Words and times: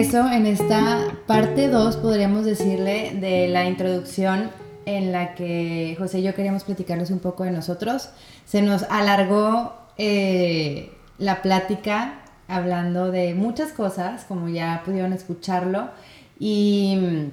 regreso 0.00 0.32
en 0.32 0.46
esta 0.46 1.08
parte 1.26 1.68
2, 1.68 1.98
podríamos 1.98 2.46
decirle, 2.46 3.12
de 3.20 3.48
la 3.48 3.66
introducción 3.66 4.50
en 4.86 5.12
la 5.12 5.34
que 5.34 5.94
José 5.98 6.20
y 6.20 6.22
yo 6.22 6.34
queríamos 6.34 6.64
platicarles 6.64 7.10
un 7.10 7.18
poco 7.18 7.44
de 7.44 7.50
nosotros. 7.50 8.08
Se 8.46 8.62
nos 8.62 8.84
alargó 8.84 9.74
eh, 9.98 10.90
la 11.18 11.42
plática 11.42 12.14
hablando 12.48 13.10
de 13.10 13.34
muchas 13.34 13.72
cosas, 13.72 14.24
como 14.24 14.48
ya 14.48 14.80
pudieron 14.86 15.12
escucharlo. 15.12 15.90
Y, 16.38 17.28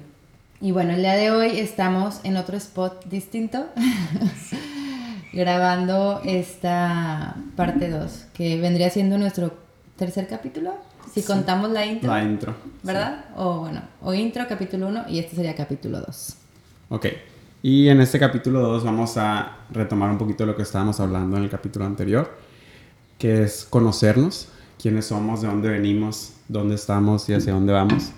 y 0.60 0.70
bueno, 0.70 0.92
el 0.92 1.00
día 1.00 1.14
de 1.14 1.30
hoy 1.30 1.58
estamos 1.58 2.20
en 2.22 2.36
otro 2.36 2.58
spot 2.58 3.06
distinto, 3.06 3.64
grabando 5.32 6.20
esta 6.22 7.34
parte 7.56 7.88
2, 7.88 8.26
que 8.34 8.60
vendría 8.60 8.90
siendo 8.90 9.16
nuestro 9.16 9.54
tercer 9.96 10.28
capítulo. 10.28 10.74
Si 11.12 11.22
contamos 11.22 11.70
la 11.70 11.86
intro. 11.86 12.10
La 12.10 12.22
intro. 12.22 12.54
¿Verdad? 12.82 13.26
O 13.36 13.60
bueno, 13.60 13.82
o 14.02 14.14
intro, 14.14 14.46
capítulo 14.48 14.88
1 14.88 15.04
y 15.08 15.18
este 15.18 15.36
sería 15.36 15.54
capítulo 15.54 16.00
2. 16.00 16.34
Ok. 16.90 17.06
Y 17.62 17.88
en 17.88 18.00
este 18.00 18.18
capítulo 18.18 18.60
2 18.60 18.84
vamos 18.84 19.16
a 19.16 19.58
retomar 19.70 20.10
un 20.10 20.18
poquito 20.18 20.46
lo 20.46 20.54
que 20.54 20.62
estábamos 20.62 21.00
hablando 21.00 21.36
en 21.36 21.44
el 21.44 21.50
capítulo 21.50 21.84
anterior, 21.84 22.38
que 23.18 23.42
es 23.42 23.66
conocernos, 23.68 24.48
quiénes 24.80 25.06
somos, 25.06 25.42
de 25.42 25.48
dónde 25.48 25.68
venimos, 25.68 26.34
dónde 26.46 26.76
estamos 26.76 27.28
y 27.28 27.34
hacia 27.34 27.52
dónde 27.52 27.72
vamos. 27.72 28.12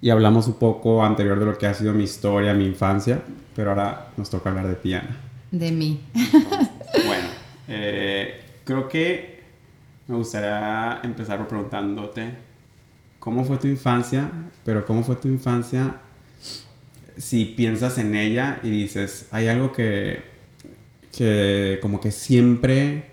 Y 0.00 0.10
hablamos 0.10 0.46
un 0.48 0.54
poco 0.54 1.04
anterior 1.04 1.38
de 1.38 1.46
lo 1.46 1.58
que 1.58 1.66
ha 1.66 1.74
sido 1.74 1.92
mi 1.92 2.04
historia, 2.04 2.54
mi 2.54 2.66
infancia, 2.66 3.20
pero 3.54 3.70
ahora 3.70 4.08
nos 4.16 4.30
toca 4.30 4.50
hablar 4.50 4.66
de 4.66 4.74
Tiana. 4.74 5.16
De 5.50 5.70
mí. 5.70 6.00
bueno, 7.06 7.28
eh, 7.68 8.40
creo 8.64 8.88
que 8.88 9.31
me 10.08 10.16
gustaría 10.16 11.00
empezar 11.02 11.38
por 11.38 11.48
preguntándote 11.48 12.34
cómo 13.18 13.44
fue 13.44 13.56
tu 13.58 13.68
infancia, 13.68 14.30
pero 14.64 14.84
cómo 14.84 15.02
fue 15.02 15.16
tu 15.16 15.28
infancia 15.28 15.96
si 17.16 17.44
piensas 17.44 17.98
en 17.98 18.14
ella 18.14 18.58
y 18.62 18.70
dices, 18.70 19.28
hay 19.30 19.48
algo 19.48 19.72
que, 19.72 20.22
que 21.16 21.78
como 21.80 22.00
que 22.00 22.10
siempre 22.10 23.10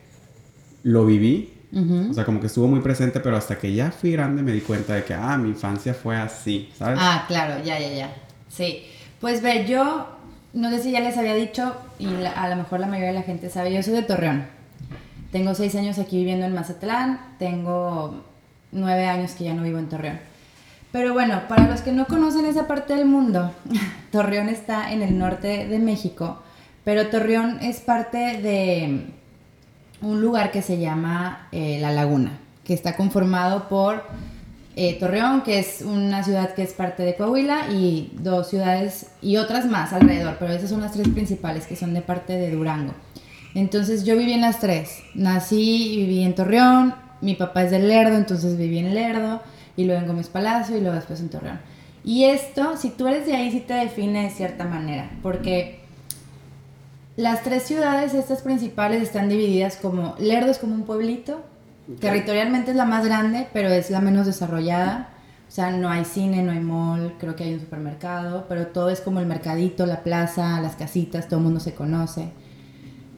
lo 0.84 1.06
viví, 1.06 1.54
o 1.72 2.14
sea, 2.14 2.26
como 2.26 2.40
que 2.40 2.48
estuvo 2.48 2.68
muy 2.68 2.80
presente, 2.80 3.20
pero 3.20 3.38
hasta 3.38 3.60
que 3.60 3.74
ya 3.74 3.92
fui 3.92 4.12
grande 4.12 4.42
me 4.42 4.52
di 4.52 4.62
cuenta 4.62 4.96
de 4.96 5.04
que, 5.04 5.14
ah, 5.14 5.38
mi 5.38 5.50
infancia 5.50 5.94
fue 5.94 6.16
así, 6.16 6.72
¿sabes? 6.76 6.98
Ah, 7.00 7.26
claro, 7.28 7.64
ya, 7.64 7.80
ya, 7.80 7.94
ya. 7.94 8.14
Sí. 8.48 8.86
Pues 9.22 9.44
ve, 9.44 9.68
yo, 9.68 10.08
no 10.54 10.72
sé 10.72 10.82
si 10.82 10.92
ya 10.92 11.02
les 11.02 11.16
había 11.18 11.36
dicho, 11.36 11.76
y 12.00 12.08
a 12.08 12.50
lo 12.50 12.56
mejor 12.56 12.80
la 12.80 12.88
mayoría 12.88 13.10
de 13.10 13.20
la 13.20 13.22
gente 13.22 13.50
sabe, 13.50 13.72
yo 13.72 13.84
soy 13.84 13.94
de 13.94 14.02
Torreón. 14.02 14.59
Tengo 15.32 15.54
seis 15.54 15.76
años 15.76 16.00
aquí 16.00 16.18
viviendo 16.18 16.46
en 16.46 16.56
Mazatlán, 16.56 17.36
tengo 17.38 18.24
nueve 18.72 19.06
años 19.06 19.32
que 19.32 19.44
ya 19.44 19.54
no 19.54 19.64
vivo 19.64 19.78
en 19.78 19.88
Torreón. 19.88 20.20
Pero 20.92 21.14
bueno, 21.14 21.44
para 21.48 21.68
los 21.68 21.82
que 21.82 21.92
no 21.92 22.08
conocen 22.08 22.46
esa 22.46 22.68
parte 22.68 22.96
del 22.96 23.06
mundo, 23.06 23.52
Torreón 24.12 24.50
está 24.50 24.92
en 24.92 25.04
el 25.04 25.20
norte 25.20 25.68
de 25.68 25.80
México, 25.80 26.42
pero 26.84 27.08
Torreón 27.08 27.60
es 27.62 27.80
parte 27.80 28.18
de 28.42 29.06
un 30.02 30.22
lugar 30.22 30.50
que 30.52 30.64
se 30.64 30.80
llama 30.80 31.48
eh, 31.52 31.78
La 31.80 31.92
Laguna, 31.92 32.40
que 32.64 32.74
está 32.74 32.96
conformado 32.96 33.70
por 33.70 34.04
eh, 34.76 34.98
Torreón, 35.00 35.42
que 35.42 35.60
es 35.60 35.82
una 35.82 36.24
ciudad 36.24 36.56
que 36.56 36.64
es 36.64 36.74
parte 36.74 37.04
de 37.04 37.16
Coahuila, 37.16 37.70
y 37.70 38.14
dos 38.14 38.50
ciudades 38.50 39.12
y 39.22 39.38
otras 39.38 39.66
más 39.66 39.94
alrededor, 39.94 40.38
pero 40.40 40.54
esas 40.54 40.70
son 40.70 40.82
las 40.82 40.94
tres 40.94 41.10
principales 41.10 41.68
que 41.68 41.76
son 41.76 41.94
de 41.94 42.02
parte 42.02 42.34
de 42.34 42.50
Durango. 42.50 42.94
Entonces 43.56 44.06
yo 44.06 44.16
viví 44.16 44.34
en 44.34 44.42
las 44.42 44.60
tres. 44.60 45.02
Nací 45.16 45.94
y 45.94 45.98
viví 45.98 46.24
en 46.24 46.36
Torreón, 46.36 46.96
mi 47.22 47.36
papá 47.36 47.64
es 47.64 47.72
de 47.72 47.80
Lerdo, 47.80 48.16
entonces 48.16 48.58
viví 48.58 48.80
en 48.80 48.94
Lerdo 48.94 49.42
y 49.76 49.86
luego 49.86 50.02
en 50.02 50.08
Gómez 50.08 50.28
Palacio 50.28 50.78
y 50.78 50.82
luego 50.82 50.96
después 50.96 51.20
en 51.20 51.30
Torreón. 51.30 51.60
Y 52.04 52.26
esto, 52.26 52.78
si 52.78 52.90
tú 52.90 53.08
eres 53.08 53.26
de 53.26 53.36
ahí, 53.36 53.52
sí 53.52 53.60
te 53.60 53.74
define 53.74 54.24
de 54.24 54.30
cierta 54.30 54.66
manera, 54.66 55.10
porque 55.22 55.80
las 57.18 57.44
tres 57.44 57.64
ciudades, 57.64 58.14
estas 58.14 58.42
principales, 58.42 59.04
están 59.04 59.28
divididas 59.28 59.76
como, 59.76 60.16
Lerdo 60.20 60.52
es 60.52 60.58
como 60.58 60.76
un 60.76 60.84
pueblito, 60.84 61.42
territorialmente 62.00 62.72
es 62.72 62.78
la 62.78 62.86
más 62.86 63.04
grande, 63.04 63.48
pero 63.52 63.68
es 63.70 63.90
la 63.90 64.00
menos 64.00 64.26
desarrollada. 64.26 65.10
O 65.48 65.52
sea, 65.52 65.72
no 65.72 65.90
hay 65.90 66.06
cine, 66.06 66.44
no 66.44 66.52
hay 66.52 66.60
mall, 66.60 67.16
creo 67.20 67.36
que 67.36 67.44
hay 67.44 67.56
un 67.56 67.60
supermercado, 67.60 68.46
pero 68.48 68.68
todo 68.68 68.92
es 68.92 69.02
como 69.02 69.20
el 69.20 69.26
mercadito, 69.26 69.88
la 69.88 70.04
plaza, 70.04 70.62
las 70.62 70.76
casitas, 70.76 71.28
todo 71.28 71.40
el 71.40 71.46
mundo 71.46 71.60
se 71.60 71.74
conoce. 71.74 72.30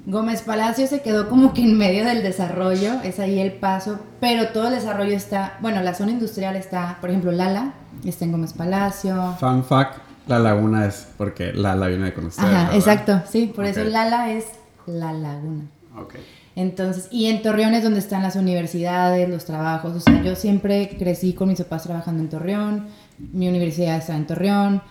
Gómez 0.05 0.41
Palacio 0.41 0.87
se 0.87 1.01
quedó 1.01 1.29
como 1.29 1.53
que 1.53 1.61
en 1.61 1.77
medio 1.77 2.05
del 2.05 2.23
desarrollo, 2.23 3.01
es 3.03 3.19
ahí 3.19 3.39
el 3.39 3.53
paso, 3.53 3.99
pero 4.19 4.49
todo 4.49 4.67
el 4.67 4.75
desarrollo 4.75 5.15
está, 5.15 5.57
bueno, 5.61 5.81
la 5.83 5.93
zona 5.93 6.11
industrial 6.11 6.55
está, 6.55 6.97
por 6.99 7.09
ejemplo, 7.09 7.31
Lala, 7.31 7.73
está 8.03 8.25
en 8.25 8.31
Gómez 8.31 8.53
Palacio. 8.53 9.35
Fun 9.39 9.63
fact, 9.63 9.99
la 10.27 10.39
laguna 10.39 10.87
es 10.87 11.07
porque 11.17 11.53
Lala 11.53 11.87
viene 11.87 12.05
de 12.05 12.13
conocer. 12.13 12.45
Ajá, 12.45 12.75
exacto, 12.75 13.21
sí, 13.29 13.51
por 13.55 13.65
eso 13.65 13.83
Lala 13.83 14.31
es 14.31 14.45
la 14.87 15.13
laguna. 15.13 15.65
Ok. 15.97 16.15
Entonces, 16.55 17.07
y 17.11 17.27
en 17.27 17.41
Torreón 17.41 17.75
es 17.75 17.83
donde 17.83 17.99
están 17.99 18.23
las 18.23 18.35
universidades, 18.35 19.29
los 19.29 19.45
trabajos, 19.45 19.95
o 19.95 19.99
sea, 19.99 20.21
yo 20.21 20.35
siempre 20.35 20.89
crecí 20.97 21.33
con 21.33 21.47
mis 21.47 21.59
papás 21.59 21.83
trabajando 21.83 22.23
en 22.23 22.29
Torreón, 22.29 22.87
mi 23.17 23.47
universidad 23.47 23.97
está 23.97 24.15
en 24.15 24.25
Torreón, 24.25 24.81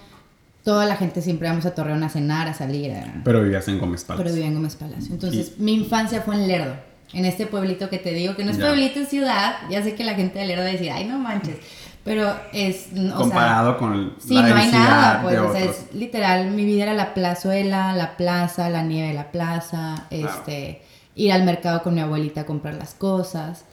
toda 0.65 0.87
la 0.87 0.97
gente 0.97 1.23
siempre 1.23 1.49
vamos 1.49 1.67
a 1.67 1.75
Torreón 1.75 2.03
a 2.03 2.09
cenar, 2.09 2.49
a 2.49 2.55
salir. 2.55 2.93
Pero 3.25 3.43
vivías 3.43 3.67
en 3.69 3.79
Gómez 3.79 4.05
Palacio. 4.05 4.25
Pero 4.25 4.35
vivía 4.35 4.49
en 4.49 4.55
Gómez 4.55 4.77
Palacio. 4.77 5.13
Entonces, 5.13 5.59
mi 5.59 5.75
infancia 5.75 6.23
fue 6.23 6.35
en 6.35 6.49
Lerdo, 6.49 6.75
en 7.13 7.25
este 7.25 7.47
pueblito 7.47 7.89
que 7.89 7.99
te 7.99 8.13
digo, 8.13 8.37
que 8.37 8.45
no 8.45 8.51
es 8.51 8.59
pueblito, 8.59 9.01
es 9.01 9.09
ciudad. 9.09 9.55
Ya 9.71 9.83
sé 9.83 9.95
que 9.95 10.05
la 10.05 10.15
gente 10.15 10.39
de 10.39 10.47
Lerdo 10.47 10.63
va 10.63 10.69
a 10.69 10.73
decir, 10.73 10.91
ay, 10.91 11.07
no 11.07 11.19
manches. 11.19 11.57
Pero 12.05 12.35
es. 12.53 12.89
Comparado 13.15 13.77
con 13.77 13.93
el. 13.93 14.13
Sí, 14.19 14.35
no 14.35 14.55
hay 14.55 14.71
nada, 14.71 15.23
pues. 15.23 15.39
O 15.39 15.53
sea, 15.53 15.65
es 15.65 15.87
literal, 15.93 16.51
mi 16.51 16.65
vida 16.65 16.85
era 16.85 16.95
la 16.95 17.13
plazuela, 17.13 17.93
la 17.95 18.17
plaza, 18.17 18.71
la 18.71 18.83
nieve 18.83 19.09
de 19.09 19.15
la 19.15 19.31
plaza, 19.31 20.07
este. 20.11 20.83
Ir 21.15 21.33
al 21.33 21.45
mercado 21.45 21.83
con 21.83 21.95
mi 21.95 22.01
abuelita 22.01 22.43
a 22.43 22.47
comprar 22.47 22.75
las 22.75 22.95
cosas. 22.95 23.65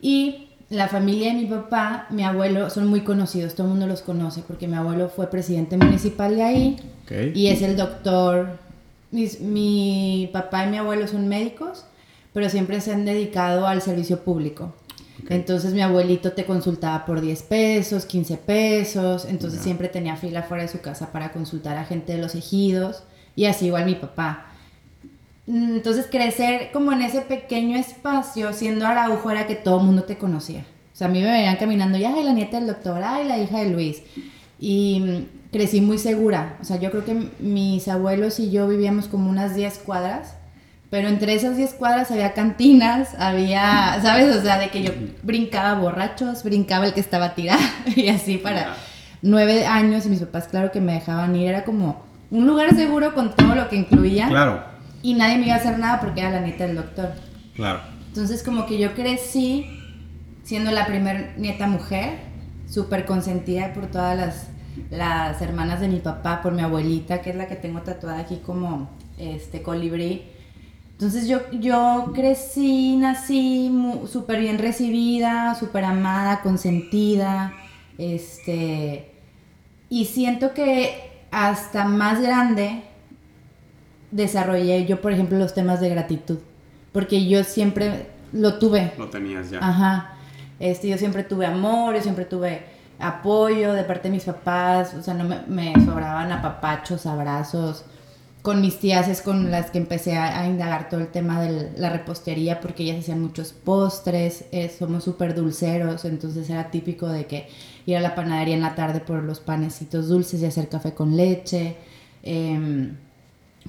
Y 0.00 0.48
la 0.72 0.88
familia 0.88 1.28
de 1.28 1.34
mi 1.34 1.46
papá, 1.46 2.06
mi 2.08 2.24
abuelo, 2.24 2.70
son 2.70 2.86
muy 2.86 3.02
conocidos, 3.02 3.54
todo 3.54 3.66
el 3.66 3.72
mundo 3.72 3.86
los 3.86 4.00
conoce, 4.00 4.42
porque 4.46 4.66
mi 4.66 4.74
abuelo 4.74 5.10
fue 5.10 5.28
presidente 5.28 5.76
municipal 5.76 6.34
de 6.34 6.42
ahí 6.42 6.76
y 7.34 7.48
es 7.48 7.60
el 7.60 7.76
doctor. 7.76 8.58
mi 9.10 10.30
papá 10.32 10.64
y 10.64 10.70
mi 10.70 10.78
abuelo 10.78 11.06
son 11.06 11.28
médicos, 11.28 11.84
pero 12.32 12.48
siempre 12.48 12.80
se 12.80 12.92
han 12.92 13.04
dedicado 13.04 13.66
al 13.66 13.82
servicio 13.82 14.20
público. 14.20 14.72
Entonces 15.28 15.74
mi 15.74 15.82
abuelito 15.82 16.32
te 16.32 16.46
consultaba 16.46 17.04
por 17.04 17.20
10 17.20 17.42
pesos, 17.42 18.06
15 18.06 18.38
pesos, 18.38 19.26
entonces 19.26 19.60
siempre 19.60 19.88
tenía 19.88 20.16
fila 20.16 20.42
fuera 20.42 20.62
de 20.62 20.70
su 20.70 20.80
casa 20.80 21.12
para 21.12 21.32
consultar 21.32 21.76
a 21.76 21.84
gente 21.84 22.14
de 22.14 22.22
los 22.22 22.34
ejidos 22.34 23.02
y 23.36 23.44
así 23.44 23.66
igual 23.66 23.84
mi 23.84 23.94
papá. 23.94 24.51
Mm, 25.46 25.76
entonces 25.76 26.06
crecer 26.10 26.70
como 26.72 26.92
en 26.92 27.02
ese 27.02 27.20
pequeño 27.22 27.76
espacio, 27.76 28.52
siendo 28.52 28.86
Araujo, 28.86 29.30
era 29.30 29.46
que 29.46 29.56
todo 29.56 29.80
el 29.80 29.86
mundo 29.86 30.04
te 30.04 30.16
conocía. 30.18 30.60
O 30.92 30.96
sea, 30.96 31.08
a 31.08 31.10
mí 31.10 31.20
me 31.20 31.30
venían 31.30 31.56
caminando, 31.56 31.98
ya, 31.98 32.14
ay, 32.14 32.22
la 32.22 32.32
nieta 32.32 32.58
del 32.58 32.68
doctor, 32.68 33.02
ay, 33.02 33.26
la 33.26 33.38
hija 33.38 33.58
de 33.58 33.70
Luis. 33.70 34.02
Y 34.60 35.00
mm, 35.00 35.50
crecí 35.50 35.80
muy 35.80 35.98
segura. 35.98 36.56
O 36.60 36.64
sea, 36.64 36.78
yo 36.78 36.90
creo 36.90 37.04
que 37.04 37.28
mis 37.40 37.88
abuelos 37.88 38.38
y 38.38 38.50
yo 38.50 38.68
vivíamos 38.68 39.08
como 39.08 39.28
unas 39.30 39.54
10 39.56 39.78
cuadras, 39.78 40.36
pero 40.90 41.08
entre 41.08 41.34
esas 41.34 41.56
10 41.56 41.74
cuadras 41.74 42.10
había 42.10 42.34
cantinas, 42.34 43.14
había, 43.18 43.98
¿sabes? 44.02 44.36
O 44.36 44.42
sea, 44.42 44.58
de 44.58 44.68
que 44.68 44.82
yo 44.82 44.92
brincaba 45.22 45.80
borrachos, 45.80 46.44
brincaba 46.44 46.86
el 46.86 46.92
que 46.92 47.00
estaba 47.00 47.34
tirado 47.34 47.62
y 47.96 48.08
así 48.08 48.36
para 48.38 48.76
nueve 49.22 49.66
años 49.66 50.04
y 50.06 50.10
mis 50.10 50.20
papás, 50.20 50.48
claro 50.48 50.70
que 50.70 50.80
me 50.80 50.92
dejaban 50.92 51.34
ir. 51.34 51.48
Era 51.48 51.64
como 51.64 52.02
un 52.30 52.46
lugar 52.46 52.74
seguro 52.74 53.14
con 53.14 53.34
todo 53.34 53.54
lo 53.54 53.68
que 53.68 53.76
incluía. 53.76 54.28
Claro 54.28 54.71
y 55.02 55.14
nadie 55.14 55.38
me 55.38 55.46
iba 55.46 55.54
a 55.54 55.58
hacer 55.58 55.78
nada 55.78 56.00
porque 56.00 56.20
era 56.20 56.30
la 56.30 56.40
nieta 56.40 56.66
del 56.66 56.76
doctor. 56.76 57.10
Claro. 57.54 57.80
Entonces 58.08 58.42
como 58.42 58.66
que 58.66 58.78
yo 58.78 58.94
crecí 58.94 59.66
siendo 60.44 60.70
la 60.70 60.86
primer 60.86 61.34
nieta 61.38 61.66
mujer, 61.66 62.18
súper 62.68 63.04
consentida 63.04 63.72
por 63.72 63.86
todas 63.86 64.16
las, 64.16 64.46
las 64.90 65.40
hermanas 65.42 65.80
de 65.80 65.88
mi 65.88 65.98
papá, 65.98 66.40
por 66.42 66.52
mi 66.52 66.62
abuelita, 66.62 67.22
que 67.22 67.30
es 67.30 67.36
la 67.36 67.46
que 67.46 67.56
tengo 67.56 67.82
tatuada 67.82 68.20
aquí 68.20 68.36
como 68.44 68.90
este 69.18 69.62
colibrí. 69.62 70.22
Entonces 70.92 71.26
yo, 71.26 71.50
yo 71.52 72.12
crecí, 72.14 72.96
nací 72.96 73.72
súper 74.10 74.40
bien 74.40 74.58
recibida, 74.58 75.54
súper 75.56 75.84
amada, 75.84 76.42
consentida, 76.42 77.52
este, 77.98 79.12
y 79.88 80.04
siento 80.04 80.54
que 80.54 81.24
hasta 81.30 81.86
más 81.86 82.20
grande 82.20 82.82
desarrollé 84.12 84.86
yo, 84.86 85.00
por 85.00 85.12
ejemplo, 85.12 85.38
los 85.38 85.54
temas 85.54 85.80
de 85.80 85.88
gratitud. 85.88 86.38
Porque 86.92 87.26
yo 87.26 87.42
siempre 87.42 88.06
lo 88.32 88.58
tuve. 88.58 88.92
Lo 88.96 89.08
tenías 89.08 89.50
ya. 89.50 89.58
Ajá. 89.58 90.14
Este, 90.60 90.88
yo 90.88 90.98
siempre 90.98 91.24
tuve 91.24 91.46
amor, 91.46 91.96
yo 91.96 92.02
siempre 92.02 92.24
tuve 92.24 92.62
apoyo 93.00 93.72
de 93.72 93.82
parte 93.82 94.08
de 94.08 94.14
mis 94.14 94.24
papás. 94.24 94.94
O 94.94 95.02
sea, 95.02 95.14
no 95.14 95.24
me, 95.24 95.40
me 95.48 95.74
sobraban 95.84 96.30
apapachos, 96.30 97.06
abrazos. 97.06 97.84
Con 98.42 98.60
mis 98.60 98.80
tías 98.80 99.06
es 99.06 99.22
con 99.22 99.52
las 99.52 99.70
que 99.70 99.78
empecé 99.78 100.16
a, 100.16 100.44
indagar 100.48 100.88
todo 100.88 100.98
el 100.98 101.06
tema 101.06 101.40
de 101.40 101.70
la 101.76 101.90
repostería 101.90 102.60
porque 102.60 102.82
ellas 102.82 102.98
hacían 102.98 103.22
muchos 103.22 103.52
postres, 103.52 104.46
eh, 104.50 104.68
somos 104.68 105.04
súper 105.04 105.36
dulceros, 105.36 106.04
entonces 106.04 106.50
era 106.50 106.68
típico 106.68 107.06
de 107.06 107.26
que 107.26 107.46
ir 107.86 107.96
a 107.96 108.00
la 108.00 108.16
panadería 108.16 108.56
en 108.56 108.62
la 108.62 108.74
tarde 108.74 108.98
por 108.98 109.22
los 109.22 109.38
panecitos 109.38 110.08
dulces 110.08 110.42
y 110.42 110.46
hacer 110.46 110.68
café 110.68 110.92
con 110.92 111.16
leche. 111.16 111.76
Em, 112.24 112.96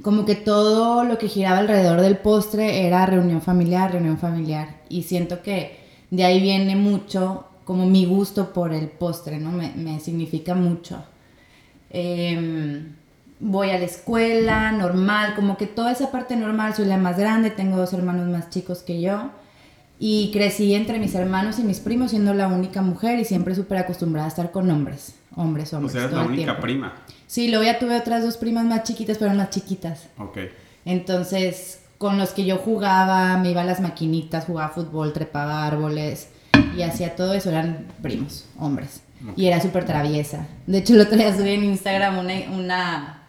como 0.02 0.26
que 0.26 0.36
todo 0.36 1.04
lo 1.04 1.18
que 1.18 1.28
giraba 1.28 1.60
alrededor 1.60 2.02
del 2.02 2.18
postre 2.18 2.88
era 2.88 3.06
reunión 3.06 3.42
familiar, 3.42 3.92
reunión 3.92 4.18
familiar. 4.18 4.82
Y 4.90 5.04
siento 5.04 5.42
que 5.44 5.80
de 6.10 6.24
ahí 6.24 6.42
viene 6.42 6.76
mucho 6.76 7.46
como 7.66 7.86
mi 7.86 8.06
gusto 8.06 8.54
por 8.54 8.74
el 8.74 8.88
postre, 8.88 9.40
¿no? 9.40 9.52
Me, 9.52 9.72
me 9.76 10.00
significa 10.00 10.56
mucho. 10.56 11.04
Em, 11.90 12.96
voy 13.40 13.70
a 13.70 13.78
la 13.78 13.86
escuela, 13.86 14.72
normal, 14.72 15.36
como 15.36 15.58
que 15.58 15.68
toda 15.68 15.92
esa 15.92 16.12
parte 16.12 16.36
normal, 16.36 16.74
soy 16.74 16.86
la 16.86 16.98
más 16.98 17.18
grande, 17.18 17.52
tengo 17.52 17.78
dos 17.78 17.94
hermanos 17.94 18.28
más 18.28 18.50
chicos 18.50 18.80
que 18.80 19.00
yo. 19.00 19.30
Y 20.00 20.32
crecí 20.34 20.74
entre 20.74 21.00
mis 21.00 21.16
hermanos 21.16 21.60
y 21.60 21.64
mis 21.64 21.80
primos 21.80 22.12
siendo 22.12 22.34
la 22.34 22.48
única 22.48 22.82
mujer 22.82 23.20
y 23.20 23.26
siempre 23.26 23.56
súper 23.56 23.78
acostumbrada 23.78 24.26
a 24.26 24.30
estar 24.30 24.52
con 24.52 24.70
hombres, 24.70 25.16
hombres, 25.36 25.72
hombres. 25.74 25.92
O 25.92 25.98
sea, 25.98 26.06
eres 26.06 26.18
la 26.18 26.24
única 26.24 26.60
prima. 26.60 26.94
Sí, 27.28 27.50
luego 27.50 27.64
ya 27.64 27.80
tuve 27.80 27.98
otras 27.98 28.24
dos 28.24 28.38
primas 28.38 28.66
más 28.66 28.84
chiquitas, 28.84 29.18
pero 29.18 29.34
más 29.34 29.50
chiquitas. 29.50 30.08
Ok. 30.18 30.38
Entonces, 30.86 31.82
con 31.98 32.18
los 32.18 32.32
que 32.32 32.46
yo 32.46 32.58
jugaba, 32.58 33.38
me 33.38 33.52
iba 33.52 33.62
a 33.62 33.66
las 33.66 33.80
maquinitas, 33.80 34.46
jugaba 34.46 34.70
fútbol, 34.70 35.14
trepaba 35.14 35.66
árboles 35.66 36.28
y 36.78 36.82
hacía 36.82 37.16
todo 37.16 37.34
eso, 37.34 37.50
eran 37.50 37.88
primos, 38.02 38.46
hombres. 38.60 39.02
Y 39.38 39.46
era 39.46 39.62
súper 39.62 39.86
traviesa. 39.86 40.48
De 40.68 40.80
hecho, 40.80 40.96
el 40.96 41.02
otro 41.02 41.16
día 41.16 41.34
subí 41.34 41.52
en 41.52 41.64
Instagram 41.64 42.18
una, 42.18 42.34
una, 42.52 43.24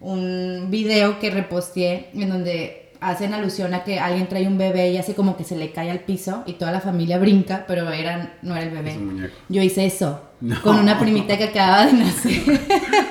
un 0.00 0.68
video 0.70 1.18
que 1.18 1.30
reposteé 1.30 2.08
en 2.14 2.30
donde 2.30 2.84
hacen 3.00 3.34
alusión 3.34 3.74
a 3.74 3.84
que 3.84 4.00
alguien 4.00 4.26
trae 4.26 4.46
un 4.46 4.56
bebé 4.56 4.90
y 4.90 4.96
hace 4.96 5.14
como 5.14 5.36
que 5.36 5.44
se 5.44 5.56
le 5.56 5.72
cae 5.72 5.90
al 5.90 6.00
piso 6.00 6.42
y 6.46 6.54
toda 6.54 6.72
la 6.72 6.80
familia 6.80 7.18
brinca, 7.18 7.66
pero 7.68 7.90
era, 7.90 8.36
no 8.40 8.56
era 8.56 8.64
el 8.64 8.70
bebé. 8.70 8.96
Yo 9.50 9.60
hice 9.60 9.84
eso 9.84 10.22
con 10.62 10.78
una 10.78 10.98
primita 10.98 11.36
que 11.36 11.44
acababa 11.44 11.86
de 11.86 11.92
nacer. 11.92 12.42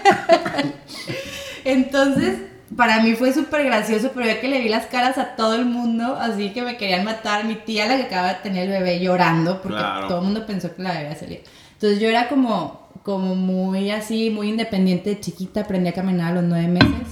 Entonces, 1.65 2.39
para 2.75 3.01
mí 3.01 3.15
fue 3.15 3.33
súper 3.33 3.65
gracioso, 3.65 4.11
pero 4.13 4.27
ya 4.27 4.41
que 4.41 4.47
le 4.47 4.59
vi 4.59 4.69
las 4.69 4.85
caras 4.87 5.17
a 5.17 5.35
todo 5.35 5.55
el 5.55 5.65
mundo, 5.65 6.17
así 6.19 6.51
que 6.51 6.61
me 6.61 6.77
querían 6.77 7.03
matar. 7.05 7.45
Mi 7.45 7.55
tía, 7.55 7.87
la 7.87 7.97
que 7.97 8.03
acaba 8.03 8.29
de 8.29 8.35
tener 8.35 8.69
el 8.69 8.71
bebé, 8.71 8.99
llorando, 8.99 9.61
porque 9.61 9.81
todo 10.07 10.19
el 10.19 10.25
mundo 10.25 10.45
pensó 10.45 10.75
que 10.75 10.81
la 10.81 10.93
bebé 10.93 11.15
salía. 11.15 11.39
Entonces 11.73 11.99
yo 11.99 12.07
era 12.07 12.29
como, 12.29 12.89
como 13.03 13.35
muy 13.35 13.91
así, 13.91 14.29
muy 14.29 14.49
independiente 14.49 15.11
de 15.11 15.19
chiquita, 15.19 15.61
aprendí 15.61 15.89
a 15.89 15.93
caminar 15.93 16.31
a 16.31 16.35
los 16.35 16.43
nueve 16.43 16.67
meses. 16.67 17.07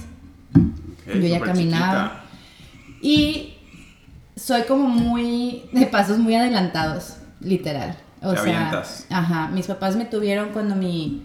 yo 1.06 1.28
ya 1.28 1.40
caminaba. 1.40 2.24
Y 3.00 3.54
soy 4.36 4.62
como 4.62 4.88
muy 4.88 5.64
de 5.72 5.86
pasos 5.86 6.18
muy 6.18 6.34
adelantados, 6.34 7.16
literal. 7.40 7.96
O 8.22 8.36
sea, 8.36 8.82
ajá, 9.10 9.48
mis 9.48 9.66
papás 9.66 9.96
me 9.96 10.04
tuvieron 10.04 10.50
cuando 10.50 10.76
mi 10.76 11.22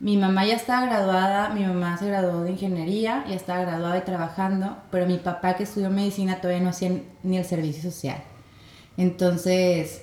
mi 0.00 0.16
mamá 0.16 0.46
ya 0.46 0.54
estaba 0.54 0.86
graduada, 0.86 1.50
mi 1.50 1.64
mamá 1.64 1.98
se 1.98 2.06
graduó 2.06 2.42
de 2.42 2.52
ingeniería, 2.52 3.24
ya 3.28 3.34
estaba 3.34 3.62
graduada 3.62 3.98
y 3.98 4.02
trabajando, 4.02 4.76
pero 4.90 5.06
mi 5.06 5.18
papá 5.18 5.56
que 5.56 5.64
estudió 5.64 5.90
medicina 5.90 6.40
todavía 6.40 6.62
no 6.62 6.70
hacía 6.70 6.92
ni 7.22 7.36
el 7.36 7.44
servicio 7.44 7.82
social. 7.82 8.22
Entonces, 8.96 10.02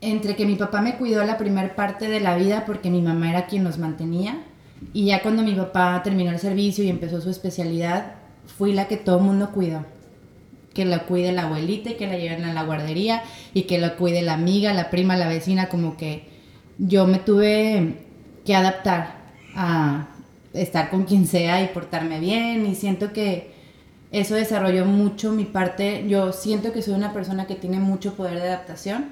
entre 0.00 0.36
que 0.36 0.46
mi 0.46 0.54
papá 0.54 0.82
me 0.82 0.96
cuidó 0.96 1.24
la 1.24 1.36
primera 1.36 1.74
parte 1.74 2.08
de 2.08 2.20
la 2.20 2.36
vida 2.36 2.64
porque 2.64 2.90
mi 2.90 3.02
mamá 3.02 3.30
era 3.30 3.46
quien 3.46 3.64
nos 3.64 3.78
mantenía, 3.78 4.44
y 4.92 5.06
ya 5.06 5.22
cuando 5.22 5.42
mi 5.42 5.54
papá 5.54 6.00
terminó 6.02 6.30
el 6.30 6.38
servicio 6.38 6.84
y 6.84 6.88
empezó 6.88 7.20
su 7.20 7.30
especialidad, 7.30 8.14
fui 8.58 8.72
la 8.72 8.88
que 8.88 8.96
todo 8.96 9.18
el 9.18 9.24
mundo 9.24 9.50
cuidó. 9.52 9.84
Que 10.74 10.84
la 10.84 11.04
cuide 11.04 11.32
la 11.32 11.44
abuelita 11.44 11.90
y 11.90 11.94
que 11.94 12.06
la 12.06 12.16
lleven 12.16 12.44
a 12.44 12.52
la 12.52 12.64
guardería 12.64 13.22
y 13.52 13.62
que 13.62 13.78
la 13.78 13.96
cuide 13.96 14.22
la 14.22 14.34
amiga, 14.34 14.72
la 14.72 14.90
prima, 14.90 15.16
la 15.16 15.28
vecina, 15.28 15.68
como 15.68 15.96
que 15.96 16.28
yo 16.78 17.06
me 17.06 17.18
tuve 17.18 18.01
que 18.44 18.54
adaptar 18.54 19.22
a 19.54 20.08
estar 20.52 20.90
con 20.90 21.04
quien 21.04 21.26
sea 21.26 21.62
y 21.62 21.68
portarme 21.68 22.20
bien 22.20 22.66
y 22.66 22.74
siento 22.74 23.12
que 23.12 23.52
eso 24.10 24.34
desarrolló 24.34 24.84
mucho 24.84 25.32
mi 25.32 25.44
parte. 25.44 26.06
Yo 26.06 26.32
siento 26.32 26.72
que 26.72 26.82
soy 26.82 26.94
una 26.94 27.12
persona 27.12 27.46
que 27.46 27.54
tiene 27.54 27.78
mucho 27.78 28.14
poder 28.14 28.34
de 28.40 28.48
adaptación 28.48 29.06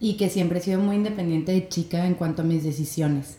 y 0.00 0.14
que 0.14 0.30
siempre 0.30 0.58
he 0.58 0.62
sido 0.62 0.80
muy 0.80 0.96
independiente 0.96 1.52
de 1.52 1.68
chica 1.68 2.06
en 2.06 2.14
cuanto 2.14 2.42
a 2.42 2.46
mis 2.46 2.64
decisiones. 2.64 3.36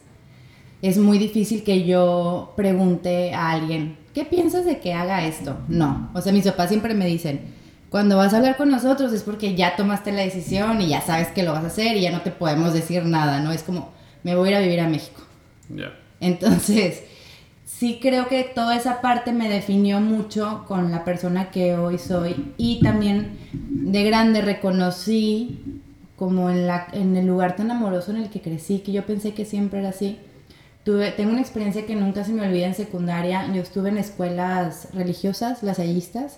Es 0.84 0.98
muy 0.98 1.18
difícil 1.18 1.64
que 1.64 1.84
yo 1.86 2.54
pregunte 2.56 3.34
a 3.34 3.52
alguien, 3.52 3.98
¿qué 4.14 4.26
piensas 4.26 4.66
de 4.66 4.80
que 4.80 4.94
haga 4.94 5.26
esto? 5.26 5.58
No. 5.68 6.12
O 6.14 6.22
sea, 6.22 6.32
mis 6.32 6.46
papás 6.46 6.70
siempre 6.70 6.94
me 6.94 7.08
dicen, 7.08 7.42
cuando 7.90 8.18
vas 8.18 8.34
a 8.34 8.38
hablar 8.38 8.58
con 8.58 8.70
nosotros 8.70 9.12
es 9.14 9.24
porque 9.24 9.56
ya 9.56 9.76
tomaste 9.76 10.12
la 10.12 10.22
decisión 10.22 10.80
y 10.82 10.88
ya 10.88 11.02
sabes 11.02 11.30
que 11.30 11.44
lo 11.44 11.52
vas 11.52 11.64
a 11.64 11.68
hacer 11.68 11.98
y 11.98 12.02
ya 12.02 12.12
no 12.12 12.22
te 12.22 12.32
podemos 12.32 12.74
decir 12.74 13.04
nada, 13.06 13.42
¿no? 13.42 13.52
Es 13.52 13.64
como, 13.64 13.90
me 14.24 14.36
voy 14.36 14.50
a 14.50 14.52
ir 14.52 14.58
a 14.58 14.60
vivir 14.62 14.80
a 14.80 14.88
México. 14.88 15.22
Ya. 15.70 15.94
Entonces, 16.20 17.04
sí 17.66 18.00
creo 18.02 18.28
que 18.28 18.44
toda 18.44 18.76
esa 18.76 19.02
parte 19.02 19.32
me 19.34 19.50
definió 19.50 20.00
mucho 20.00 20.66
con 20.68 20.92
la 20.92 21.04
persona 21.04 21.50
que 21.50 21.76
hoy 21.76 21.98
soy 21.98 22.54
y 22.58 22.80
también 22.82 23.38
de 23.52 24.04
grande 24.04 24.42
reconocí 24.42 25.82
como 26.16 26.52
en, 26.52 26.68
la, 26.68 26.88
en 26.94 27.18
el 27.18 27.26
lugar 27.26 27.56
tan 27.56 27.72
amoroso 27.72 28.12
en 28.12 28.18
el 28.18 28.30
que 28.30 28.42
crecí, 28.42 28.80
que 28.80 28.92
yo 28.92 29.08
pensé 29.08 29.34
que 29.34 29.46
siempre 29.46 29.80
era 29.80 29.90
así. 29.90 30.20
Tuve, 30.84 31.12
tengo 31.12 31.32
una 31.32 31.42
experiencia 31.42 31.88
que 31.88 31.96
nunca 31.96 32.24
se 32.24 32.34
me 32.34 32.46
olvida 32.46 32.68
en 32.68 32.76
secundaria. 32.76 33.52
Yo 33.54 33.62
estuve 33.62 33.90
en 33.90 33.98
escuelas 33.98 34.90
religiosas, 34.94 35.64
las 35.64 35.80
ayistas. 35.80 36.38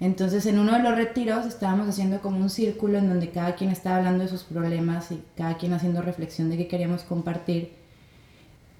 Entonces, 0.00 0.46
en 0.46 0.58
uno 0.58 0.72
de 0.72 0.82
los 0.82 0.96
retiros 0.96 1.44
estábamos 1.44 1.86
haciendo 1.86 2.20
como 2.20 2.38
un 2.38 2.48
círculo 2.48 2.96
en 2.96 3.08
donde 3.08 3.30
cada 3.30 3.54
quien 3.54 3.70
estaba 3.70 3.96
hablando 3.96 4.24
de 4.24 4.30
sus 4.30 4.44
problemas 4.44 5.12
y 5.12 5.22
cada 5.36 5.58
quien 5.58 5.74
haciendo 5.74 6.00
reflexión 6.00 6.48
de 6.48 6.56
qué 6.56 6.68
queríamos 6.68 7.02
compartir. 7.02 7.72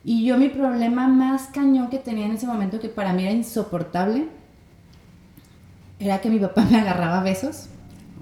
Y 0.03 0.25
yo 0.25 0.39
mi 0.39 0.49
problema 0.49 1.09
más 1.09 1.49
cañón 1.49 1.91
que 1.91 1.99
tenía 1.99 2.25
en 2.25 2.33
ese 2.33 2.47
momento, 2.47 2.81
que 2.81 2.89
para 2.89 3.13
mí 3.13 3.23
era 3.23 3.33
insoportable, 3.33 4.29
era 5.99 6.23
que 6.23 6.31
mi 6.31 6.39
papá 6.39 6.65
me 6.71 6.79
agarraba 6.81 7.23
besos. 7.23 7.69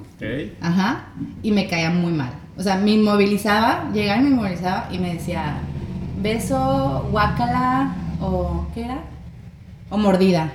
Ok. 0.01 0.53
Ajá. 0.61 1.07
Y 1.45 1.53
me 1.53 1.69
caía 1.69 1.91
muy 1.91 2.13
mal. 2.13 2.33
O 2.57 2.63
sea, 2.63 2.77
me 2.77 2.91
inmovilizaba, 2.91 3.91
llegaba 3.93 4.21
y 4.21 4.25
me 4.25 4.31
inmovilizaba 4.31 4.89
y 4.91 4.99
me 4.99 5.15
decía, 5.15 5.61
beso, 6.21 7.07
guácala, 7.13 7.95
o 8.21 8.67
¿qué 8.75 8.87
era? 8.87 8.99
O 9.89 9.97
mordida. 9.97 10.53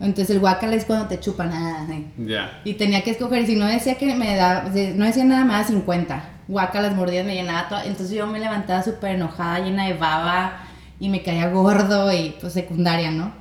Entonces 0.00 0.30
el 0.30 0.40
guacal 0.40 0.74
es 0.74 0.84
cuando 0.84 1.06
te 1.08 1.18
chupan. 1.20 1.50
Ah, 1.52 1.86
Ya. 2.18 2.60
Y 2.64 2.74
tenía 2.74 3.02
que 3.02 3.12
escoger, 3.12 3.42
y 3.42 3.46
si 3.46 3.56
no 3.56 3.66
decía 3.66 3.96
que 3.96 4.14
me 4.14 4.36
da, 4.36 4.64
no 4.94 5.04
decía 5.04 5.24
nada 5.24 5.44
más 5.44 5.68
50. 5.68 6.30
Guacal 6.48 6.82
las 6.82 6.94
mordidas 6.94 7.26
me 7.26 7.34
llenaba 7.34 7.68
todo. 7.68 7.80
Entonces 7.80 8.10
yo 8.10 8.26
me 8.26 8.38
levantaba 8.38 8.82
súper 8.82 9.16
enojada, 9.16 9.60
llena 9.60 9.86
de 9.86 9.94
baba, 9.94 10.64
y 11.00 11.08
me 11.08 11.22
caía 11.22 11.48
gordo, 11.48 12.12
y 12.12 12.34
pues 12.40 12.52
secundaria, 12.52 13.10
¿no? 13.10 13.32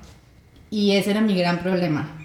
Y 0.69 0.91
ese 0.95 1.11
era 1.11 1.21
mi 1.21 1.37
gran 1.37 1.59
problema, 1.59 2.17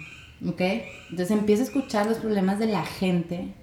¿ok? 0.45 0.61
Entonces 1.09 1.31
empiezo 1.31 1.63
a 1.63 1.65
escuchar 1.65 2.07
los 2.07 2.17
problemas 2.17 2.57
de 2.59 2.67
la 2.67 2.83
gente, 2.83 3.53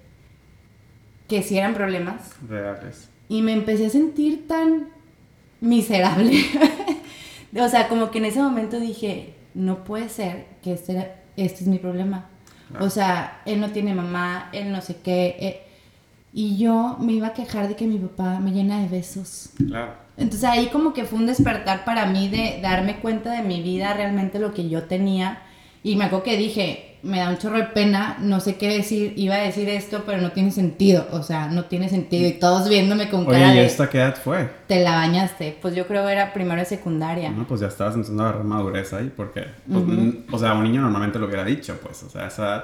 que 1.27 1.43
sí 1.43 1.57
eran 1.57 1.73
problemas. 1.73 2.31
Reales. 2.47 3.09
Y 3.27 3.41
me 3.41 3.53
empecé 3.53 3.87
a 3.87 3.89
sentir 3.89 4.47
tan 4.47 4.87
miserable. 5.61 6.43
o 7.59 7.69
sea, 7.69 7.87
como 7.87 8.09
que 8.11 8.19
en 8.19 8.25
ese 8.25 8.41
momento 8.41 8.79
dije, 8.79 9.35
no 9.59 9.83
puede 9.83 10.09
ser 10.09 10.45
que 10.63 10.73
este, 10.73 11.11
este 11.35 11.63
es 11.63 11.67
mi 11.67 11.77
problema. 11.77 12.25
O 12.79 12.89
sea, 12.89 13.41
él 13.45 13.59
no 13.59 13.71
tiene 13.71 13.93
mamá, 13.93 14.49
él 14.53 14.71
no 14.71 14.81
sé 14.81 14.97
qué. 15.03 15.35
Eh, 15.39 15.61
y 16.31 16.57
yo 16.57 16.97
me 16.99 17.13
iba 17.13 17.27
a 17.27 17.33
quejar 17.33 17.67
de 17.67 17.75
que 17.75 17.87
mi 17.87 17.97
papá 17.97 18.39
me 18.39 18.51
llena 18.51 18.81
de 18.81 18.87
besos. 18.87 19.49
Claro. 19.57 19.93
Entonces 20.17 20.47
ahí 20.47 20.67
como 20.67 20.93
que 20.93 21.05
fue 21.05 21.19
un 21.19 21.25
despertar 21.25 21.83
para 21.83 22.05
mí 22.05 22.29
de 22.29 22.59
darme 22.61 22.99
cuenta 22.99 23.31
de 23.31 23.41
mi 23.41 23.61
vida, 23.61 23.93
realmente 23.93 24.39
lo 24.39 24.53
que 24.53 24.69
yo 24.69 24.83
tenía. 24.83 25.41
Y 25.83 25.95
me 25.95 26.05
acuerdo 26.05 26.23
que 26.23 26.37
dije, 26.37 26.88
me 27.01 27.19
da 27.19 27.29
un 27.29 27.37
chorro 27.37 27.57
de 27.57 27.65
pena, 27.65 28.17
no 28.19 28.39
sé 28.39 28.57
qué 28.57 28.67
decir, 28.67 29.13
iba 29.15 29.35
a 29.35 29.39
decir 29.39 29.69
esto, 29.69 30.03
pero 30.05 30.21
no 30.21 30.31
tiene 30.31 30.51
sentido, 30.51 31.07
o 31.11 31.23
sea, 31.23 31.47
no 31.47 31.65
tiene 31.65 31.87
sentido. 31.87 32.27
Y 32.27 32.33
todos 32.33 32.67
viéndome 32.67 33.09
con 33.09 33.25
cara 33.25 33.51
Oye, 33.51 33.61
¿y 33.61 33.65
esta 33.65 33.89
qué 33.89 33.99
edad 33.99 34.17
fue? 34.21 34.49
Te 34.67 34.81
la 34.81 34.95
bañaste, 34.95 35.57
pues 35.61 35.75
yo 35.75 35.87
creo 35.87 36.05
que 36.05 36.11
era 36.11 36.33
primero 36.33 36.59
de 36.59 36.65
secundaria. 36.65 37.29
No, 37.29 37.47
pues 37.47 37.61
ya 37.61 37.67
estabas 37.67 37.95
empezando 37.95 38.23
a 38.23 38.29
agarrar 38.29 38.45
madurez 38.45 38.91
ahí, 38.93 39.11
porque, 39.15 39.45
pues, 39.71 39.83
mm, 39.85 40.11
o 40.31 40.37
sea, 40.37 40.53
un 40.53 40.63
niño 40.63 40.81
normalmente 40.81 41.19
lo 41.19 41.27
hubiera 41.27 41.45
dicho, 41.45 41.79
pues, 41.81 42.03
o 42.03 42.09
sea, 42.09 42.27
esa 42.27 42.43
edad, 42.43 42.63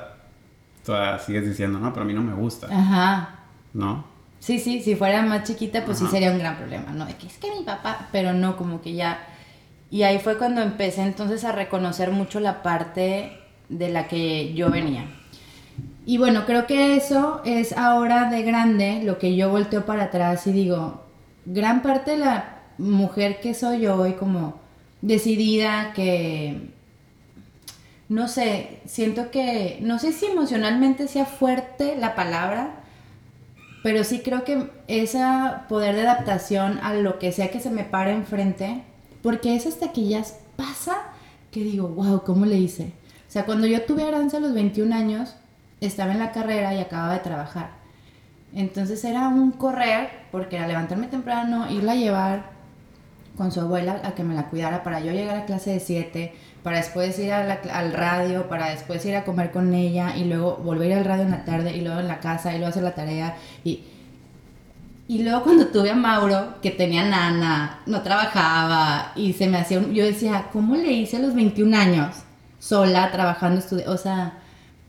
todavía 0.85 1.19
sigues 1.19 1.45
diciendo, 1.47 1.79
no, 1.79 1.93
pero 1.93 2.03
a 2.03 2.05
mí 2.05 2.13
no 2.13 2.21
me 2.21 2.33
gusta. 2.33 2.67
Ajá. 2.69 3.39
¿No? 3.73 4.05
Sí, 4.39 4.59
sí, 4.59 4.81
si 4.81 4.95
fuera 4.95 5.21
más 5.21 5.43
chiquita, 5.43 5.85
pues 5.85 5.97
sí 5.97 6.05
sería 6.07 6.31
un 6.31 6.39
gran 6.39 6.57
problema, 6.57 6.91
¿no? 6.91 7.05
De 7.05 7.15
que 7.15 7.27
es 7.27 7.37
que 7.37 7.49
mi 7.51 7.63
papá, 7.63 8.09
pero 8.11 8.33
no, 8.33 8.57
como 8.57 8.81
que 8.81 8.93
ya... 8.93 9.27
Y 9.89 10.03
ahí 10.03 10.19
fue 10.19 10.37
cuando 10.37 10.61
empecé 10.61 11.03
entonces 11.03 11.43
a 11.45 11.51
reconocer 11.51 12.11
mucho 12.11 12.39
la 12.39 12.61
parte 12.61 13.44
de 13.69 13.89
la 13.89 14.07
que 14.07 14.53
yo 14.53 14.69
venía. 14.69 15.05
Y 16.05 16.17
bueno, 16.17 16.45
creo 16.45 16.67
que 16.67 16.95
eso 16.95 17.41
es 17.45 17.75
ahora 17.75 18.29
de 18.29 18.43
grande 18.43 19.01
lo 19.03 19.17
que 19.17 19.35
yo 19.35 19.49
volteo 19.49 19.85
para 19.85 20.05
atrás 20.05 20.45
y 20.45 20.51
digo, 20.51 21.03
gran 21.45 21.81
parte 21.81 22.11
de 22.11 22.17
la 22.17 22.59
mujer 22.77 23.39
que 23.39 23.53
soy 23.53 23.81
yo 23.81 23.95
hoy 23.95 24.13
como 24.13 24.59
decidida, 25.01 25.93
que 25.93 26.69
no 28.07 28.27
sé, 28.27 28.81
siento 28.85 29.31
que, 29.31 29.79
no 29.81 29.97
sé 29.97 30.11
si 30.11 30.27
emocionalmente 30.27 31.07
sea 31.07 31.25
fuerte 31.25 31.95
la 31.97 32.13
palabra, 32.13 32.83
pero 33.81 34.03
sí 34.03 34.19
creo 34.19 34.43
que 34.43 34.69
ese 34.87 35.23
poder 35.67 35.95
de 35.95 36.01
adaptación 36.01 36.79
a 36.83 36.93
lo 36.93 37.17
que 37.17 37.31
sea 37.31 37.49
que 37.49 37.59
se 37.59 37.71
me 37.71 37.83
pare 37.83 38.11
enfrente, 38.11 38.83
porque 39.23 39.55
es 39.55 39.65
hasta 39.65 39.91
que 39.91 40.07
ya 40.07 40.23
pasa 40.55 40.97
que 41.51 41.63
digo, 41.63 41.87
wow, 41.87 42.23
¿cómo 42.23 42.45
le 42.45 42.57
hice? 42.57 42.93
Sea, 43.35 43.45
cuando 43.45 43.67
yo 43.67 43.81
tuve 43.81 44.03
Aranza 44.03 44.37
a 44.37 44.39
los 44.39 44.53
21 44.53 44.95
años, 44.95 45.35
estaba 45.81 46.13
en 46.13 46.19
la 46.19 46.31
carrera 46.31 46.73
y 46.73 46.79
acababa 46.79 47.15
de 47.15 47.19
trabajar. 47.19 47.71
Entonces 48.53 49.03
era 49.03 49.27
un 49.27 49.51
correr, 49.51 50.07
porque 50.31 50.55
era 50.55 50.65
levantarme 50.65 51.07
temprano, 51.07 51.69
irla 51.69 51.91
a 51.91 51.95
llevar 51.95 52.43
con 53.35 53.51
su 53.51 53.59
abuela 53.59 53.99
a 54.05 54.15
que 54.15 54.23
me 54.23 54.35
la 54.35 54.45
cuidara 54.45 54.83
para 54.83 55.01
yo 55.01 55.11
llegar 55.11 55.35
a 55.35 55.43
clase 55.43 55.71
de 55.71 55.81
7, 55.81 56.33
para 56.63 56.77
después 56.77 57.19
ir 57.19 57.33
al 57.33 57.91
radio, 57.91 58.47
para 58.47 58.69
después 58.69 59.05
ir 59.05 59.17
a 59.17 59.25
comer 59.25 59.51
con 59.51 59.73
ella 59.73 60.15
y 60.15 60.23
luego 60.23 60.55
volver 60.55 60.93
al 60.93 61.03
radio 61.03 61.23
en 61.23 61.31
la 61.31 61.43
tarde 61.43 61.75
y 61.75 61.81
luego 61.81 61.99
en 61.99 62.07
la 62.07 62.21
casa 62.21 62.53
y 62.53 62.59
luego 62.59 62.69
hacer 62.69 62.83
la 62.83 62.95
tarea. 62.95 63.35
Y, 63.65 63.81
y 65.09 65.23
luego 65.23 65.43
cuando 65.43 65.67
tuve 65.67 65.91
a 65.91 65.95
Mauro, 65.95 66.61
que 66.61 66.71
tenía 66.71 67.03
nana, 67.03 67.81
no 67.85 68.01
trabajaba 68.01 69.11
y 69.17 69.33
se 69.33 69.47
me 69.47 69.57
hacía 69.57 69.81
Yo 69.91 70.05
decía, 70.05 70.45
¿cómo 70.53 70.77
le 70.77 70.93
hice 70.93 71.17
a 71.17 71.19
los 71.19 71.35
21 71.35 71.75
años? 71.75 72.24
Sola, 72.65 73.11
trabajando, 73.11 73.59
estudiando, 73.59 73.93
o 73.93 73.97
sea... 73.97 74.39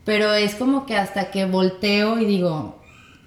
Pero 0.03 0.33
es 0.33 0.55
como 0.55 0.85
que 0.85 0.95
hasta 0.95 1.31
que 1.31 1.45
volteo 1.45 2.17
y 2.17 2.25
digo, 2.25 2.81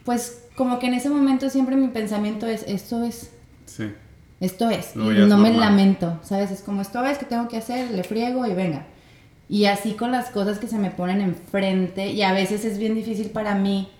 pues 0.04 0.44
como 0.56 0.78
que 0.78 0.86
en 0.86 0.94
ese 0.94 1.10
momento 1.10 1.50
siempre 1.50 1.76
mi 1.76 1.88
pensamiento 1.88 2.46
es, 2.46 2.64
esto 2.66 3.04
es... 3.04 3.30
Sí. 3.66 3.92
Esto 4.40 4.70
es. 4.70 4.96
y 4.96 4.98
no 4.98 5.36
me 5.36 5.52
lamento, 5.52 6.18
¿sabes? 6.22 6.50
Es 6.50 6.62
como, 6.62 6.80
esto 6.80 7.04
es 7.04 7.18
que 7.18 7.26
tengo 7.26 7.46
que 7.48 7.58
hacer, 7.58 7.90
le 7.90 8.02
friego 8.02 8.46
y 8.46 8.54
venga. 8.54 8.86
Y 9.46 9.66
así 9.66 9.92
con 9.92 10.10
las 10.10 10.30
cosas 10.30 10.58
que 10.58 10.66
se 10.66 10.78
me 10.78 10.90
ponen 10.90 11.20
enfrente, 11.20 12.10
y 12.10 12.22
a 12.22 12.32
veces 12.32 12.64
es 12.64 12.78
bien 12.78 12.94
difícil 12.94 13.28
para 13.28 13.54
mí 13.54 13.90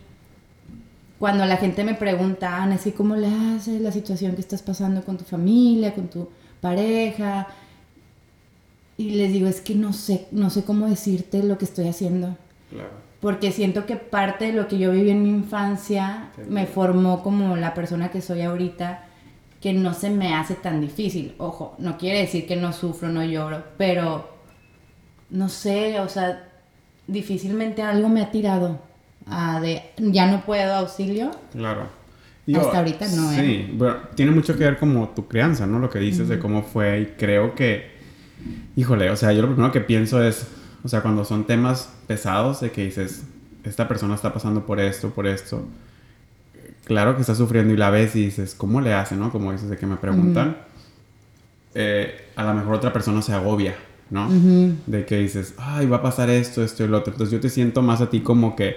cuando 1.21 1.45
la 1.45 1.59
gente 1.59 1.85
me 1.85 1.93
pregunta, 1.95 2.63
Ana, 2.63 2.79
¿sí 2.79 2.93
cómo 2.93 3.15
le 3.15 3.29
haces 3.29 3.83
la 3.83 3.93
situación 3.93 4.35
que 4.35 4.41
estás 4.41 4.63
pasando 4.63 5.03
con 5.05 5.19
tu 5.19 5.25
familia, 5.25 5.95
con 5.95 6.09
tu 6.09 6.31
pareja? 6.63 7.47
Y 9.01 9.13
les 9.13 9.33
digo, 9.33 9.49
es 9.49 9.63
que 9.63 9.75
no 9.75 9.95
sé, 9.95 10.27
no 10.31 10.51
sé 10.51 10.63
cómo 10.63 10.87
decirte 10.87 11.43
lo 11.43 11.57
que 11.57 11.65
estoy 11.65 11.89
haciendo. 11.89 12.37
Porque 13.21 13.51
siento 13.51 13.87
que 13.87 13.97
parte 13.97 14.49
de 14.49 14.53
lo 14.53 14.69
que 14.69 14.77
yo 14.77 14.93
viví 14.93 15.09
en 15.09 15.23
mi 15.23 15.31
infancia 15.31 16.29
me 16.51 16.67
formó 16.67 17.23
como 17.23 17.57
la 17.57 17.73
persona 17.73 18.11
que 18.11 18.21
soy 18.21 18.43
ahorita, 18.43 19.05
que 19.59 19.73
no 19.73 19.95
se 19.95 20.11
me 20.11 20.35
hace 20.35 20.55
tan 20.55 20.83
difícil. 20.83 21.35
Ojo, 21.39 21.77
no 21.79 21.97
quiere 21.97 22.19
decir 22.21 22.47
que 22.47 22.57
no 22.57 22.75
sufro, 22.75 23.09
no 23.09 23.25
lloro, 23.25 23.65
pero 23.79 24.29
no 25.31 25.49
sé, 25.49 25.99
o 26.01 26.09
sea, 26.11 26.51
difícilmente 27.07 27.81
algo 27.81 28.11
me 28.11 28.21
ha 28.21 28.31
tirado 28.31 28.81
a 29.31 29.61
de 29.61 29.83
ya 29.97 30.31
no 30.31 30.45
puedo 30.45 30.75
auxilio. 30.75 31.31
Claro. 31.53 31.87
Hasta 32.55 32.79
ahorita 32.81 33.09
no, 33.17 33.33
¿eh? 33.33 33.37
Sí, 33.37 33.71
bueno, 33.73 33.97
tiene 34.15 34.33
mucho 34.33 34.59
que 34.59 34.65
ver 34.65 34.77
como 34.77 35.09
tu 35.09 35.27
crianza, 35.27 35.67
¿no? 35.67 35.79
Lo 35.79 35.89
que 35.89 36.01
dices 36.01 36.29
de 36.29 36.39
cómo 36.39 36.65
fue 36.65 37.01
y 37.01 37.07
creo 37.17 37.55
que, 37.55 38.00
híjole, 38.81 39.11
o 39.11 39.17
sea, 39.17 39.33
yo 39.33 39.43
lo 39.43 39.49
primero 39.49 39.71
que 39.73 39.83
pienso 39.83 40.23
es, 40.23 40.47
o 40.83 40.89
sea, 40.89 41.03
cuando 41.03 41.27
son 41.27 41.45
temas 41.45 41.91
pesados 42.07 42.61
de 42.61 42.71
que 42.71 42.85
dices, 42.85 43.25
esta 43.63 43.87
persona 43.87 44.15
está 44.15 44.33
pasando 44.33 44.65
por 44.65 44.81
esto, 44.81 45.11
por 45.11 45.27
esto, 45.27 45.67
claro 46.85 47.15
que 47.15 47.21
está 47.21 47.35
sufriendo 47.35 47.75
y 47.75 47.77
la 47.77 47.91
ves 47.91 48.17
y 48.17 48.25
dices, 48.25 48.55
¿cómo 48.55 48.81
le 48.81 48.95
hace, 48.95 49.17
no? 49.17 49.31
Como 49.31 49.53
dices 49.53 49.69
de 49.69 49.77
que 49.77 49.87
me 49.87 49.97
preguntan, 49.97 50.57
eh, 51.75 52.31
a 52.37 52.43
lo 52.45 52.55
mejor 52.55 52.77
otra 52.77 52.91
persona 52.91 53.21
se 53.21 53.35
agobia, 53.35 53.77
¿no? 54.09 54.31
De 54.87 55.05
que 55.05 55.19
dices, 55.19 55.55
ay, 55.59 55.87
va 55.87 55.99
a 55.99 56.03
pasar 56.03 56.31
esto, 56.31 56.65
esto 56.65 56.83
y 56.83 56.89
lo 56.89 56.97
otro. 56.97 57.13
Entonces 57.13 57.33
yo 57.33 57.41
te 57.41 57.51
siento 57.51 57.83
más 57.83 58.01
a 58.01 58.09
ti 58.09 58.21
como 58.21 58.57
que 58.57 58.77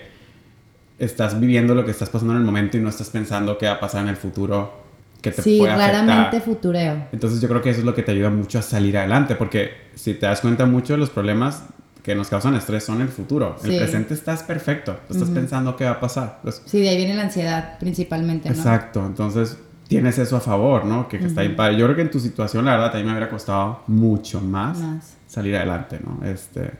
estás 0.99 1.39
viviendo 1.39 1.75
lo 1.75 1.85
que 1.85 1.91
estás 1.91 2.09
pasando 2.09 2.33
en 2.33 2.39
el 2.39 2.45
momento 2.45 2.77
y 2.77 2.81
no 2.81 2.89
estás 2.89 3.09
pensando 3.09 3.57
qué 3.57 3.67
va 3.67 3.73
a 3.73 3.79
pasar 3.79 4.03
en 4.03 4.09
el 4.09 4.17
futuro 4.17 4.82
que 5.23 5.31
te 5.31 5.41
sí, 5.41 5.57
claramente 5.57 6.41
futureo. 6.41 7.07
Entonces 7.13 7.39
yo 7.39 7.47
creo 7.47 7.61
que 7.61 7.69
eso 7.69 7.79
es 7.79 7.85
lo 7.85 7.95
que 7.95 8.03
te 8.03 8.11
ayuda 8.11 8.29
mucho 8.29 8.59
a 8.59 8.61
salir 8.61 8.97
adelante, 8.97 9.35
porque 9.35 9.71
si 9.95 10.13
te 10.13 10.25
das 10.25 10.41
cuenta 10.41 10.65
mucho 10.65 10.93
de 10.93 10.99
los 10.99 11.09
problemas 11.09 11.63
que 12.03 12.13
nos 12.13 12.27
causan 12.27 12.53
estrés 12.55 12.83
son 12.83 13.01
el 13.01 13.07
futuro. 13.07 13.55
El 13.63 13.77
presente 13.77 14.13
estás 14.13 14.43
perfecto, 14.43 14.99
estás 15.09 15.29
pensando 15.29 15.77
qué 15.77 15.85
va 15.85 15.91
a 15.91 15.99
pasar. 16.01 16.39
Pues 16.43 16.61
sí, 16.65 16.81
de 16.81 16.89
ahí 16.89 16.97
viene 16.97 17.13
la 17.15 17.23
ansiedad 17.23 17.79
principalmente, 17.79 18.49
¿no? 18.49 18.55
Exacto, 18.55 19.05
entonces 19.05 19.57
tienes 19.87 20.19
eso 20.19 20.35
a 20.35 20.41
favor, 20.41 20.83
¿no? 20.83 21.07
Que, 21.07 21.17
está 21.17 21.41
bien 21.41 21.55
Yo 21.55 21.85
creo 21.85 21.95
que 21.95 22.01
en 22.01 22.11
tu 22.11 22.19
situación, 22.19 22.65
la 22.65 22.71
verdad, 22.71 22.87
también 22.87 23.07
me 23.07 23.11
hubiera 23.13 23.29
costado 23.29 23.83
mucho 23.87 24.41
más, 24.41 24.77
salir 25.25 25.55
adelante, 25.55 25.99
¿no? 26.05 26.27
Este... 26.27 26.71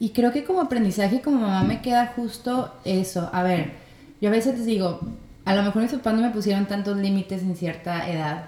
Y 0.00 0.10
creo 0.10 0.32
que 0.32 0.42
como 0.42 0.60
aprendizaje 0.60 1.20
como 1.20 1.42
mamá 1.42 1.62
me 1.62 1.80
queda 1.80 2.12
justo 2.16 2.74
eso. 2.84 3.30
A 3.32 3.44
ver, 3.44 3.74
yo 4.20 4.28
a 4.28 4.32
veces 4.32 4.58
les 4.58 4.66
digo, 4.66 5.00
a 5.44 5.54
lo 5.54 5.62
mejor 5.62 5.82
mis 5.82 5.92
papás 5.92 6.14
no 6.14 6.20
me 6.20 6.30
pusieron 6.30 6.66
tantos 6.66 6.96
límites 6.96 7.42
en 7.42 7.56
cierta 7.56 8.08
edad, 8.08 8.44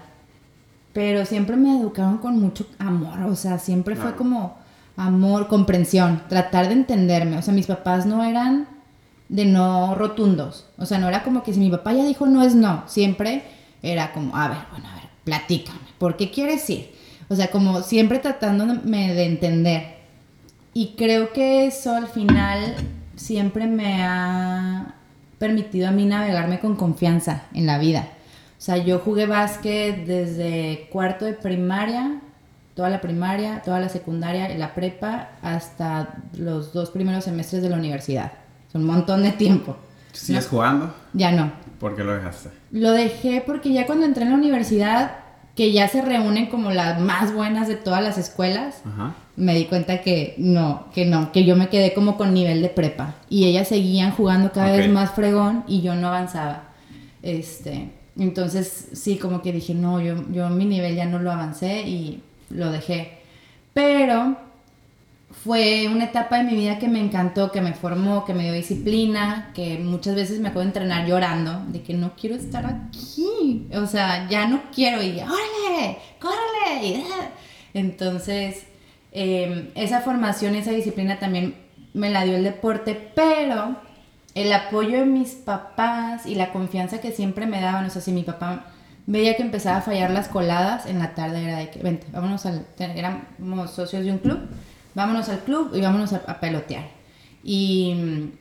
pero 0.93 1.25
siempre 1.25 1.55
me 1.55 1.79
educaron 1.79 2.19
con 2.19 2.39
mucho 2.39 2.65
amor, 2.79 3.23
o 3.23 3.35
sea, 3.35 3.59
siempre 3.59 3.95
fue 3.95 4.15
como 4.15 4.57
amor, 4.97 5.47
comprensión, 5.47 6.23
tratar 6.29 6.67
de 6.67 6.73
entenderme. 6.73 7.37
O 7.37 7.41
sea, 7.41 7.53
mis 7.53 7.67
papás 7.67 8.05
no 8.05 8.23
eran 8.23 8.67
de 9.29 9.45
no 9.45 9.95
rotundos. 9.95 10.67
O 10.77 10.85
sea, 10.85 10.97
no 10.97 11.07
era 11.07 11.23
como 11.23 11.43
que 11.43 11.53
si 11.53 11.59
mi 11.59 11.69
papá 11.69 11.93
ya 11.93 12.05
dijo 12.05 12.25
no 12.27 12.43
es 12.43 12.55
no. 12.55 12.83
Siempre 12.87 13.43
era 13.81 14.13
como, 14.13 14.35
a 14.35 14.47
ver, 14.47 14.57
bueno, 14.71 14.87
a 14.89 14.95
ver, 14.95 15.03
platícame, 15.23 15.79
¿por 15.97 16.17
qué 16.17 16.31
quieres 16.31 16.69
ir? 16.69 16.93
O 17.27 17.35
sea, 17.35 17.49
como 17.49 17.81
siempre 17.81 18.19
tratándome 18.19 19.13
de 19.13 19.25
entender. 19.25 19.95
Y 20.73 20.95
creo 20.97 21.33
que 21.33 21.65
eso 21.65 21.95
al 21.95 22.07
final 22.07 22.75
siempre 23.15 23.65
me 23.65 24.03
ha 24.03 24.95
permitido 25.37 25.87
a 25.87 25.91
mí 25.91 26.05
navegarme 26.05 26.59
con 26.59 26.75
confianza 26.75 27.43
en 27.53 27.65
la 27.65 27.77
vida. 27.77 28.09
O 28.57 28.61
sea, 28.61 28.77
yo 28.77 28.99
jugué 28.99 29.25
básquet 29.25 30.05
desde 30.05 30.87
cuarto 30.91 31.25
de 31.25 31.33
primaria 31.33 32.21
toda 32.75 32.89
la 32.89 33.01
primaria, 33.01 33.61
toda 33.63 33.79
la 33.79 33.89
secundaria 33.89 34.53
y 34.53 34.57
la 34.57 34.75
prepa 34.75 35.29
hasta 35.41 36.15
los 36.37 36.73
dos 36.73 36.91
primeros 36.91 37.23
semestres 37.23 37.63
de 37.63 37.69
la 37.69 37.77
universidad. 37.77 38.33
Es 38.67 38.75
un 38.75 38.83
montón 38.83 39.23
de 39.23 39.31
tiempo. 39.31 39.77
¿Sigues 40.11 40.47
jugando? 40.47 40.93
Ya 41.13 41.31
no. 41.31 41.51
¿Por 41.79 41.95
qué 41.95 42.03
lo 42.03 42.13
dejaste? 42.13 42.49
Lo 42.71 42.91
dejé 42.91 43.41
porque 43.45 43.71
ya 43.73 43.85
cuando 43.85 44.05
entré 44.05 44.23
en 44.23 44.31
la 44.31 44.35
universidad, 44.35 45.17
que 45.55 45.71
ya 45.71 45.87
se 45.87 46.01
reúnen 46.01 46.47
como 46.47 46.71
las 46.71 46.99
más 46.99 47.33
buenas 47.33 47.67
de 47.67 47.75
todas 47.75 48.03
las 48.03 48.17
escuelas, 48.17 48.81
me 49.37 49.53
di 49.53 49.65
cuenta 49.65 50.01
que 50.01 50.35
no, 50.37 50.87
que 50.93 51.05
no, 51.05 51.31
que 51.31 51.43
yo 51.43 51.55
me 51.55 51.69
quedé 51.69 51.93
como 51.93 52.17
con 52.17 52.33
nivel 52.33 52.61
de 52.61 52.69
prepa. 52.69 53.15
Y 53.29 53.45
ellas 53.45 53.67
seguían 53.67 54.11
jugando 54.11 54.51
cada 54.51 54.71
vez 54.71 54.89
más 54.89 55.11
fregón 55.11 55.63
y 55.67 55.81
yo 55.81 55.95
no 55.95 56.07
avanzaba. 56.07 56.69
Este, 57.21 57.89
entonces 58.17 58.89
sí, 58.93 59.17
como 59.17 59.41
que 59.41 59.51
dije, 59.51 59.73
no, 59.73 59.99
yo, 59.99 60.15
yo 60.31 60.49
mi 60.49 60.65
nivel 60.65 60.95
ya 60.95 61.05
no 61.05 61.19
lo 61.19 61.31
avancé 61.31 61.81
y 61.81 62.21
lo 62.49 62.71
dejé. 62.71 63.19
Pero 63.73 64.37
fue 65.43 65.87
una 65.91 66.05
etapa 66.05 66.37
de 66.37 66.43
mi 66.45 66.55
vida 66.55 66.79
que 66.79 66.87
me 66.87 66.99
encantó, 66.99 67.51
que 67.51 67.61
me 67.61 67.73
formó, 67.73 68.23
que 68.23 68.33
me 68.33 68.43
dio 68.43 68.53
disciplina, 68.53 69.51
que 69.53 69.77
muchas 69.79 70.15
veces 70.15 70.39
me 70.39 70.47
acuerdo 70.47 70.71
de 70.71 70.79
entrenar 70.79 71.07
llorando, 71.07 71.61
de 71.67 71.81
que 71.81 71.93
no 71.93 72.13
quiero 72.15 72.35
estar 72.35 72.65
aquí, 72.65 73.67
o 73.73 73.85
sea, 73.85 74.29
ya 74.29 74.47
no 74.47 74.63
quiero 74.73 75.03
y 75.03 75.19
órale, 75.19 75.97
córrele. 76.19 77.03
Entonces, 77.73 78.63
em, 79.15 79.69
esa 79.75 80.01
formación, 80.01 80.55
esa 80.55 80.71
disciplina 80.71 81.19
también 81.19 81.55
me 81.93 82.09
la 82.09 82.23
dio 82.25 82.35
el 82.35 82.43
deporte, 82.43 83.11
pero 83.15 83.77
el 84.35 84.51
apoyo 84.51 84.99
de 84.99 85.05
mis 85.05 85.31
papás 85.31 86.25
y 86.25 86.35
la 86.35 86.51
confianza 86.51 86.99
que 86.99 87.11
siempre 87.11 87.45
me 87.45 87.61
daban, 87.61 87.85
o 87.85 87.89
sea, 87.89 88.01
si 88.01 88.11
mi 88.11 88.23
papá 88.23 88.65
veía 89.07 89.35
que 89.37 89.43
empezaba 89.43 89.77
a 89.77 89.81
fallar 89.81 90.11
las 90.11 90.27
coladas, 90.27 90.85
en 90.85 90.99
la 90.99 91.15
tarde 91.15 91.43
era 91.43 91.57
de 91.57 91.69
que, 91.69 91.79
vente, 91.79 92.07
vámonos 92.11 92.45
al, 92.45 92.65
éramos 92.77 93.71
socios 93.71 94.03
de 94.03 94.11
un 94.11 94.17
club, 94.17 94.39
vámonos 94.93 95.29
al 95.29 95.39
club 95.39 95.71
y 95.73 95.81
vámonos 95.81 96.13
a, 96.13 96.39
pelotear. 96.39 96.83
Y 97.43 97.93
mm, 97.95 98.31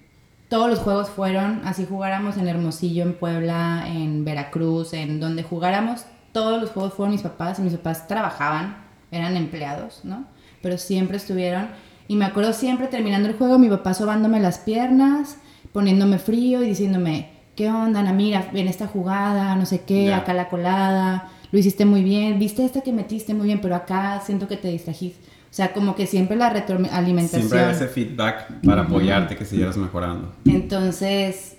todos 0.49 0.69
los 0.69 0.81
juegos 0.81 1.11
fueron, 1.11 1.63
así 1.65 1.87
jugáramos 1.87 2.37
en 2.37 2.49
Hermosillo, 2.49 3.05
en 3.05 3.15
Puebla, 3.15 3.85
en 3.87 4.25
Veracruz, 4.25 4.95
en 4.95 5.21
donde 5.21 5.45
jugáramos, 5.45 6.07
todos 6.33 6.61
los 6.61 6.71
juegos 6.71 6.95
fueron 6.95 7.13
mis 7.13 7.23
papás, 7.23 7.61
y 7.61 7.63
mis 7.63 7.75
papás 7.75 8.09
trabajaban, 8.09 8.79
eran 9.13 9.37
empleados, 9.37 10.01
¿no? 10.03 10.27
Pero 10.65 10.79
siempre 10.79 11.19
estuvieron, 11.19 11.69
y 12.09 12.17
me 12.17 12.25
acuerdo 12.25 12.55
siempre 12.55 12.87
terminando 12.87 13.29
el 13.29 13.35
juego, 13.35 13.59
mi 13.59 13.69
papá 13.69 13.93
sobándome 13.93 14.41
las 14.41 14.59
piernas, 14.59 15.37
poniéndome 15.73 16.19
frío 16.19 16.63
y 16.63 16.69
diciéndome, 16.69 17.29
¿qué 17.55 17.69
onda, 17.69 18.01
Ana? 18.01 18.15
Mira, 18.15 18.51
en 18.55 18.67
esta 18.67 18.87
jugada, 18.87 19.57
no 19.57 19.67
sé 19.67 19.83
qué, 19.83 20.15
acá 20.15 20.33
la 20.33 20.49
colada, 20.49 21.31
lo 21.53 21.59
hiciste 21.59 21.85
muy 21.85 22.03
bien, 22.03 22.39
viste 22.39 22.65
esta 22.65 22.81
que 22.81 22.95
metiste 22.95 23.35
muy 23.35 23.45
bien, 23.45 23.61
pero 23.61 23.77
acá 23.77 24.23
siento 24.25 24.49
que 24.49 24.57
te 24.57 24.69
distrajiste. 24.69 25.29
O 25.51 25.55
sea, 25.55 25.75
como 25.75 25.95
que 25.95 26.07
siempre 26.07 26.35
la 26.35 26.49
retroalimentación. 26.49 27.51
Siempre 27.51 27.71
ese 27.71 27.87
feedback 27.87 28.63
para 28.65 28.83
apoyarte 28.83 29.37
que 29.37 29.45
siguieras 29.45 29.77
mejorando. 29.77 30.33
Entonces, 30.47 31.59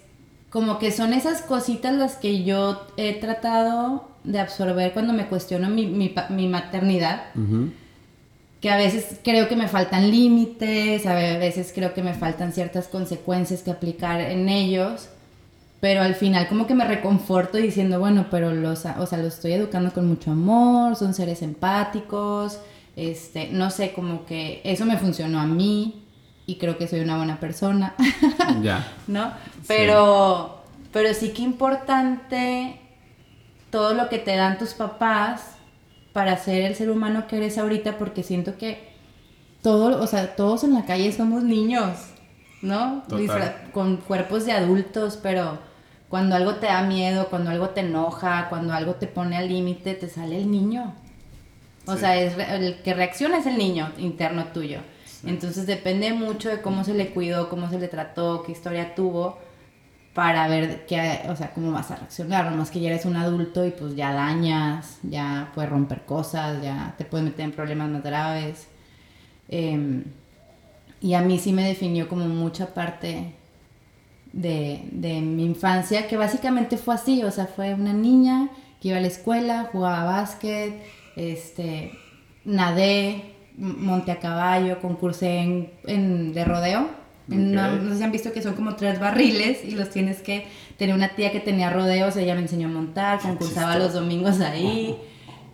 como 0.50 0.80
que 0.80 0.92
son 0.92 1.14
esas 1.14 1.44
cositas 1.44 1.94
las 1.94 2.16
que 2.16 2.44
yo 2.44 2.88
he 2.98 3.14
tratado 3.20 4.10
de 4.24 4.40
absorber 4.40 4.94
cuando 4.94 5.14
me 5.14 5.28
cuestiono 5.28 5.70
mi, 5.70 5.86
mi, 5.86 6.48
maternidad. 6.48 7.28
Que 8.65 8.72
a 8.72 8.77
veces 8.77 9.19
creo 9.24 9.48
que 9.48 9.55
me 9.55 9.67
faltan 9.67 10.10
límites, 10.10 11.05
a 11.05 11.13
veces 11.13 11.72
creo 11.72 11.93
que 11.93 12.01
me 12.01 12.15
faltan 12.15 12.51
ciertas 12.51 12.88
consecuencias 12.88 13.62
que 13.62 13.69
aplicar 13.69 14.19
en 14.19 14.50
ellos 14.50 15.10
pero 15.86 16.01
al 16.01 16.15
final 16.15 16.48
como 16.48 16.65
que 16.65 16.74
me 16.74 16.84
reconforto 16.84 17.60
diciendo, 17.60 18.00
bueno, 18.00 18.25
pero 18.31 18.51
los, 18.51 18.86
o 18.86 19.05
sea, 19.05 19.19
los 19.19 19.36
estoy 19.36 19.51
educando 19.51 19.93
con 19.93 20.07
mucho 20.07 20.31
amor, 20.31 20.95
son 20.95 21.13
seres 21.13 21.43
empáticos, 21.43 22.60
este, 22.95 23.50
no 23.51 23.69
sé, 23.69 23.93
como 23.93 24.25
que 24.25 24.62
eso 24.63 24.88
me 24.88 24.98
funcionó 24.98 25.39
a 25.39 25.45
mí 25.45 26.03
y 26.48 26.55
creo 26.55 26.79
que 26.79 26.88
soy 26.88 27.01
una 27.01 27.17
buena 27.17 27.39
persona. 27.39 27.93
Ya. 28.63 28.91
¿No? 29.05 29.31
Pero, 29.67 30.63
pero 30.91 31.13
sí 31.13 31.34
que 31.34 31.43
importante 31.43 32.79
todo 33.69 33.93
lo 33.93 34.10
que 34.10 34.17
te 34.17 34.36
dan 34.36 34.57
tus 34.57 34.74
papás 34.74 35.55
para 36.15 36.38
ser 36.38 36.62
el 36.62 36.75
ser 36.75 36.89
humano 36.89 37.27
que 37.27 37.36
eres 37.36 37.57
ahorita, 37.57 37.98
porque 37.98 38.24
siento 38.24 38.57
que 38.57 38.88
todo, 39.62 40.01
o 40.01 40.07
sea, 40.07 40.38
todos 40.38 40.63
en 40.63 40.74
la 40.74 40.86
calle 40.86 41.12
somos 41.12 41.43
niños, 41.43 41.98
¿no? 42.62 43.03
Con 43.74 43.98
cuerpos 43.98 44.45
de 44.45 44.53
adultos, 44.53 45.19
pero 45.22 45.60
cuando 46.07 46.38
algo 46.38 46.55
te 46.55 46.67
da 46.67 46.84
miedo, 46.84 47.27
cuando 47.29 47.50
algo 47.50 47.72
te 47.72 47.81
enoja, 47.81 48.48
cuando 48.48 48.72
algo 48.72 48.95
te 48.95 49.07
pone 49.07 49.36
al 49.36 49.50
límite, 49.50 49.93
te 49.93 50.07
sale 50.07 50.38
el 50.38 50.50
niño. 50.50 50.93
O 51.86 51.98
sea, 51.98 52.15
es 52.15 52.38
el 52.38 52.81
que 52.81 52.93
reacciona 52.93 53.39
es 53.39 53.45
el 53.45 53.57
niño 53.57 53.91
interno 53.98 54.45
tuyo. 54.53 54.79
Entonces 55.25 55.67
depende 55.67 56.13
mucho 56.13 56.48
de 56.48 56.62
cómo 56.62 56.86
se 56.86 56.93
le 56.93 57.10
cuidó, 57.10 57.50
cómo 57.50 57.69
se 57.69 57.77
le 57.77 57.89
trató, 57.89 58.41
qué 58.43 58.53
historia 58.53 58.95
tuvo, 58.95 59.38
para 60.15 60.48
ver 60.48 60.86
qué, 60.88 61.22
o 61.29 61.36
sea, 61.36 61.51
cómo 61.53 61.72
vas 61.72 61.91
a 61.91 61.98
reaccionar. 61.98 62.50
Nomás 62.50 62.72
que 62.72 62.79
ya 62.79 62.89
eres 62.89 63.05
un 63.05 63.17
adulto 63.17 63.65
y 63.65 63.72
pues 63.72 63.95
ya 63.95 64.13
dañas, 64.13 65.00
ya 65.03 65.51
puedes 65.53 65.69
romper 65.69 66.05
cosas, 66.05 66.63
ya 66.63 66.95
te 66.98 67.05
puedes 67.05 67.25
meter 67.25 67.45
en 67.45 67.51
problemas 67.51 67.89
más 67.89 68.01
graves. 68.01 68.67
Em, 69.50 70.05
y 71.01 71.13
a 71.13 71.22
mí 71.22 71.38
sí 71.38 71.51
me 71.51 71.67
definió 71.67 72.07
como 72.07 72.25
mucha 72.27 72.74
parte 72.74 73.36
de, 74.34 74.88
de 74.91 75.22
mi 75.22 75.45
infancia, 75.45 76.07
que 76.07 76.17
básicamente 76.17 76.77
fue 76.77 76.95
así, 76.95 77.22
o 77.24 77.29
sea, 77.29 77.45
fue 77.48 77.74
una 77.74 77.93
niña 77.93 78.50
que 78.81 78.88
iba 78.89 78.98
a 78.98 79.01
la 79.01 79.07
escuela, 79.07 79.69
jugaba 79.72 80.05
básquet, 80.05 80.81
este, 81.17 81.91
nadé, 82.45 83.36
monté 83.57 84.12
a 84.12 84.19
caballo, 84.19 84.79
concursé 84.79 85.72
en, 85.86 86.34
de 86.34 86.45
rodeo. 86.45 86.88
No, 87.27 87.89
sé 87.89 87.98
si 87.98 88.03
han 88.03 88.12
visto 88.12 88.32
que 88.32 88.41
son 88.41 88.53
como 88.53 88.75
tres 88.75 89.00
barriles 89.00 89.63
y 89.63 89.72
los 89.72 89.89
tienes 89.89 90.22
que... 90.22 90.48
tener 90.77 90.94
una 90.94 91.10
tía 91.10 91.32
que 91.32 91.39
tenía 91.39 91.70
rodeos, 91.70 92.15
ella 92.17 92.36
me 92.36 92.41
enseñó 92.41 92.67
a 92.67 92.72
montar, 92.72 93.20
concursaba 93.20 93.77
los 93.77 93.94
domingos 93.94 94.39
ahí. 94.41 94.96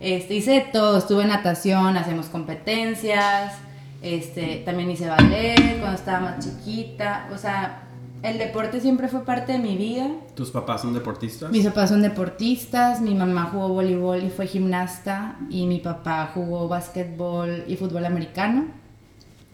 Este, 0.00 0.34
hice 0.34 0.66
todo, 0.72 0.98
estuve 0.98 1.22
en 1.22 1.28
natación, 1.28 1.96
hacemos 1.96 2.26
competencias, 2.26 3.54
este, 4.02 4.62
también 4.64 4.90
hice 4.90 5.06
ballet 5.06 5.78
cuando 5.78 5.96
estaba 5.96 6.20
más 6.20 6.44
chiquita, 6.44 7.28
o 7.32 7.38
sea, 7.38 7.84
el 8.22 8.38
deporte 8.38 8.80
siempre 8.80 9.08
fue 9.08 9.24
parte 9.24 9.52
de 9.52 9.58
mi 9.58 9.76
vida. 9.76 10.08
¿Tus 10.34 10.50
papás 10.50 10.82
son 10.82 10.92
deportistas? 10.92 11.50
Mis 11.50 11.64
papás 11.66 11.90
son 11.90 12.02
deportistas, 12.02 13.00
mi 13.00 13.14
mamá 13.14 13.48
jugó 13.52 13.68
voleibol 13.68 14.22
y 14.22 14.30
fue 14.30 14.46
gimnasta 14.46 15.36
y 15.50 15.66
mi 15.66 15.78
papá 15.78 16.30
jugó 16.34 16.68
básquetbol 16.68 17.64
y 17.66 17.76
fútbol 17.76 18.04
americano 18.04 18.66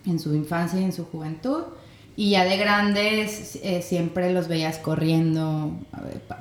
en 0.06 0.18
su 0.18 0.34
infancia 0.34 0.80
y 0.80 0.84
en 0.84 0.92
su 0.92 1.04
juventud. 1.04 1.64
Y 2.18 2.30
ya 2.30 2.44
de 2.44 2.56
grandes 2.56 3.60
eh, 3.62 3.80
siempre 3.80 4.32
los 4.32 4.48
veías 4.48 4.78
corriendo, 4.78 5.78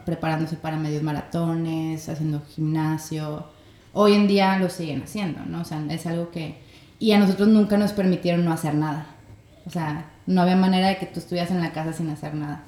preparándose 0.07 0.55
para 0.55 0.75
medios 0.75 1.03
maratones, 1.03 2.10
haciendo 2.10 2.41
gimnasio. 2.41 3.46
Hoy 3.93 4.15
en 4.15 4.27
día 4.27 4.57
lo 4.57 4.72
siguen 4.72 5.03
haciendo, 5.03 5.41
¿no? 5.46 5.62
O 5.62 5.65
sea, 5.65 5.79
es 5.91 6.07
algo 6.07 6.31
que... 6.31 6.57
Y 6.98 7.12
a 7.12 7.19
nosotros 7.19 7.50
nunca 7.50 7.77
nos 7.77 7.91
permitieron 7.91 8.43
no 8.43 8.53
hacer 8.53 8.74
nada. 8.74 9.05
O 9.67 9.69
sea, 9.69 10.10
no 10.25 10.41
había 10.41 10.55
manera 10.55 10.88
de 10.88 10.98
que 10.98 11.05
tú 11.05 11.19
estuvieras 11.19 11.51
en 11.51 11.62
la 11.62 11.74
casa 11.74 11.93
sin 11.93 12.10
hacer 12.10 12.34
nada. 12.34 12.63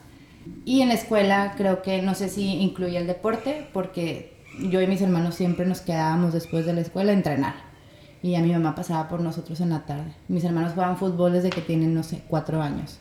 Y 0.63 0.81
en 0.81 0.89
la 0.89 0.93
escuela 0.93 1.55
creo 1.57 1.81
que 1.81 2.03
no 2.03 2.13
sé 2.13 2.29
si 2.29 2.61
incluye 2.61 2.99
el 2.99 3.07
deporte, 3.07 3.65
porque 3.73 4.37
yo 4.69 4.83
y 4.83 4.85
mis 4.85 5.01
hermanos 5.01 5.33
siempre 5.33 5.65
nos 5.65 5.81
quedábamos 5.81 6.31
después 6.31 6.67
de 6.67 6.73
la 6.73 6.81
escuela 6.81 7.09
a 7.09 7.15
entrenar. 7.15 7.68
Y 8.21 8.35
a 8.35 8.41
mi 8.41 8.51
mamá 8.51 8.75
pasaba 8.75 9.07
por 9.07 9.21
nosotros 9.21 9.61
en 9.61 9.69
la 9.69 9.85
tarde. 9.85 10.13
Mis 10.27 10.43
hermanos 10.43 10.73
jugaban 10.73 10.97
fútbol 10.97 11.33
desde 11.33 11.49
que 11.49 11.61
tienen, 11.61 11.93
no 11.93 12.03
sé, 12.03 12.21
cuatro 12.27 12.61
años. 12.61 12.99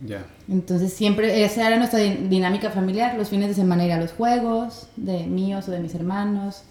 Ya. 0.00 0.26
Entonces 0.48 0.92
siempre, 0.92 1.44
esa 1.44 1.66
era 1.66 1.76
nuestra 1.76 2.00
dinámica 2.00 2.70
familiar. 2.70 3.16
Los 3.16 3.28
fines 3.28 3.48
de 3.48 3.54
semana 3.54 3.84
ir 3.84 3.92
a 3.92 4.00
los 4.00 4.12
juegos 4.12 4.88
de 4.96 5.26
míos 5.26 5.68
o 5.68 5.70
de 5.70 5.80
mis 5.80 5.94
hermanos. 5.94 6.64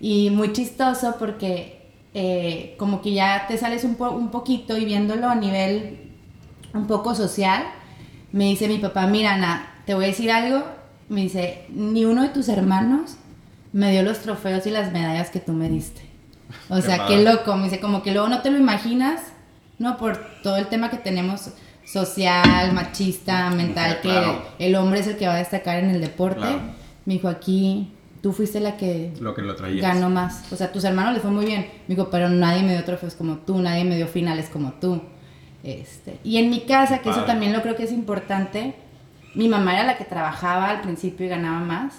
Y 0.00 0.30
muy 0.30 0.52
chistoso 0.52 1.16
porque 1.18 1.82
eh, 2.14 2.74
como 2.78 3.02
que 3.02 3.12
ya 3.12 3.46
te 3.48 3.56
sales 3.56 3.84
un, 3.84 3.96
un 4.00 4.30
poquito 4.30 4.76
y 4.76 4.84
viéndolo 4.84 5.28
a 5.28 5.34
nivel 5.34 6.10
un 6.74 6.86
poco 6.86 7.14
social, 7.14 7.64
me 8.32 8.44
dice 8.44 8.68
mi 8.68 8.78
papá, 8.78 9.06
mira 9.06 9.34
Ana, 9.34 9.82
te 9.86 9.94
voy 9.94 10.04
a 10.04 10.08
decir 10.08 10.30
algo, 10.30 10.64
me 11.08 11.22
dice, 11.22 11.66
ni 11.70 12.04
uno 12.04 12.22
de 12.22 12.28
tus 12.30 12.48
hermanos 12.48 13.16
me 13.72 13.90
dio 13.90 14.02
los 14.02 14.20
trofeos 14.20 14.66
y 14.66 14.70
las 14.70 14.92
medallas 14.92 15.30
que 15.30 15.40
tú 15.40 15.52
me 15.52 15.68
diste. 15.68 16.11
O 16.68 16.80
sea, 16.80 17.06
qué 17.06 17.22
loco, 17.22 17.56
me 17.56 17.64
dice, 17.64 17.80
como 17.80 18.02
que 18.02 18.12
luego 18.12 18.28
no 18.28 18.42
te 18.42 18.50
lo 18.50 18.58
imaginas, 18.58 19.20
¿no? 19.78 19.96
Por 19.96 20.18
todo 20.42 20.56
el 20.56 20.66
tema 20.66 20.90
que 20.90 20.96
tenemos 20.96 21.50
social, 21.84 22.72
machista, 22.72 23.50
mental, 23.50 24.00
que 24.00 24.38
el 24.58 24.74
hombre 24.76 25.00
es 25.00 25.06
el 25.06 25.16
que 25.16 25.26
va 25.26 25.34
a 25.34 25.38
destacar 25.38 25.78
en 25.78 25.90
el 25.90 26.00
deporte. 26.00 26.46
Me 27.04 27.14
dijo, 27.14 27.28
aquí 27.28 27.92
tú 28.22 28.32
fuiste 28.32 28.60
la 28.60 28.76
que, 28.76 29.12
lo 29.20 29.34
que 29.34 29.42
lo 29.42 29.54
ganó 29.80 30.08
más. 30.08 30.50
O 30.52 30.56
sea, 30.56 30.72
tus 30.72 30.84
hermanos 30.84 31.12
les 31.12 31.22
fue 31.22 31.30
muy 31.30 31.44
bien. 31.44 31.66
Me 31.88 31.96
dijo, 31.96 32.08
pero 32.10 32.28
nadie 32.28 32.62
me 32.62 32.72
dio 32.72 32.84
trofeos 32.84 33.14
como 33.14 33.38
tú, 33.38 33.60
nadie 33.60 33.84
me 33.84 33.96
dio 33.96 34.06
finales 34.06 34.48
como 34.48 34.72
tú. 34.74 35.02
Este, 35.64 36.18
y 36.24 36.38
en 36.38 36.50
mi 36.50 36.60
casa, 36.60 36.98
que 36.98 37.10
eso 37.10 37.24
también 37.24 37.52
lo 37.52 37.62
creo 37.62 37.76
que 37.76 37.84
es 37.84 37.92
importante, 37.92 38.74
mi 39.34 39.48
mamá 39.48 39.74
era 39.74 39.84
la 39.84 39.96
que 39.96 40.04
trabajaba 40.04 40.70
al 40.70 40.80
principio 40.80 41.26
y 41.26 41.28
ganaba 41.28 41.60
más, 41.60 41.94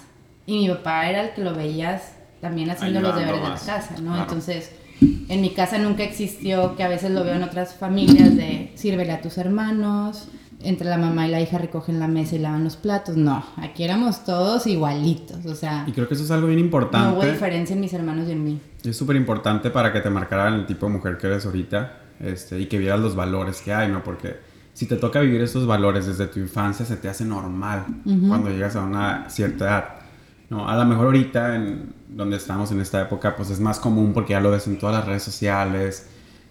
y 0.46 0.58
mi 0.58 0.68
papá 0.68 1.08
era 1.08 1.22
el 1.22 1.30
que 1.30 1.42
lo 1.42 1.54
veías 1.54 2.12
también 2.44 2.70
haciendo 2.70 3.00
los 3.00 3.16
deberes 3.16 3.40
de 3.40 3.48
la 3.48 3.54
casa, 3.54 3.96
¿no? 4.02 4.20
Entonces, 4.20 4.70
en 5.00 5.40
mi 5.40 5.54
casa 5.54 5.78
nunca 5.78 6.02
existió, 6.02 6.76
que 6.76 6.84
a 6.84 6.88
veces 6.88 7.10
lo 7.10 7.24
veo 7.24 7.34
en 7.36 7.42
otras 7.42 7.74
familias, 7.74 8.36
de 8.36 8.70
sírvele 8.74 9.12
a 9.12 9.22
tus 9.22 9.38
hermanos, 9.38 10.28
entre 10.62 10.86
la 10.90 10.98
mamá 10.98 11.26
y 11.26 11.30
la 11.30 11.40
hija 11.40 11.56
recogen 11.56 11.98
la 11.98 12.06
mesa 12.06 12.36
y 12.36 12.40
lavan 12.40 12.62
los 12.62 12.76
platos. 12.76 13.16
No, 13.16 13.42
aquí 13.56 13.82
éramos 13.82 14.24
todos 14.24 14.66
igualitos, 14.66 15.46
o 15.46 15.54
sea... 15.54 15.84
Y 15.86 15.92
creo 15.92 16.06
que 16.06 16.12
eso 16.12 16.24
es 16.24 16.30
algo 16.30 16.48
bien 16.48 16.58
importante. 16.58 17.08
No 17.08 17.14
hubo 17.14 17.24
diferencia 17.24 17.72
en 17.72 17.80
mis 17.80 17.94
hermanos 17.94 18.28
y 18.28 18.32
en 18.32 18.44
mí. 18.44 18.60
Es 18.84 18.94
súper 18.94 19.16
importante 19.16 19.70
para 19.70 19.90
que 19.90 20.02
te 20.02 20.10
marcaran 20.10 20.52
el 20.52 20.66
tipo 20.66 20.84
de 20.84 20.92
mujer 20.92 21.16
que 21.16 21.28
eres 21.28 21.46
ahorita 21.46 22.00
este, 22.20 22.60
y 22.60 22.66
que 22.66 22.76
vieras 22.76 23.00
los 23.00 23.16
valores 23.16 23.62
que 23.62 23.72
hay, 23.72 23.90
¿no? 23.90 24.04
Porque 24.04 24.36
si 24.74 24.84
te 24.84 24.96
toca 24.96 25.20
vivir 25.20 25.40
esos 25.40 25.66
valores 25.66 26.06
desde 26.06 26.26
tu 26.26 26.40
infancia, 26.40 26.84
se 26.84 26.96
te 26.96 27.08
hace 27.08 27.24
normal 27.24 27.86
cuando 28.28 28.50
llegas 28.50 28.76
a 28.76 28.82
una 28.82 29.30
cierta 29.30 29.64
edad. 29.64 30.03
¿No? 30.50 30.68
A 30.68 30.76
lo 30.76 30.84
mejor 30.84 31.06
ahorita, 31.06 31.56
en 31.56 31.94
donde 32.08 32.36
estamos 32.36 32.70
en 32.72 32.80
esta 32.80 33.02
época, 33.02 33.36
pues 33.36 33.50
es 33.50 33.60
más 33.60 33.80
común 33.80 34.12
porque 34.12 34.32
ya 34.32 34.40
lo 34.40 34.50
ves 34.50 34.66
en 34.66 34.78
todas 34.78 34.96
las 34.96 35.06
redes 35.06 35.22
sociales, 35.22 36.08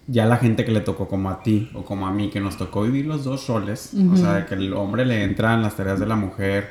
ya 0.08 0.26
la 0.26 0.38
gente 0.38 0.66
que 0.66 0.72
le 0.72 0.82
tocó 0.82 1.08
como 1.08 1.30
a 1.30 1.42
ti 1.42 1.70
o 1.74 1.84
como 1.84 2.08
a 2.08 2.12
mí, 2.12 2.30
que 2.30 2.40
nos 2.40 2.58
tocó 2.58 2.84
vivir 2.84 3.06
los 3.06 3.24
dos 3.24 3.48
roles, 3.48 3.94
o 4.12 4.18
sea, 4.18 4.46
que 4.46 4.56
el 4.56 4.74
hombre 4.74 5.06
le 5.06 5.24
entra 5.24 5.54
en 5.54 5.62
las 5.62 5.76
tareas 5.76 6.00
de 6.00 6.06
la 6.06 6.16
mujer 6.16 6.70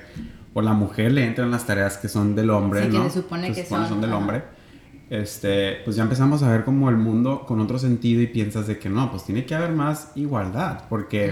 o 0.54 0.60
la 0.60 0.74
mujer 0.74 1.12
le 1.12 1.24
entra 1.26 1.44
en 1.44 1.50
las 1.50 1.64
tareas 1.64 1.96
que 1.96 2.08
son 2.08 2.34
del 2.34 2.50
hombre, 2.50 2.88
¿no? 2.88 3.04
Que 3.04 3.10
se 3.10 3.22
supone 3.22 3.52
que, 3.52 3.64
son, 3.64 4.00
del 4.00 4.12
hombre 4.12 4.42
este, 5.12 5.82
pues 5.84 5.94
ya 5.96 6.04
empezamos 6.04 6.42
a 6.42 6.50
ver 6.50 6.64
como 6.64 6.88
el 6.88 6.96
mundo 6.96 7.44
con 7.46 7.60
otro 7.60 7.78
sentido 7.78 8.22
y 8.22 8.28
piensas 8.28 8.66
de 8.66 8.78
que 8.78 8.88
no, 8.88 9.10
pues 9.10 9.24
tiene 9.24 9.44
que 9.44 9.54
haber 9.54 9.72
más 9.72 10.10
igualdad, 10.14 10.84
porque 10.88 11.30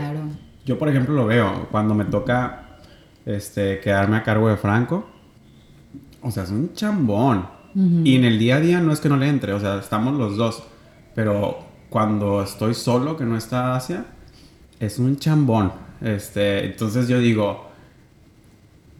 yo 0.66 0.78
por 0.78 0.90
ejemplo 0.90 1.14
lo 1.14 1.24
veo 1.24 1.66
cuando 1.70 1.94
me 1.94 2.04
toca 2.04 2.76
este, 3.24 3.80
quedarme 3.80 4.18
a 4.18 4.22
cargo 4.22 4.50
de 4.50 4.58
Franco, 4.58 5.08
o 6.22 6.30
sea, 6.30 6.44
es 6.44 6.50
un 6.50 6.72
chambón. 6.74 7.60
Y 7.72 8.16
en 8.16 8.24
el 8.24 8.38
día 8.40 8.56
a 8.56 8.60
día 8.60 8.80
no 8.80 8.92
es 8.92 8.98
que 8.98 9.08
no 9.08 9.16
le 9.16 9.28
entre, 9.28 9.52
o 9.52 9.60
sea, 9.60 9.78
estamos 9.78 10.18
los 10.18 10.36
dos, 10.36 10.64
pero 11.14 11.60
cuando 11.88 12.42
estoy 12.42 12.74
solo, 12.74 13.16
que 13.16 13.24
no 13.24 13.36
está 13.36 13.76
Asia, 13.76 14.06
es 14.80 14.98
un 14.98 15.16
chambón. 15.18 15.72
Este, 16.00 16.66
entonces 16.66 17.06
yo 17.06 17.20
digo, 17.20 17.68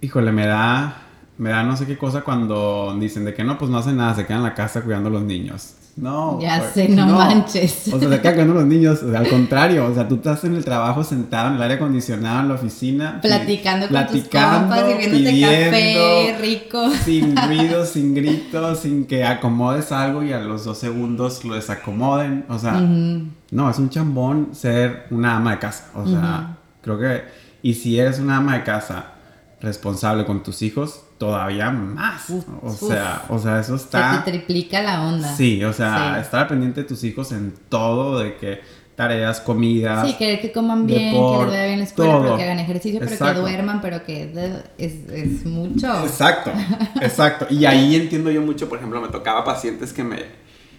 híjole, 0.00 0.30
me 0.30 0.46
da 0.46 1.09
me 1.40 1.48
da 1.48 1.62
no 1.62 1.74
sé 1.74 1.87
qué 1.87 1.96
cosa 1.96 2.20
cuando 2.20 2.94
dicen 3.00 3.24
de 3.24 3.33
que 3.33 3.42
no, 3.42 3.56
pues 3.56 3.70
no 3.70 3.78
hacen 3.78 3.96
nada, 3.96 4.14
se 4.14 4.26
quedan 4.26 4.40
en 4.40 4.44
la 4.44 4.54
casa 4.54 4.83
cuidando 4.83 5.09
a 5.09 5.12
los 5.12 5.22
niños. 5.22 5.74
No. 5.96 6.40
Ya 6.40 6.59
pues, 6.59 6.72
sé, 6.72 6.88
no, 6.88 7.07
manches. 7.07 7.88
O 7.92 7.98
sea, 7.98 8.09
se 8.09 8.20
quedan 8.20 8.35
cuidando 8.35 8.53
a 8.55 8.62
los 8.62 8.66
niños. 8.66 9.03
al 9.03 9.29
contrario, 9.29 9.87
o 9.87 9.94
sea, 9.94 10.09
tú 10.09 10.16
estás 10.16 10.44
en 10.44 10.57
el 10.57 10.64
trabajo 10.64 11.05
sentado 11.05 11.48
en 11.48 11.57
el 11.57 11.62
aire 11.62 11.74
acondicionado 11.74 12.40
en 12.40 12.48
la 12.48 12.55
oficina. 12.55 13.20
Platicando 13.20 13.87
con 13.87 13.96
platicando, 13.96 14.76
tus 14.76 14.87
compas, 14.87 15.05
sirviéndote 15.05 15.61
café 15.70 16.38
rico. 16.40 16.90
Sin 17.05 17.37
ruidos, 17.46 17.88
sin 17.90 18.14
gritos, 18.14 18.81
sin 18.81 19.07
que 19.07 19.24
acomodes 19.24 19.92
algo 19.92 20.22
y 20.22 20.33
a 20.33 20.40
los 20.40 20.64
dos 20.64 20.79
segundos 20.79 21.44
lo 21.44 21.55
desacomoden. 21.55 22.44
O 22.48 22.59
sea, 22.59 22.72
no, 22.81 23.70
es 23.70 23.79
un 23.79 23.90
chambón 23.90 24.50
ser 24.53 25.07
una 25.11 25.37
ama 25.37 25.53
de 25.53 25.59
casa. 25.59 25.90
O 25.94 26.07
sea, 26.07 26.57
creo 26.83 26.98
que. 26.98 27.40
Y 27.62 27.74
si 27.74 27.98
eres 27.98 28.18
una 28.18 28.38
ama 28.38 28.55
de 28.55 28.64
casa 28.64 29.12
responsable 29.61 30.24
con 30.24 30.42
tus 30.42 30.62
hijos, 30.62 31.03
todavía 31.20 31.70
más. 31.70 32.30
o 32.62 32.70
sea, 32.70 33.26
o 33.28 33.38
sea, 33.38 33.61
eso 33.61 33.76
está... 33.76 34.16
Se 34.16 34.18
te 34.22 34.30
triplica 34.30 34.80
la 34.80 35.02
onda. 35.02 35.28
Sí, 35.37 35.62
o 35.62 35.72
sea, 35.74 36.18
estar 36.18 36.48
pendiente 36.48 36.80
de 36.80 36.88
tus 36.88 37.04
hijos 37.04 37.30
en 37.33 37.52
todo, 37.68 38.20
de 38.20 38.37
que 38.37 38.61
tareas, 38.96 39.38
comidas. 39.40 40.09
Sí, 40.09 40.16
querer 40.16 40.40
que 40.40 40.50
coman 40.50 40.87
bien, 40.87 41.12
que 41.12 41.38
les 41.38 41.46
vaya 41.46 41.66
bien 41.66 41.78
la 41.78 41.85
escuela, 41.85 42.20
pero 42.22 42.37
que 42.38 42.42
hagan 42.42 42.59
ejercicio, 42.59 43.00
pero 43.00 43.18
que 43.18 43.38
duerman, 43.38 43.83
pero 43.83 44.02
que 44.02 44.64
es, 44.78 44.94
es 45.11 45.44
mucho. 45.44 45.88
Exacto, 46.06 46.52
exacto. 47.02 47.46
Y 47.50 47.66
ahí 47.66 47.96
entiendo 47.96 48.30
yo 48.30 48.40
mucho, 48.40 48.70
por 48.70 48.78
ejemplo, 48.78 48.98
me 49.02 49.09
tocaba 49.09 49.44
pacientes 49.44 49.92
que 49.92 50.02
me 50.02 50.24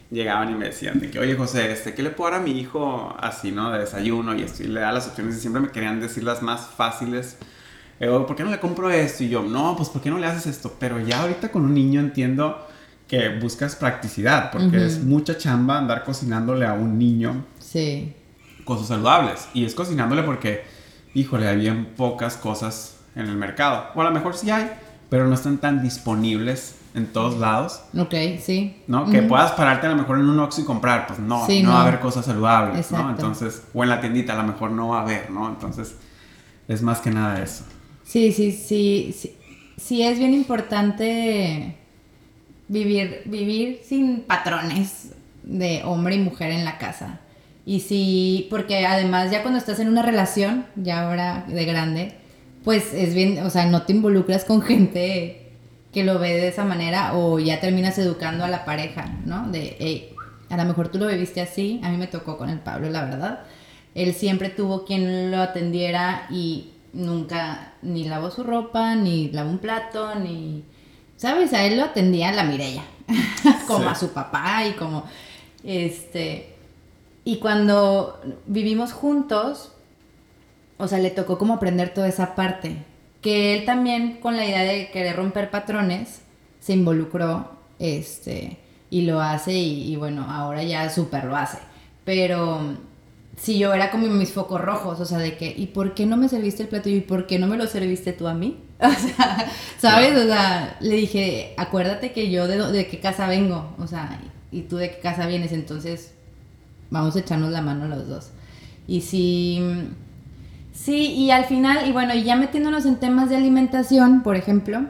llegaban 0.10 0.50
y 0.50 0.56
me 0.56 0.66
decían 0.66 1.00
de 1.00 1.12
que, 1.12 1.20
oye 1.20 1.36
José, 1.36 1.72
este, 1.72 1.94
¿qué 1.94 2.02
le 2.02 2.10
puedo 2.10 2.32
dar 2.32 2.40
a 2.40 2.44
mi 2.44 2.60
hijo 2.60 3.16
así, 3.20 3.52
no? 3.52 3.72
De 3.72 3.78
desayuno 3.78 4.34
y 4.34 4.42
esto, 4.42 4.64
y 4.64 4.68
le 4.68 4.80
da 4.80 4.92
las 4.92 5.08
opciones 5.08 5.38
y 5.38 5.40
siempre 5.40 5.62
me 5.62 5.70
querían 5.70 6.02
decir 6.02 6.24
las 6.24 6.42
más 6.42 6.66
fáciles. 6.66 7.38
Eh, 8.02 8.08
¿Por 8.08 8.36
qué 8.36 8.44
no 8.44 8.50
le 8.50 8.60
compro 8.60 8.90
esto? 8.90 9.24
Y 9.24 9.30
yo, 9.30 9.44
no, 9.44 9.76
pues 9.78 9.90
¿por 9.90 10.02
qué 10.02 10.10
no 10.10 10.18
le 10.18 10.26
haces 10.26 10.48
esto? 10.48 10.76
Pero 10.80 11.00
ya 11.00 11.22
ahorita 11.22 11.52
con 11.52 11.64
un 11.64 11.76
niño 11.76 12.00
entiendo 12.00 12.68
que 13.08 13.30
buscas 13.38 13.76
practicidad, 13.76 14.52
porque 14.52 14.84
es 14.84 15.04
mucha 15.04 15.38
chamba 15.38 15.78
andar 15.78 16.04
cocinándole 16.04 16.66
a 16.66 16.74
un 16.74 16.98
niño 16.98 17.46
sí. 17.60 18.16
cosas 18.64 18.88
saludables. 18.88 19.50
Y 19.54 19.66
es 19.66 19.76
cocinándole 19.76 20.24
porque, 20.24 20.64
híjole, 21.14 21.48
hay 21.48 21.58
bien 21.58 21.94
pocas 21.96 22.38
cosas 22.38 22.98
en 23.16 23.28
el 23.28 23.36
mercado. 23.36 23.90
O 23.94 24.02
a 24.02 24.06
lo 24.06 24.12
mejor 24.12 24.36
sí 24.36 24.50
hay, 24.50 24.72
pero 25.10 25.28
no 25.28 25.36
están 25.36 25.60
tan 25.60 25.84
disponibles 25.84 26.78
en 26.96 27.06
todos 27.06 27.38
lados. 27.38 27.84
Ok, 27.96 28.16
sí. 28.42 28.82
¿No? 28.88 29.12
Que 29.12 29.22
puedas 29.22 29.52
pararte 29.52 29.86
a 29.86 29.92
lo 29.92 29.98
mejor 29.98 30.18
en 30.18 30.28
un 30.28 30.40
Oxxo 30.40 30.62
y 30.62 30.64
comprar, 30.64 31.06
pues 31.06 31.20
no, 31.20 31.48
no, 31.48 31.70
va 31.70 31.80
a 31.80 31.82
haber 31.84 32.00
cosas 32.00 32.26
saludables, 32.26 32.92
¿no? 32.92 33.12
Entonces, 33.12 33.62
o 33.76 33.84
en 33.84 33.90
la 33.90 34.02
tiendita 34.02 34.34
a 34.34 34.38
lo 34.38 34.52
mejor 34.52 34.72
no 34.72 34.88
va 34.88 35.00
a 35.00 35.02
haber, 35.04 35.30
¿no? 35.30 35.48
Entonces, 35.48 35.96
es 36.68 36.82
más 36.82 37.00
que 37.00 37.12
nada 37.12 37.44
eso. 37.44 37.64
Sí, 38.12 38.34
sí, 38.34 38.52
sí, 38.52 39.16
sí, 39.18 39.38
sí 39.78 40.04
es 40.04 40.20
bien 40.20 40.34
importante 40.34 41.78
vivir, 42.68 43.22
vivir 43.24 43.80
sin 43.86 44.24
patrones 44.24 45.14
de 45.44 45.84
hombre 45.86 46.16
y 46.16 46.20
mujer 46.20 46.52
en 46.52 46.66
la 46.66 46.78
casa. 46.78 47.22
Y 47.66 47.80
sí, 47.80 48.48
porque 48.50 48.86
además 48.86 49.32
ya 49.32 49.44
cuando 49.44 49.60
estás 49.60 49.80
en 49.80 49.88
una 49.88 50.02
relación, 50.02 50.66
ya 50.76 51.08
ahora 51.08 51.46
de 51.48 51.64
grande, 51.64 52.16
pues 52.66 52.94
es 52.94 53.14
bien, 53.14 53.46
o 53.46 53.50
sea, 53.50 53.66
no 53.68 53.84
te 53.84 53.94
involucras 53.94 54.44
con 54.44 54.62
gente 54.62 55.54
que 55.94 56.04
lo 56.04 56.20
ve 56.20 56.34
de 56.34 56.50
esa 56.50 56.66
manera 56.66 57.16
o 57.16 57.40
ya 57.40 57.62
terminas 57.62 57.98
educando 57.98 58.44
a 58.44 58.50
la 58.50 58.66
pareja, 58.66 59.10
¿no? 59.26 59.50
De, 59.50 59.78
hey, 59.80 60.10
a 60.50 60.58
lo 60.58 60.66
mejor 60.66 60.90
tú 60.90 60.98
lo 60.98 61.08
viviste 61.08 61.40
así, 61.40 61.80
a 61.82 61.90
mí 61.90 61.96
me 61.96 62.08
tocó 62.08 62.38
con 62.38 62.50
el 62.50 62.60
Pablo, 62.60 62.90
la 62.90 63.06
verdad. 63.06 63.40
Él 63.96 64.14
siempre 64.14 64.50
tuvo 64.50 64.84
quien 64.84 65.32
lo 65.32 65.38
atendiera 65.38 66.28
y 66.30 66.72
nunca 66.94 67.74
ni 67.82 68.06
lavó 68.06 68.32
su 68.32 68.44
ropa, 68.44 68.96
ni 68.96 69.30
lavó 69.32 69.50
un 69.50 69.60
plato, 69.60 70.16
ni... 70.16 70.64
¿Sabes? 71.18 71.54
A 71.54 71.64
él 71.64 71.78
lo 71.78 71.84
atendía 71.84 72.32
la 72.32 72.44
Mirella, 72.44 72.84
como 73.68 73.90
a 73.90 73.96
su 73.96 74.12
papá 74.12 74.66
y 74.66 74.74
como... 74.74 75.06
Este... 75.64 76.56
Y 77.24 77.38
cuando 77.38 78.20
vivimos 78.48 78.94
juntos, 78.94 79.74
o 80.78 80.88
sea, 80.88 80.98
le 80.98 81.12
tocó 81.12 81.38
como 81.38 81.54
aprender 81.54 81.94
toda 81.94 82.08
esa 82.08 82.34
parte, 82.34 82.84
que 83.22 83.56
él 83.56 83.66
también 83.66 84.20
con 84.20 84.36
la 84.36 84.46
idea 84.46 84.64
de 84.64 84.90
querer 84.90 85.16
romper 85.16 85.52
patrones 85.52 86.22
se 86.60 86.74
involucró 86.74 87.52
este 87.78 88.58
y 88.90 89.02
lo 89.02 89.22
hace 89.22 89.54
y, 89.54 89.96
bueno, 89.96 90.26
ahora 90.30 90.64
ya 90.64 90.90
súper 90.90 91.26
lo 91.26 91.36
hace. 91.36 91.60
Pero 92.04 92.78
si 93.38 93.58
yo 93.58 93.74
era 93.74 93.92
como 93.92 94.08
mis 94.08 94.32
focos 94.32 94.62
rojos, 94.62 95.00
o 95.00 95.06
sea, 95.06 95.18
de 95.18 95.38
que, 95.38 95.54
¿y 95.56 95.68
por 95.68 95.94
qué 95.94 96.06
no 96.06 96.18
me 96.18 96.30
serviste 96.30 96.64
el 96.64 96.70
plato 96.70 96.90
y 96.90 97.02
por 97.02 97.28
qué 97.28 97.40
no 97.40 97.48
me 97.48 97.58
lo 97.58 97.68
serviste 97.68 98.14
tú 98.14 98.28
a 98.28 98.34
mí? 98.34 98.58
O 98.82 98.90
sea, 98.92 99.52
¿sabes? 99.78 100.18
O 100.18 100.26
sea, 100.26 100.78
le 100.80 100.96
dije, 100.96 101.54
acuérdate 101.58 102.14
que 102.14 102.32
yo 102.32 102.48
de, 102.48 102.58
de 102.72 102.88
qué 102.88 103.00
casa 103.00 103.28
vengo, 103.28 103.76
o 103.78 103.88
sea, 103.88 104.20
y 104.52 104.64
tú 104.64 104.78
de 104.78 104.90
qué 104.92 105.00
casa 105.00 105.28
vienes, 105.28 105.52
entonces 105.52 106.14
vamos 106.90 107.16
a 107.16 107.20
echarnos 107.20 107.52
la 107.52 107.62
mano 107.62 107.88
los 107.88 108.08
dos. 108.08 108.32
Y 108.88 109.02
si 109.02 109.62
Sí, 110.74 111.12
y 111.14 111.32
al 111.32 111.46
final, 111.46 111.88
y 111.88 111.92
bueno, 111.92 112.14
y 112.14 112.24
ya 112.24 112.36
metiéndonos 112.36 112.86
en 112.86 112.96
temas 112.98 113.30
de 113.30 113.36
alimentación, 113.36 114.24
por 114.24 114.36
ejemplo, 114.38 114.86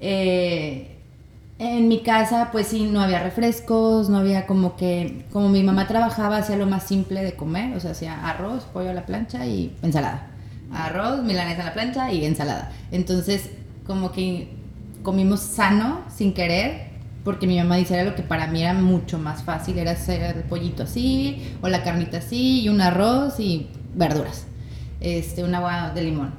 eh, 0.00 0.95
en 1.58 1.88
mi 1.88 2.02
casa, 2.02 2.50
pues 2.52 2.66
sí, 2.68 2.84
no 2.84 3.00
había 3.00 3.22
refrescos, 3.22 4.08
no 4.08 4.18
había 4.18 4.46
como 4.46 4.76
que, 4.76 5.24
como 5.32 5.48
mi 5.48 5.62
mamá 5.62 5.86
trabajaba, 5.86 6.38
hacía 6.38 6.56
lo 6.56 6.66
más 6.66 6.84
simple 6.84 7.22
de 7.22 7.34
comer, 7.34 7.76
o 7.76 7.80
sea, 7.80 7.92
hacía 7.92 8.28
arroz, 8.28 8.64
pollo 8.64 8.90
a 8.90 8.94
la 8.94 9.06
plancha 9.06 9.46
y 9.46 9.74
ensalada. 9.82 10.28
Arroz, 10.72 11.22
milanesa 11.22 11.62
a 11.62 11.66
la 11.66 11.74
plancha 11.74 12.12
y 12.12 12.24
ensalada. 12.24 12.72
Entonces, 12.90 13.50
como 13.86 14.12
que 14.12 14.48
comimos 15.02 15.40
sano, 15.40 16.00
sin 16.14 16.34
querer, 16.34 16.88
porque 17.24 17.46
mi 17.46 17.56
mamá 17.58 17.76
dice 17.76 18.04
lo 18.04 18.14
que 18.14 18.22
para 18.22 18.46
mí 18.46 18.62
era 18.62 18.74
mucho 18.74 19.18
más 19.18 19.42
fácil, 19.42 19.78
era 19.78 19.92
hacer 19.92 20.36
el 20.36 20.42
pollito 20.44 20.82
así, 20.82 21.56
o 21.62 21.68
la 21.68 21.82
carnita 21.82 22.18
así, 22.18 22.62
y 22.62 22.68
un 22.68 22.80
arroz 22.80 23.40
y 23.40 23.68
verduras 23.94 24.46
este, 25.00 25.44
un 25.44 25.54
agua 25.54 25.92
de 25.94 26.02
limón. 26.02 26.34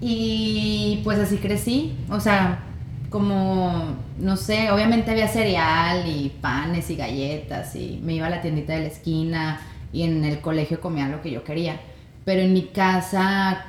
Y 0.00 1.00
pues 1.04 1.18
así 1.18 1.36
crecí, 1.36 1.94
o 2.10 2.18
sea, 2.18 2.64
como, 3.12 3.94
no 4.18 4.36
sé, 4.36 4.72
obviamente 4.72 5.12
había 5.12 5.28
cereal 5.28 6.08
y 6.08 6.30
panes 6.30 6.90
y 6.90 6.96
galletas 6.96 7.76
y 7.76 8.00
me 8.02 8.14
iba 8.14 8.26
a 8.26 8.30
la 8.30 8.40
tiendita 8.40 8.72
de 8.72 8.80
la 8.80 8.86
esquina 8.88 9.60
y 9.92 10.02
en 10.02 10.24
el 10.24 10.40
colegio 10.40 10.80
comía 10.80 11.08
lo 11.08 11.22
que 11.22 11.30
yo 11.30 11.44
quería. 11.44 11.80
Pero 12.24 12.42
en 12.42 12.52
mi 12.52 12.62
casa 12.62 13.66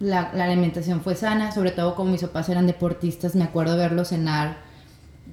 la, 0.00 0.30
alimentación 0.30 1.00
fue 1.00 1.14
sana, 1.14 1.52
sobre 1.52 1.70
todo 1.70 1.94
como 1.94 2.10
mis 2.10 2.22
papás 2.22 2.50
eran 2.50 2.66
deportistas, 2.66 3.34
me 3.34 3.44
acuerdo 3.44 3.76
verlos 3.76 4.08
cenar 4.08 4.58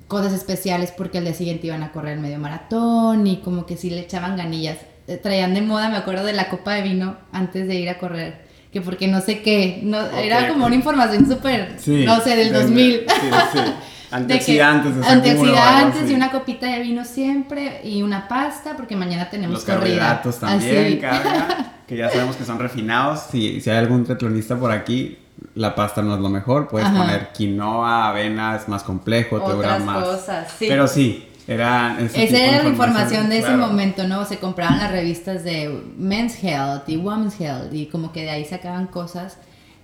cosas 0.07 0.31
especiales 0.31 0.93
porque 0.95 1.17
al 1.17 1.25
día 1.25 1.33
siguiente 1.33 1.67
iban 1.67 1.83
a 1.83 1.91
correr 1.91 2.19
medio 2.19 2.39
maratón 2.39 3.27
y 3.27 3.37
como 3.37 3.65
que 3.65 3.75
sí 3.75 3.89
le 3.89 3.99
echaban 4.01 4.37
ganillas 4.37 4.77
traían 5.15 5.53
de 5.53 5.61
moda, 5.61 5.89
me 5.89 5.95
acuerdo 5.95 6.25
de 6.25 6.33
la 6.33 6.49
copa 6.49 6.73
de 6.73 6.81
vino 6.81 7.15
antes 7.31 7.65
de 7.67 7.75
ir 7.75 7.89
a 7.89 7.97
correr. 7.97 8.46
Que 8.71 8.81
porque 8.81 9.07
no 9.07 9.21
sé 9.21 9.41
qué, 9.41 9.79
no, 9.83 9.99
era 10.17 10.49
como 10.49 10.65
una 10.65 10.75
información 10.75 11.27
súper, 11.27 11.77
no 11.87 12.21
sé, 12.21 12.35
del 12.35 12.53
2000. 12.53 13.05
Sí, 13.07 13.07
sí. 13.53 13.59
Antioxidantes, 14.09 14.95
de 14.95 15.05
antioxidantes 15.05 16.09
y 16.09 16.13
una 16.13 16.31
copita 16.31 16.65
de 16.67 16.79
vino 16.79 17.03
siempre 17.03 17.81
y 17.83 18.03
una 18.03 18.27
pasta 18.29 18.77
porque 18.77 18.95
mañana 18.95 19.29
tenemos 19.29 19.55
Los 19.55 19.65
carbohidratos 19.65 20.39
también, 20.39 20.99
carga, 20.99 21.73
que 21.85 21.97
ya 21.97 22.09
sabemos 22.09 22.37
que 22.37 22.45
son 22.45 22.57
refinados. 22.57 23.23
Si, 23.29 23.59
si 23.59 23.69
hay 23.69 23.77
algún 23.77 24.05
triatlonista 24.05 24.55
por 24.55 24.71
aquí, 24.71 25.17
la 25.55 25.75
pasta 25.75 26.01
no 26.01 26.15
es 26.15 26.21
lo 26.21 26.29
mejor. 26.29 26.69
Puedes 26.69 26.87
poner 26.89 27.33
quinoa, 27.33 28.07
avena, 28.07 28.55
es 28.55 28.69
más 28.69 28.83
complejo, 28.83 29.41
te 29.41 29.51
dura 29.51 29.79
más. 29.79 30.05
Cosas, 30.05 30.53
sí. 30.57 30.67
Pero 30.69 30.87
sí, 30.87 31.27
era 31.47 31.97
Esa 31.99 32.37
era 32.37 32.63
la 32.63 32.69
información 32.69 33.29
de 33.29 33.39
ese 33.39 33.55
momento, 33.55 34.07
¿no? 34.07 34.25
Se 34.25 34.37
compraban 34.37 34.79
las 34.79 34.91
revistas 34.91 35.43
de 35.45 35.81
Men's 35.97 36.43
Health 36.43 36.89
y 36.89 36.97
Women's 36.97 37.39
Health 37.39 37.73
y 37.73 37.85
como 37.85 38.11
que 38.11 38.23
de 38.23 38.31
ahí 38.31 38.45
sacaban 38.45 38.87
cosas. 38.87 39.37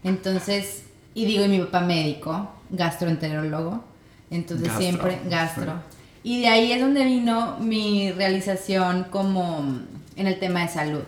Entonces, 0.03 0.83
y 1.13 1.25
digo, 1.25 1.45
y 1.45 1.47
mi 1.47 1.59
papá 1.59 1.79
médico, 1.79 2.49
gastroenterólogo, 2.69 3.83
entonces 4.29 4.71
siempre 4.77 5.19
gastro. 5.29 5.81
Y 6.21 6.41
de 6.41 6.47
ahí 6.47 6.71
es 6.71 6.81
donde 6.81 7.05
vino 7.05 7.57
mi 7.59 8.11
realización 8.11 9.05
como 9.09 9.79
en 10.15 10.27
el 10.27 10.39
tema 10.39 10.61
de 10.61 10.67
salud. 10.67 11.03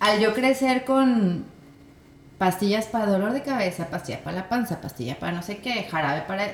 Al 0.00 0.20
yo 0.20 0.34
crecer 0.34 0.84
con 0.84 1.44
pastillas 2.36 2.86
para 2.86 3.06
dolor 3.06 3.32
de 3.32 3.42
cabeza, 3.42 3.88
pastillas 3.88 4.20
para 4.20 4.36
la 4.36 4.48
panza, 4.48 4.80
pastillas 4.80 5.16
para 5.16 5.32
no 5.32 5.42
sé 5.42 5.58
qué, 5.58 5.84
jarabe 5.84 6.22
para 6.22 6.44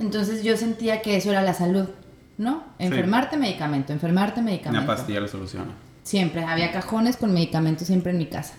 entonces 0.00 0.42
yo 0.42 0.56
sentía 0.56 1.02
que 1.02 1.16
eso 1.16 1.30
era 1.30 1.42
la 1.42 1.54
salud, 1.54 1.88
¿no? 2.38 2.64
Enfermarte, 2.78 3.36
medicamento, 3.36 3.92
enfermarte, 3.92 4.40
medicamento. 4.40 4.84
Una 4.84 4.96
pastilla 4.96 5.20
lo 5.20 5.28
soluciona. 5.28 5.72
Siempre, 6.02 6.42
había 6.42 6.72
cajones 6.72 7.16
con 7.18 7.32
medicamentos 7.32 7.86
siempre 7.86 8.12
en 8.12 8.18
mi 8.18 8.26
casa. 8.26 8.54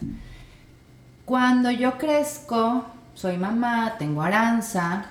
Cuando 1.26 1.72
yo 1.72 1.98
crezco, 1.98 2.86
soy 3.16 3.38
mamá, 3.38 3.96
tengo 3.98 4.22
Aranza, 4.22 5.06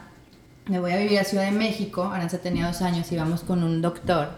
me 0.67 0.79
voy 0.79 0.93
a 0.93 0.97
vivir 0.99 1.19
a 1.19 1.25
Ciudad 1.25 1.45
de 1.45 1.51
México, 1.51 2.05
Aranza 2.05 2.39
tenía 2.39 2.69
dos 2.69 2.81
años, 2.81 3.11
íbamos 3.11 3.41
con 3.43 3.65
un 3.65 3.83
doctor, 3.83 4.29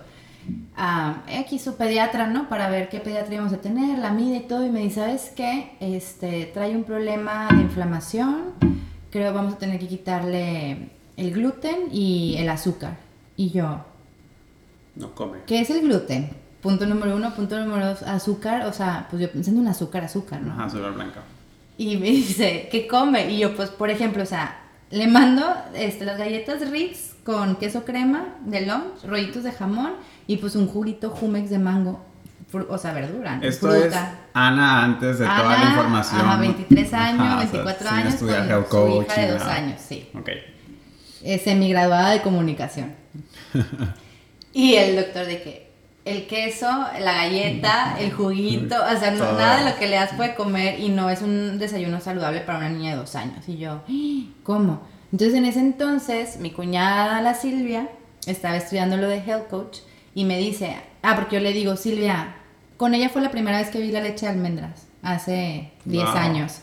ah, 0.76 1.22
aquí 1.38 1.58
su 1.58 1.76
pediatra, 1.76 2.26
¿no? 2.26 2.48
Para 2.48 2.70
ver 2.70 2.88
qué 2.88 3.00
pediatra 3.00 3.34
íbamos 3.34 3.52
a 3.52 3.58
tener, 3.58 3.98
la 3.98 4.12
mide 4.12 4.38
y 4.38 4.40
todo, 4.40 4.64
y 4.64 4.70
me 4.70 4.80
dice, 4.80 5.00
¿sabes 5.00 5.32
qué? 5.36 5.76
Este, 5.80 6.50
trae 6.54 6.74
un 6.74 6.84
problema 6.84 7.48
de 7.50 7.60
inflamación, 7.60 8.44
creo 9.10 9.34
vamos 9.34 9.54
a 9.54 9.58
tener 9.58 9.78
que 9.78 9.88
quitarle 9.88 10.90
el 11.16 11.32
gluten 11.32 11.88
y 11.92 12.36
el 12.38 12.48
azúcar. 12.48 12.96
Y 13.36 13.50
yo... 13.50 13.84
No 14.94 15.14
come. 15.14 15.38
¿Qué 15.46 15.60
es 15.60 15.70
el 15.70 15.82
gluten? 15.82 16.30
Punto 16.60 16.86
número 16.86 17.16
uno, 17.16 17.34
punto 17.34 17.58
número 17.58 17.88
dos, 17.88 18.02
azúcar, 18.02 18.66
o 18.66 18.72
sea, 18.72 19.06
pues 19.10 19.20
yo 19.20 19.30
pensando 19.30 19.60
en 19.60 19.68
azúcar, 19.68 20.04
azúcar, 20.04 20.40
¿no? 20.40 20.52
Ajá, 20.52 20.66
azúcar 20.66 20.92
blanca. 20.92 21.22
Y 21.76 21.96
me 21.96 22.06
dice, 22.10 22.68
¿qué 22.70 22.86
come? 22.86 23.30
Y 23.32 23.38
yo, 23.38 23.56
pues, 23.56 23.70
por 23.70 23.90
ejemplo, 23.90 24.22
o 24.22 24.26
sea, 24.26 24.60
le 24.90 25.08
mando 25.08 25.44
este, 25.74 26.04
las 26.04 26.18
galletas 26.18 26.70
Ritz 26.70 27.14
con 27.24 27.56
queso 27.56 27.84
crema 27.84 28.36
de 28.44 28.66
lunch, 28.66 29.04
rollitos 29.04 29.42
de 29.42 29.52
jamón 29.52 29.92
y 30.26 30.36
pues 30.36 30.54
un 30.54 30.68
juguito 30.68 31.10
Jumex 31.10 31.50
de 31.50 31.58
mango. 31.58 32.04
O 32.68 32.76
sea, 32.76 32.92
verdura. 32.92 33.40
Esto 33.42 33.70
fruta. 33.70 33.86
es 33.86 34.18
Ana 34.34 34.84
antes 34.84 35.18
de 35.18 35.24
toda 35.24 35.58
la 35.58 35.64
información. 35.70 36.20
Ajá, 36.20 36.38
23 36.38 36.92
años, 36.92 37.50
24 37.50 37.88
años. 37.88 38.14
Con 38.68 38.92
su 38.92 39.02
hija 39.02 39.20
de 39.22 39.32
dos 39.32 39.42
años, 39.42 39.80
sí. 39.80 40.10
Ok 40.14 40.28
semigraduada 41.42 42.10
de 42.10 42.22
comunicación. 42.22 42.94
y 44.52 44.74
el 44.74 44.96
doctor 44.96 45.26
de 45.26 45.42
que, 45.42 45.72
el 46.04 46.26
queso, 46.26 46.66
la 47.00 47.14
galleta, 47.14 47.96
el 47.98 48.12
juguito, 48.12 48.74
o 48.74 48.98
sea, 48.98 49.12
nada 49.12 49.64
de 49.64 49.70
lo 49.70 49.78
que 49.78 49.86
le 49.86 49.96
das 49.96 50.14
puede 50.14 50.34
comer 50.34 50.80
y 50.80 50.88
no 50.88 51.08
es 51.10 51.22
un 51.22 51.58
desayuno 51.58 52.00
saludable 52.00 52.40
para 52.40 52.58
una 52.58 52.68
niña 52.68 52.90
de 52.90 52.96
dos 52.96 53.14
años. 53.14 53.48
Y 53.48 53.58
yo, 53.58 53.82
¡Ah! 53.88 54.32
¿cómo? 54.42 54.82
Entonces 55.12 55.36
en 55.36 55.44
ese 55.44 55.60
entonces 55.60 56.38
mi 56.38 56.50
cuñada, 56.50 57.20
la 57.20 57.34
Silvia, 57.34 57.88
estaba 58.26 58.56
estudiando 58.56 58.96
lo 58.96 59.08
de 59.08 59.18
Health 59.18 59.48
Coach 59.48 59.78
y 60.14 60.24
me 60.24 60.38
dice, 60.38 60.76
ah, 61.02 61.14
porque 61.16 61.36
yo 61.36 61.42
le 61.42 61.52
digo, 61.52 61.76
Silvia, 61.76 62.34
con 62.76 62.94
ella 62.94 63.08
fue 63.08 63.22
la 63.22 63.30
primera 63.30 63.58
vez 63.58 63.70
que 63.70 63.80
vi 63.80 63.92
la 63.92 64.00
leche 64.00 64.26
de 64.26 64.32
almendras, 64.32 64.86
hace 65.02 65.72
10 65.84 66.08
años. 66.08 66.60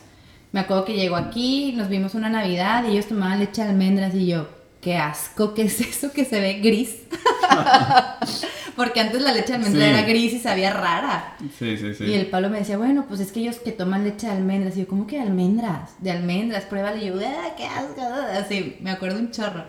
Me 0.52 0.60
acuerdo 0.60 0.84
que 0.84 0.94
llegó 0.94 1.16
aquí, 1.16 1.72
nos 1.76 1.88
vimos 1.88 2.14
una 2.14 2.28
Navidad 2.28 2.84
y 2.84 2.92
ellos 2.92 3.06
tomaban 3.06 3.38
leche 3.38 3.62
de 3.62 3.68
almendras 3.68 4.14
y 4.14 4.26
yo, 4.26 4.48
qué 4.80 4.96
asco, 4.96 5.54
¿qué 5.54 5.62
es 5.62 5.80
eso 5.80 6.12
que 6.12 6.24
se 6.24 6.40
ve 6.40 6.54
gris? 6.54 7.02
Porque 8.76 9.00
antes 9.00 9.20
la 9.20 9.32
leche 9.32 9.48
de 9.48 9.54
almendra 9.54 9.86
era 9.86 10.02
gris 10.02 10.32
y 10.32 10.38
sabía 10.38 10.72
rara. 10.72 11.36
Sí, 11.58 11.76
sí, 11.76 11.94
sí. 11.94 12.04
Y 12.04 12.14
el 12.14 12.26
Pablo 12.26 12.48
me 12.48 12.60
decía, 12.60 12.78
bueno, 12.78 13.04
pues 13.06 13.20
es 13.20 13.30
que 13.30 13.40
ellos 13.40 13.56
que 13.56 13.72
toman 13.72 14.04
leche 14.04 14.26
de 14.26 14.32
almendras. 14.32 14.76
Y 14.76 14.80
yo, 14.80 14.88
¿cómo 14.88 15.06
que 15.06 15.16
de 15.16 15.22
almendras? 15.22 15.90
De 15.98 16.10
almendras, 16.10 16.64
pruébale. 16.64 17.04
Y 17.04 17.08
yo, 17.08 17.14
¡ah, 17.16 17.54
qué 17.56 17.66
asco! 17.66 18.00
Así, 18.32 18.76
me 18.80 18.90
acuerdo 18.90 19.18
un 19.18 19.32
chorro. 19.32 19.64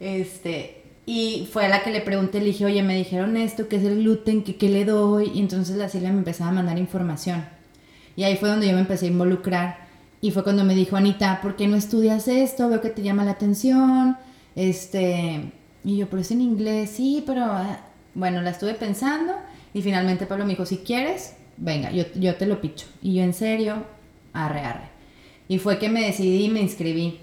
Este, 0.00 0.82
y 1.06 1.48
fue 1.50 1.64
a 1.64 1.68
la 1.68 1.82
que 1.82 1.90
le 1.90 2.00
pregunté, 2.00 2.40
le 2.40 2.46
dije, 2.46 2.66
oye, 2.66 2.82
me 2.82 2.94
dijeron 2.96 3.36
esto, 3.36 3.68
¿qué 3.68 3.76
es 3.76 3.84
el 3.84 4.02
gluten? 4.02 4.44
¿Qué, 4.44 4.56
qué 4.56 4.68
le 4.68 4.84
doy? 4.84 5.30
Y 5.34 5.40
entonces 5.40 5.76
la 5.76 5.88
Silvia 5.88 6.12
me 6.12 6.18
empezaba 6.18 6.50
a 6.50 6.54
mandar 6.54 6.78
información. 6.78 7.44
Y 8.16 8.24
ahí 8.24 8.36
fue 8.36 8.50
donde 8.50 8.66
yo 8.66 8.74
me 8.74 8.80
empecé 8.80 9.06
a 9.06 9.10
involucrar. 9.10 9.81
Y 10.22 10.30
fue 10.30 10.44
cuando 10.44 10.62
me 10.62 10.76
dijo, 10.76 10.96
Anita, 10.96 11.40
¿por 11.42 11.56
qué 11.56 11.66
no 11.66 11.76
estudias 11.76 12.28
esto? 12.28 12.68
Veo 12.68 12.80
que 12.80 12.90
te 12.90 13.02
llama 13.02 13.24
la 13.24 13.32
atención. 13.32 14.16
Este, 14.54 15.52
y 15.82 15.96
yo, 15.96 16.08
pero 16.08 16.22
es 16.22 16.30
en 16.30 16.40
inglés, 16.40 16.90
sí, 16.90 17.24
pero 17.26 17.44
ah, 17.44 17.80
bueno, 18.14 18.40
la 18.40 18.50
estuve 18.50 18.74
pensando 18.74 19.34
y 19.74 19.82
finalmente 19.82 20.26
Pablo 20.26 20.44
me 20.44 20.50
dijo, 20.50 20.64
si 20.64 20.78
quieres, 20.78 21.34
venga, 21.56 21.90
yo, 21.90 22.04
yo 22.14 22.36
te 22.36 22.46
lo 22.46 22.60
picho. 22.60 22.86
Y 23.02 23.14
yo 23.14 23.24
en 23.24 23.34
serio, 23.34 23.84
arre, 24.32 24.60
arre. 24.60 24.88
Y 25.48 25.58
fue 25.58 25.78
que 25.78 25.88
me 25.88 26.02
decidí 26.02 26.44
y 26.44 26.50
me 26.50 26.60
inscribí. 26.60 27.18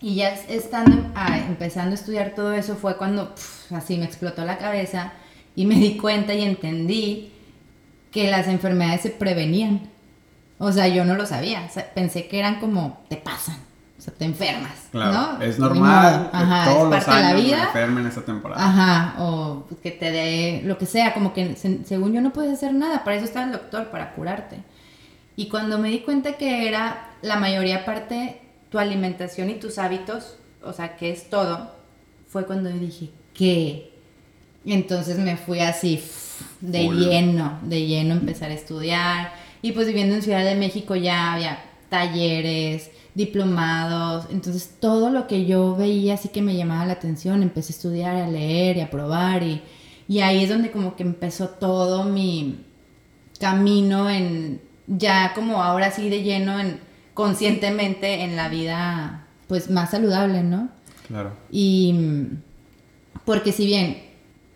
Y 0.00 0.16
ya 0.16 0.30
estando, 0.30 1.12
ah, 1.14 1.38
empezando 1.38 1.92
a 1.92 1.94
estudiar 1.94 2.34
todo 2.34 2.52
eso 2.52 2.74
fue 2.74 2.96
cuando 2.96 3.32
así 3.70 3.96
me 3.96 4.06
explotó 4.06 4.44
la 4.44 4.58
cabeza 4.58 5.12
y 5.54 5.66
me 5.66 5.76
di 5.76 5.96
cuenta 5.96 6.34
y 6.34 6.42
entendí 6.42 7.30
que 8.10 8.28
las 8.28 8.48
enfermedades 8.48 9.02
se 9.02 9.10
prevenían. 9.10 9.93
O 10.58 10.72
sea, 10.72 10.88
yo 10.88 11.04
no 11.04 11.14
lo 11.14 11.26
sabía. 11.26 11.68
pensé 11.94 12.28
que 12.28 12.38
eran 12.38 12.60
como, 12.60 13.04
te 13.08 13.16
pasan 13.16 13.56
sea, 14.04 14.14
te 14.14 14.24
enfermas. 14.24 14.72
Claro, 14.90 15.42
es 15.42 15.58
normal 15.58 16.30
Ajá, 16.32 16.72
todos 16.72 16.90
los 16.90 17.08
años 17.08 17.22
la 17.22 17.34
vida. 17.34 17.56
me 17.56 17.62
enfermen 17.64 18.06
esta 18.06 18.22
temporada. 18.22 18.64
Ajá, 18.64 19.14
o 19.18 19.66
que 19.82 19.90
te 19.90 20.10
dé 20.10 20.62
lo 20.64 20.78
que 20.78 20.86
sea, 20.86 21.14
como 21.14 21.32
que 21.32 21.56
según 21.56 22.12
yo 22.12 22.20
no 22.20 22.32
puedes 22.32 22.52
hacer 22.52 22.74
nada, 22.74 23.04
para 23.04 23.16
eso 23.16 23.24
está 23.24 23.44
el 23.44 23.52
doctor, 23.52 23.90
para 23.90 24.12
curarte. 24.12 24.58
Y 25.36 25.48
cuando 25.48 25.78
me 25.78 25.88
di 25.88 26.00
cuenta 26.00 26.34
que 26.34 26.68
era 26.68 27.10
la 27.22 27.36
mayoría 27.36 27.84
parte 27.84 28.40
tu 28.70 28.78
alimentación 28.78 29.50
y 29.50 29.54
tus 29.54 29.78
hábitos, 29.78 30.36
o 30.62 30.72
sea, 30.72 30.96
que 30.96 31.10
es 31.10 31.30
todo, 31.30 31.74
fue 32.28 32.46
cuando 32.46 32.70
yo 32.70 32.78
dije, 32.78 33.10
¿qué? 33.32 33.90
entonces 34.66 35.18
me 35.18 35.36
fui 35.36 35.60
así 35.60 36.02
de 36.60 36.88
lleno, 36.88 37.58
de 37.62 37.86
lleno 37.86 38.14
empezar 38.14 38.50
a 38.50 38.54
estudiar. 38.54 39.43
Y 39.64 39.72
pues 39.72 39.86
viviendo 39.86 40.14
en 40.14 40.20
Ciudad 40.20 40.44
de 40.44 40.56
México 40.56 40.94
ya 40.94 41.32
había 41.32 41.58
talleres, 41.88 42.90
diplomados, 43.14 44.26
entonces 44.30 44.74
todo 44.78 45.08
lo 45.08 45.26
que 45.26 45.46
yo 45.46 45.74
veía 45.74 46.12
así 46.12 46.28
que 46.28 46.42
me 46.42 46.54
llamaba 46.54 46.84
la 46.84 46.92
atención, 46.92 47.42
empecé 47.42 47.72
a 47.72 47.76
estudiar, 47.76 48.14
a 48.14 48.28
leer 48.28 48.76
y 48.76 48.82
a 48.82 48.90
probar 48.90 49.42
y, 49.42 49.62
y 50.06 50.20
ahí 50.20 50.44
es 50.44 50.50
donde 50.50 50.70
como 50.70 50.96
que 50.96 51.02
empezó 51.02 51.48
todo 51.48 52.04
mi 52.04 52.62
camino 53.40 54.10
en 54.10 54.60
ya 54.86 55.32
como 55.34 55.62
ahora 55.62 55.90
sí 55.90 56.10
de 56.10 56.22
lleno 56.22 56.60
en 56.60 56.78
conscientemente 57.14 58.22
en 58.22 58.36
la 58.36 58.50
vida 58.50 59.28
pues 59.48 59.70
más 59.70 59.92
saludable, 59.92 60.42
¿no? 60.42 60.68
Claro. 61.08 61.32
Y 61.50 61.94
porque 63.24 63.50
si 63.50 63.64
bien 63.64 64.02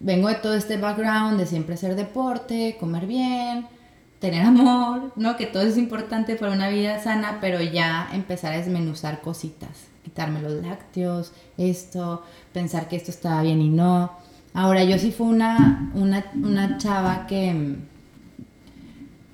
vengo 0.01 0.29
de 0.29 0.35
todo 0.35 0.53
este 0.53 0.77
background 0.77 1.39
de 1.39 1.47
siempre 1.47 1.77
hacer 1.77 1.97
deporte, 1.97 2.77
comer 2.79 3.07
bien, 3.07 3.78
tener 4.19 4.45
amor, 4.45 5.13
¿no? 5.17 5.37
Que 5.37 5.47
todo 5.47 5.63
es 5.63 5.77
importante 5.79 6.37
para 6.37 6.53
una 6.53 6.69
vida 6.69 7.03
sana, 7.03 7.39
pero 7.41 7.61
ya 7.63 8.09
empezar 8.13 8.53
a 8.53 8.59
desmenuzar 8.59 9.21
cositas, 9.21 9.87
quitarme 10.03 10.43
los 10.43 10.55
lácteos, 10.63 11.33
esto, 11.57 12.25
pensar 12.53 12.89
que 12.89 12.97
esto 12.97 13.11
estaba 13.11 13.43
bien 13.43 13.61
y 13.61 13.69
no. 13.69 14.13
Ahora, 14.55 14.83
yo 14.85 14.99
sí 14.99 15.13
fui 15.13 15.29
una, 15.29 15.93
una, 15.95 16.79
chava 16.79 17.27
que 17.27 17.53
mm, 17.53 17.77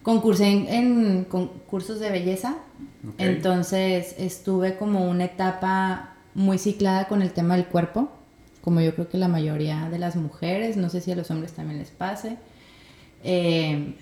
concursé 0.02 0.48
en, 0.48 1.24
concursos 1.24 1.98
de 2.00 2.10
belleza, 2.10 2.56
entonces 3.18 4.14
estuve 4.18 4.76
como 4.76 5.08
una 5.08 5.24
etapa 5.24 6.14
muy 6.34 6.58
ciclada 6.58 7.06
con 7.06 7.22
el 7.22 7.32
tema 7.32 7.56
del 7.56 7.66
cuerpo, 7.66 8.10
como 8.60 8.80
yo 8.80 8.94
creo 8.94 9.08
que 9.08 9.18
la 9.18 9.28
mayoría 9.28 9.88
de 9.90 9.98
las 9.98 10.16
mujeres, 10.16 10.76
no 10.76 10.88
sé 10.88 11.00
si 11.00 11.12
a 11.12 11.16
los 11.16 11.30
hombres 11.30 11.52
también 11.52 11.78
les 11.78 11.90
pase. 11.90 12.36
Eh, 13.22 13.94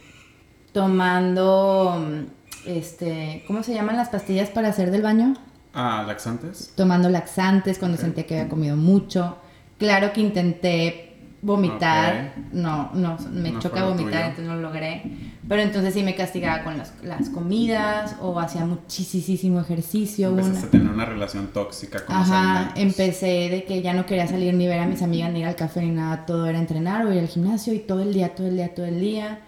tomando, 0.72 2.24
este, 2.66 3.44
¿cómo 3.46 3.62
se 3.62 3.74
llaman 3.74 3.96
las 3.96 4.08
pastillas 4.08 4.50
para 4.50 4.68
hacer 4.68 4.90
del 4.90 5.02
baño? 5.02 5.34
Ah, 5.74 6.04
laxantes. 6.06 6.72
Tomando 6.76 7.08
laxantes 7.08 7.78
cuando 7.78 7.96
sentí 7.96 8.24
que 8.24 8.38
había 8.38 8.48
comido 8.48 8.76
mucho. 8.76 9.38
Claro 9.78 10.12
que 10.12 10.20
intenté 10.20 11.12
vomitar, 11.42 12.34
no, 12.52 12.92
no, 12.94 13.18
me 13.32 13.58
choca 13.58 13.84
vomitar, 13.84 14.22
entonces 14.22 14.46
no 14.46 14.54
lo 14.54 14.62
logré. 14.62 15.02
Pero 15.48 15.60
entonces 15.60 15.92
sí 15.92 16.02
me 16.02 16.14
castigaba 16.14 16.62
con 16.62 16.78
las, 16.78 16.92
las 17.02 17.30
comidas 17.30 18.16
o 18.20 18.38
hacía 18.38 18.64
muchísimo 18.64 19.60
ejercicio. 19.60 20.28
Empezaste 20.28 20.66
a 20.66 20.70
tener 20.70 20.88
una 20.88 21.04
relación 21.04 21.48
tóxica 21.48 22.04
con 22.04 22.14
Ajá, 22.14 22.72
empecé 22.76 23.48
de 23.50 23.64
que 23.64 23.82
ya 23.82 23.92
no 23.92 24.06
quería 24.06 24.28
salir 24.28 24.54
ni 24.54 24.68
ver 24.68 24.78
a 24.78 24.86
mis 24.86 25.02
amigas 25.02 25.32
ni 25.32 25.40
ir 25.40 25.46
al 25.46 25.56
café 25.56 25.82
ni 25.82 25.90
nada, 25.90 26.24
todo 26.26 26.46
era 26.46 26.58
entrenar 26.58 27.04
o 27.04 27.12
ir 27.12 27.18
al 27.18 27.28
gimnasio 27.28 27.74
y 27.74 27.80
todo 27.80 28.02
el 28.02 28.14
día, 28.14 28.34
todo 28.34 28.46
el 28.46 28.56
día, 28.56 28.72
todo 28.74 28.86
el 28.86 29.00
día. 29.00 29.40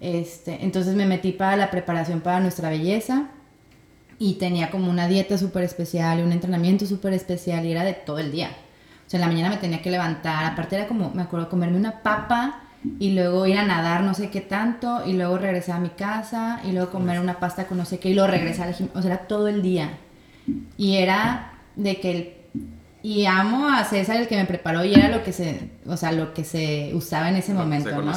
Este, 0.00 0.64
entonces 0.64 0.94
me 0.94 1.04
metí 1.04 1.32
para 1.32 1.56
la 1.56 1.70
preparación 1.70 2.20
para 2.20 2.40
nuestra 2.40 2.70
belleza 2.70 3.28
y 4.18 4.34
tenía 4.34 4.70
como 4.70 4.90
una 4.90 5.06
dieta 5.06 5.36
súper 5.36 5.64
especial 5.64 6.20
y 6.20 6.22
un 6.22 6.32
entrenamiento 6.32 6.86
súper 6.86 7.12
especial 7.12 7.64
y 7.66 7.72
era 7.72 7.84
de 7.84 7.92
todo 7.92 8.18
el 8.18 8.32
día. 8.32 8.50
O 9.06 9.10
sea, 9.10 9.18
en 9.18 9.22
la 9.22 9.26
mañana 9.26 9.50
me 9.50 9.56
tenía 9.56 9.82
que 9.82 9.90
levantar, 9.90 10.44
aparte 10.44 10.76
era 10.76 10.86
como, 10.86 11.10
me 11.10 11.22
acuerdo, 11.22 11.48
comerme 11.48 11.76
una 11.76 12.02
papa 12.02 12.62
y 12.98 13.12
luego 13.12 13.46
ir 13.46 13.58
a 13.58 13.66
nadar 13.66 14.02
no 14.02 14.14
sé 14.14 14.30
qué 14.30 14.40
tanto 14.40 15.02
y 15.06 15.12
luego 15.12 15.36
regresar 15.36 15.76
a 15.76 15.80
mi 15.80 15.90
casa 15.90 16.60
y 16.64 16.72
luego 16.72 16.90
comer 16.90 17.20
una 17.20 17.38
pasta 17.38 17.66
con 17.66 17.76
no 17.76 17.84
sé 17.84 17.98
qué 17.98 18.10
y 18.10 18.14
luego 18.14 18.30
regresar 18.30 18.68
al 18.68 18.74
gimnasio, 18.74 18.98
o 18.98 19.02
sea, 19.02 19.14
era 19.14 19.26
todo 19.26 19.48
el 19.48 19.62
día. 19.62 19.98
Y 20.78 20.96
era 20.96 21.52
de 21.76 22.00
que 22.00 22.10
el 22.10 22.34
y 23.02 23.24
amo 23.24 23.68
a 23.68 23.84
César 23.84 24.16
el 24.16 24.28
que 24.28 24.36
me 24.36 24.44
preparó 24.44 24.84
y 24.84 24.92
era 24.92 25.08
lo 25.08 25.22
que 25.22 25.32
se, 25.32 25.70
o 25.86 25.96
sea, 25.96 26.12
lo 26.12 26.34
que 26.34 26.44
se 26.44 26.90
usaba 26.94 27.30
en 27.30 27.36
ese 27.36 27.54
momento, 27.54 28.02
¿no? 28.02 28.12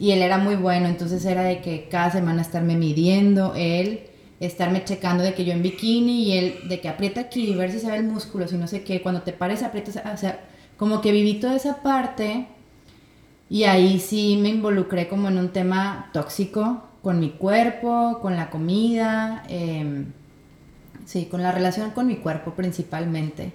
Y 0.00 0.12
él 0.12 0.22
era 0.22 0.38
muy 0.38 0.56
bueno, 0.56 0.86
entonces 0.86 1.24
era 1.26 1.42
de 1.42 1.60
que 1.60 1.88
cada 1.90 2.10
semana 2.10 2.42
estarme 2.42 2.74
midiendo, 2.74 3.52
él 3.54 4.00
estarme 4.40 4.82
checando 4.82 5.22
de 5.22 5.34
que 5.34 5.44
yo 5.44 5.52
en 5.52 5.62
bikini 5.62 6.24
y 6.24 6.38
él 6.38 6.54
de 6.68 6.80
que 6.80 6.88
aprieta 6.88 7.20
aquí, 7.20 7.54
ver 7.54 7.70
si 7.70 7.78
se 7.78 7.90
ve 7.90 7.98
el 7.98 8.04
músculo, 8.04 8.48
si 8.48 8.56
no 8.56 8.66
sé 8.66 8.82
qué, 8.82 9.02
cuando 9.02 9.20
te 9.20 9.34
pares 9.34 9.62
aprietas, 9.62 10.00
o 10.12 10.16
sea, 10.16 10.40
como 10.78 11.02
que 11.02 11.12
viví 11.12 11.34
toda 11.34 11.54
esa 11.54 11.82
parte 11.82 12.46
y 13.50 13.64
ahí 13.64 14.00
sí 14.00 14.38
me 14.40 14.48
involucré 14.48 15.06
como 15.06 15.28
en 15.28 15.36
un 15.36 15.50
tema 15.50 16.08
tóxico 16.14 16.82
con 17.02 17.20
mi 17.20 17.30
cuerpo, 17.30 18.20
con 18.22 18.36
la 18.36 18.48
comida, 18.48 19.44
em, 19.48 20.06
sí, 21.04 21.26
con 21.26 21.42
la 21.42 21.52
relación 21.52 21.90
con 21.90 22.06
mi 22.06 22.16
cuerpo 22.16 22.54
principalmente. 22.54 23.52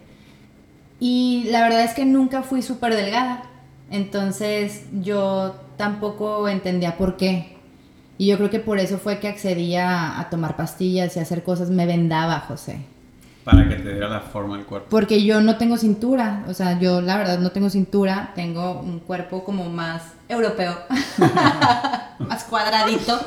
Y 1.00 1.46
la 1.50 1.62
verdad 1.62 1.84
es 1.84 1.94
que 1.94 2.06
nunca 2.06 2.44
fui 2.44 2.62
súper 2.62 2.96
delgada, 2.96 3.44
entonces 3.92 4.86
yo 5.02 5.56
tampoco 5.78 6.48
entendía 6.48 6.98
por 6.98 7.18
qué. 7.18 7.56
Y 8.18 8.28
yo 8.28 8.38
creo 8.38 8.50
que 8.50 8.60
por 8.60 8.80
eso 8.80 8.98
fue 8.98 9.20
que 9.20 9.28
accedía 9.28 10.20
a 10.20 10.30
tomar 10.30 10.56
pastillas 10.56 11.16
y 11.16 11.20
a 11.20 11.24
hacer 11.24 11.44
cosas. 11.44 11.70
Me 11.70 11.86
vendaba, 11.86 12.40
José. 12.42 12.80
Para 13.44 13.68
que 13.68 13.76
te 13.76 13.92
diera 13.92 14.08
la 14.08 14.22
forma 14.22 14.56
del 14.56 14.66
cuerpo. 14.66 14.88
Porque 14.90 15.24
yo 15.24 15.42
no 15.42 15.58
tengo 15.58 15.78
cintura. 15.78 16.46
O 16.48 16.54
sea, 16.54 16.80
yo 16.80 17.02
la 17.02 17.18
verdad 17.18 17.40
no 17.40 17.52
tengo 17.52 17.70
cintura. 17.70 18.32
Tengo 18.34 18.80
un 18.80 19.00
cuerpo 19.00 19.44
como 19.44 19.70
más 19.70 20.02
europeo. 20.30 20.78
más 22.20 22.46
cuadradito. 22.46 23.20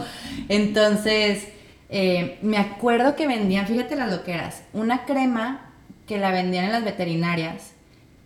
Entonces, 0.49 1.49
eh, 1.91 2.39
me 2.43 2.59
acuerdo 2.59 3.17
que 3.17 3.27
vendían, 3.27 3.67
fíjate 3.67 3.97
las 3.97 4.11
loqueras, 4.11 4.63
una 4.73 5.05
crema 5.07 5.71
que 6.07 6.19
la 6.19 6.31
vendían 6.31 6.67
en 6.67 6.73
las 6.73 6.85
veterinarias, 6.85 7.73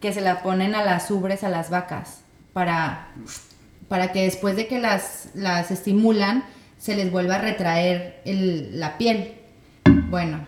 que 0.00 0.12
se 0.12 0.20
la 0.20 0.42
ponen 0.42 0.74
a 0.74 0.84
las 0.84 1.10
ubres, 1.10 1.44
a 1.44 1.48
las 1.48 1.70
vacas, 1.70 2.21
para 2.52 3.08
para 3.92 4.10
que 4.10 4.22
después 4.22 4.56
de 4.56 4.68
que 4.68 4.78
las, 4.78 5.28
las 5.34 5.70
estimulan, 5.70 6.44
se 6.78 6.96
les 6.96 7.12
vuelva 7.12 7.34
a 7.34 7.38
retraer 7.42 8.22
la 8.24 8.96
piel. 8.96 9.34
Bueno, 10.08 10.46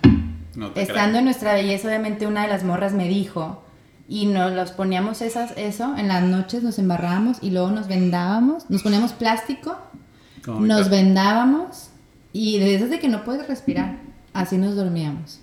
estando 0.74 1.18
en 1.18 1.26
nuestra 1.26 1.52
belleza, 1.52 1.88
obviamente 1.88 2.26
una 2.26 2.44
de 2.44 2.48
las 2.48 2.64
morras 2.64 2.94
me 2.94 3.06
dijo 3.06 3.62
y 4.08 4.24
nos 4.24 4.52
los 4.52 4.72
poníamos 4.72 5.20
esas, 5.20 5.52
eso, 5.58 5.94
en 5.98 6.08
las 6.08 6.22
noches 6.22 6.62
nos 6.62 6.78
embarrábamos 6.78 7.36
y 7.42 7.50
luego 7.50 7.70
nos 7.70 7.86
vendábamos, 7.86 8.70
nos 8.70 8.82
poníamos 8.82 9.12
plástico, 9.12 9.76
nos 10.46 10.88
vendábamos 10.88 11.90
y 12.32 12.58
de 12.60 12.76
esas 12.76 12.88
de 12.88 12.98
que 12.98 13.08
no 13.08 13.24
puedes 13.24 13.46
respirar, 13.46 13.98
así 14.32 14.56
nos 14.56 14.74
dormíamos. 14.74 15.40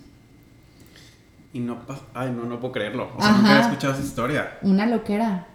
Y 1.52 1.60
no. 1.60 1.78
Ay, 2.14 2.32
no, 2.32 2.46
no 2.46 2.58
puedo 2.58 2.72
creerlo. 2.72 3.12
O 3.16 3.20
sea, 3.20 3.30
Ajá. 3.30 3.36
nunca 3.38 3.50
había 3.50 3.66
escuchado 3.68 3.92
esa 3.92 4.02
historia. 4.02 4.58
Una 4.62 4.86
loquera, 4.86 5.46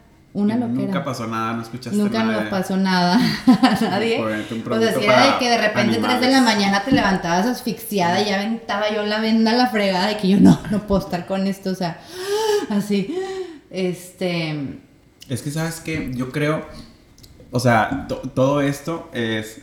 una 0.41 0.56
Y 0.56 0.60
loquera. 0.60 0.82
Nunca 0.86 1.04
pasó 1.04 1.28
nada, 1.28 1.54
no 1.54 1.62
escuchaste 1.63 1.97
Nunca 1.97 2.19
nada. 2.23 2.34
nos 2.34 2.43
de- 2.45 2.50
pasó 2.50 2.78
nada 2.78 3.15
a 3.47 3.80
nadie. 3.82 4.21
O 4.21 4.28
sea, 4.30 4.63
producto 4.63 5.00
si 5.00 5.06
era 5.06 5.26
de 5.34 5.39
que 5.39 5.50
de 5.50 5.58
repente 5.58 5.97
3 5.97 6.02
de 6.02 6.08
animales. 6.08 6.32
la 6.32 6.41
mañana 6.41 6.84
te 6.84 6.91
levantabas 6.91 7.45
asfixiada 7.45 8.21
y 8.21 8.26
ya 8.26 8.36
aventaba 8.36 8.89
yo 8.93 9.04
la 9.06 9.19
venda 9.19 9.52
a 9.52 9.56
la 9.56 9.67
fregada 9.67 10.08
de 10.08 10.17
que 10.17 10.28
yo 10.30 10.38
no, 10.41 10.60
no 10.71 10.86
puedo 10.88 11.02
estar 11.02 11.26
con 11.26 11.47
esto, 11.47 11.71
o 11.71 11.76
sea, 11.76 12.00
así. 12.69 13.15
Este. 13.69 14.80
Es 15.30 15.41
que, 15.41 15.52
¿sabes 15.52 15.80
qué? 15.82 16.12
Yo 16.13 16.32
creo. 16.32 16.65
O 17.52 17.60
sea, 17.60 18.06
to- 18.08 18.21
todo 18.34 18.62
esto 18.62 19.10
es. 19.13 19.62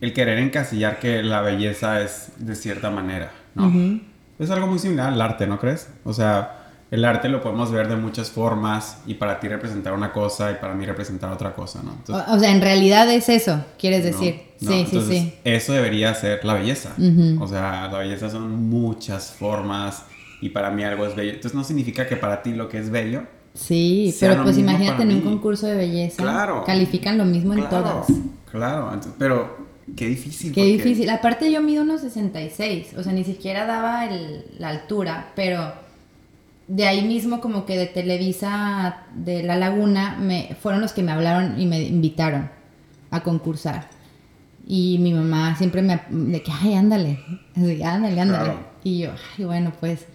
El 0.00 0.12
querer 0.12 0.38
encasillar 0.38 1.00
que 1.00 1.24
la 1.24 1.40
belleza 1.40 2.00
es 2.00 2.28
de 2.38 2.54
cierta 2.54 2.88
manera, 2.90 3.32
¿no? 3.56 4.00
Es 4.38 4.48
algo 4.50 4.68
muy 4.68 4.78
similar 4.78 5.12
al 5.12 5.20
arte, 5.20 5.48
¿no 5.48 5.58
crees? 5.58 5.88
O 6.04 6.12
sea, 6.12 6.57
el 6.90 7.04
arte 7.04 7.28
lo 7.28 7.42
podemos 7.42 7.70
ver 7.70 7.88
de 7.88 7.96
muchas 7.96 8.30
formas 8.30 8.98
y 9.06 9.14
para 9.14 9.40
ti 9.40 9.48
representar 9.48 9.92
una 9.92 10.12
cosa 10.12 10.50
y 10.52 10.54
para 10.54 10.74
mí 10.74 10.86
representar 10.86 11.30
otra 11.32 11.54
cosa, 11.54 11.82
¿no? 11.82 11.92
Entonces, 11.92 12.26
O, 12.28 12.34
o 12.34 12.38
sea, 12.38 12.50
en 12.50 12.60
realidad 12.60 13.10
es 13.12 13.28
eso, 13.28 13.62
quieres 13.78 14.00
no, 14.00 14.06
decir. 14.06 14.40
no, 14.60 14.70
sí, 14.72 14.78
entonces, 14.80 15.08
sí, 15.18 15.20
sí. 15.20 15.34
Eso 15.44 15.72
debería 15.74 16.14
ser 16.14 16.44
la 16.44 16.54
belleza. 16.54 16.94
Ujú. 16.96 17.42
O 17.42 17.46
sea, 17.46 17.88
la 17.92 17.98
belleza 17.98 18.30
son 18.30 18.68
muchas 18.70 19.32
formas 19.32 20.04
y 20.40 20.48
para 20.50 20.70
mí 20.70 20.82
algo 20.84 21.04
es 21.06 21.14
bello. 21.14 21.30
Entonces 21.32 21.54
no 21.54 21.64
significa 21.64 22.06
que 22.06 22.16
para 22.16 22.42
ti 22.42 22.52
lo 22.52 22.68
que 22.68 22.78
es 22.78 22.90
bello. 22.90 23.22
Sí, 23.54 24.14
pero 24.20 24.42
pues 24.44 24.56
imagínate 24.56 25.02
en 25.02 25.10
un 25.12 25.20
concurso 25.20 25.66
de 25.66 25.74
belleza. 25.74 26.22
Claro. 26.22 26.62
Califican 26.64 27.18
lo 27.18 27.24
mismo 27.24 27.54
en 27.54 27.60
claro, 27.66 27.84
todas. 28.06 28.06
Claro, 28.50 28.84
entonces, 28.94 29.12
pero 29.18 29.56
qué 29.96 30.06
difícil. 30.06 30.52
Qué 30.52 30.60
porque- 30.60 30.72
difícil. 30.74 31.10
Aparte 31.10 31.50
yo 31.50 31.60
mido 31.60 31.82
unos 31.82 32.00
66, 32.02 32.94
o 32.96 33.02
sea, 33.02 33.12
ni 33.12 33.24
siquiera 33.24 33.66
daba 33.66 34.06
el- 34.06 34.44
la 34.58 34.68
altura, 34.68 35.32
pero 35.34 35.72
de 36.68 36.86
ahí 36.86 37.02
mismo 37.02 37.40
como 37.40 37.66
que 37.66 37.76
de 37.76 37.86
Televisa 37.86 39.06
de 39.14 39.42
La 39.42 39.56
Laguna 39.56 40.16
me 40.20 40.56
fueron 40.60 40.80
los 40.80 40.92
que 40.92 41.02
me 41.02 41.12
hablaron 41.12 41.60
y 41.60 41.66
me 41.66 41.82
invitaron 41.82 42.50
a 43.10 43.22
concursar. 43.22 43.88
Y 44.66 44.98
mi 44.98 45.12
mamá 45.14 45.56
siempre 45.56 45.82
me 45.82 46.00
de 46.10 46.42
que 46.42 46.52
ay, 46.52 46.74
ándale, 46.74 47.18
así, 47.56 47.82
ándale, 47.82 48.20
ándale. 48.20 48.44
Claro. 48.44 48.60
Y 48.84 48.98
yo, 48.98 49.10
ay, 49.38 49.44
bueno, 49.44 49.72
pues 49.80 50.06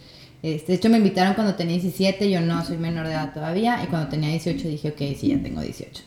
este, 0.43 0.73
de 0.73 0.77
hecho 0.77 0.89
me 0.89 0.97
invitaron 0.97 1.33
cuando 1.33 1.55
tenía 1.55 1.73
17, 1.73 2.29
yo 2.29 2.39
no 2.39 2.63
soy 2.63 2.77
menor 2.77 3.07
de 3.07 3.13
edad 3.13 3.33
todavía 3.33 3.83
y 3.83 3.87
cuando 3.87 4.09
tenía 4.09 4.29
18 4.29 4.67
dije, 4.67 4.89
ok, 4.89 5.17
sí, 5.17 5.29
ya 5.29 5.41
tengo 5.41 5.61
18 5.61 6.03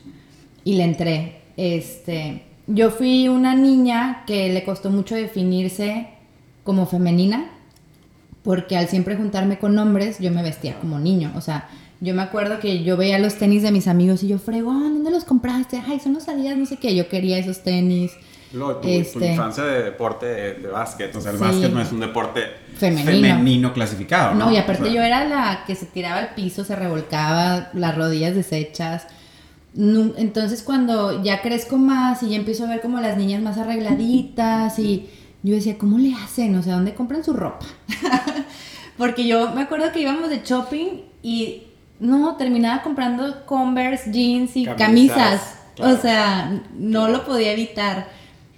y 0.66 0.74
le 0.74 0.82
entré. 0.82 1.37
Este, 1.56 2.42
yo 2.66 2.90
fui 2.90 3.28
una 3.28 3.54
niña 3.54 4.24
que 4.26 4.52
le 4.52 4.64
costó 4.64 4.90
mucho 4.90 5.14
definirse 5.14 6.09
como 6.64 6.87
femenina, 6.87 7.52
porque 8.46 8.76
al 8.76 8.87
siempre 8.88 9.16
juntarme 9.16 9.59
con 9.59 9.76
hombres, 9.76 10.18
yo 10.20 10.30
me 10.30 10.42
vestía 10.42 10.78
como 10.78 10.98
niño. 11.00 11.32
O 11.35 11.40
sea, 11.40 11.68
yo 12.00 12.14
me 12.14 12.22
acuerdo 12.22 12.61
que 12.61 12.85
yo 12.85 12.96
veía 12.96 13.18
los 13.18 13.35
tenis 13.35 13.62
de 13.64 13.72
mis 13.72 13.88
amigos 13.88 14.22
y 14.22 14.28
yo, 14.28 14.38
fregón, 14.38 14.94
¿dónde 14.94 15.11
los 15.11 15.24
compraste? 15.24 15.82
Ay, 15.87 15.98
son 15.98 16.14
los 16.14 16.28
Adidas, 16.28 16.56
no 16.56 16.64
sé 16.64 16.76
qué. 16.76 16.94
Yo 16.94 17.09
quería 17.09 17.38
esos 17.38 17.62
tenis. 17.64 18.12
Luego, 18.52 18.76
tu, 18.76 18.82
tu 18.82 18.88
Este- 18.94 19.32
infancia 19.32 19.64
de 19.64 19.82
deporte 19.82 20.26
de, 20.26 20.54
de 20.54 20.68
básquet. 20.68 21.14
O 21.16 21.20
sea, 21.20 21.32
el 21.32 21.38
Sí. 21.38 21.44
básquet 21.44 21.72
no 21.72 21.80
es 21.82 21.90
un 21.90 21.98
deporte 22.00 22.40
Femenino. 22.76 23.11
femenino, 23.11 23.72
clasificado. 23.72 24.35
No, 24.37 24.46
No, 24.46 24.52
y 24.52 24.56
aparte 24.56 24.82
O 24.82 24.85
sea, 24.87 24.94
yo 24.94 25.02
era 25.02 25.24
la 25.24 25.64
que 25.66 25.74
se 25.74 25.87
tiraba 25.87 26.18
al 26.20 26.35
piso, 26.35 26.62
se 26.64 26.76
revolcaba, 26.76 27.70
las 27.74 27.96
rodillas 27.96 28.35
deshechas. 28.37 29.09
Entonces 29.76 30.62
cuando 30.62 31.22
ya 31.22 31.42
crezco 31.42 31.76
más 31.76 32.22
y 32.22 32.30
ya 32.30 32.37
empiezo 32.37 32.64
a 32.64 32.68
ver 32.68 32.80
como 32.80 33.00
las 33.00 33.18
niñas 33.18 33.42
más 33.42 33.59
arregladitas 33.59 34.78
y 34.78 35.09
yo 35.46 35.54
decía, 35.54 35.78
¿cómo 35.78 35.98
le 35.98 36.12
hacen? 36.14 36.56
O 36.56 36.62
sea, 36.62 36.74
¿dónde 36.74 36.94
compran 36.94 37.22
su 37.22 37.32
ropa? 37.32 37.66
Porque 38.98 39.26
yo 39.26 39.52
me 39.52 39.62
acuerdo 39.62 39.92
que 39.92 40.00
íbamos 40.00 40.28
de 40.28 40.42
shopping 40.44 41.02
y 41.22 41.62
no, 42.00 42.35
terminaba 42.37 42.82
comprando 42.82 43.46
Converse, 43.46 44.11
jeans 44.11 44.56
y 44.56 44.64
Camisas, 44.64 44.78
camisas. 45.16 45.59
claro. 45.76 45.94
O 45.94 45.98
sea, 45.98 46.62
no 46.74 47.09
lo 47.09 47.24
podía 47.24 47.52
evitar. 47.52 48.09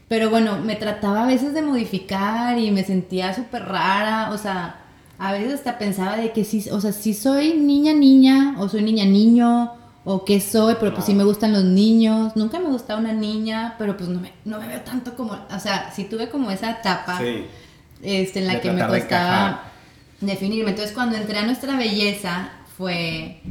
Pero 0.08 0.30
bueno, 0.30 0.58
me 0.64 0.76
trataba 0.76 1.24
a 1.24 1.26
veces 1.26 1.52
de 1.52 1.60
modificar 1.60 2.58
y 2.58 2.70
me 2.70 2.82
sentía 2.84 3.34
súper 3.34 3.66
rara. 3.66 4.30
O 4.32 4.38
sea, 4.38 4.80
a 5.18 5.32
veces 5.32 5.52
hasta 5.52 5.76
pensaba 5.76 6.16
de 6.16 6.32
que 6.32 6.44
sí, 6.44 6.64
o 6.70 6.80
sea, 6.80 6.92
sí 6.92 7.12
soy 7.12 7.52
niña 7.54 7.92
niña 7.92 8.54
o 8.58 8.68
soy 8.68 8.82
niña 8.82 9.04
niño 9.04 9.72
o 10.10 10.24
qué 10.24 10.40
soy, 10.40 10.76
pero 10.80 10.94
pues 10.94 11.04
sí 11.04 11.12
me 11.12 11.22
gustan 11.22 11.52
los 11.52 11.64
niños. 11.64 12.34
Nunca 12.34 12.58
me 12.58 12.70
gustaba 12.70 12.98
una 12.98 13.12
niña, 13.12 13.74
pero 13.76 13.94
pues 13.94 14.08
no 14.08 14.18
me, 14.20 14.32
no 14.46 14.58
me 14.58 14.66
veo 14.66 14.80
tanto 14.80 15.14
como, 15.14 15.32
o 15.34 15.58
sea, 15.60 15.92
sí 15.94 16.04
tuve 16.04 16.30
como 16.30 16.50
esa 16.50 16.70
etapa 16.70 17.18
Sí. 17.18 17.44
este, 18.02 18.38
en 18.38 18.46
la 18.46 18.54
De 18.54 18.60
que 18.62 18.70
me 18.72 18.82
de 18.82 18.88
costaba 18.88 19.64
definirme. 20.22 20.70
Entonces, 20.70 20.94
cuando 20.94 21.14
entré 21.18 21.36
a 21.36 21.44
nuestra 21.44 21.76
belleza, 21.76 22.48
fue 22.78 23.42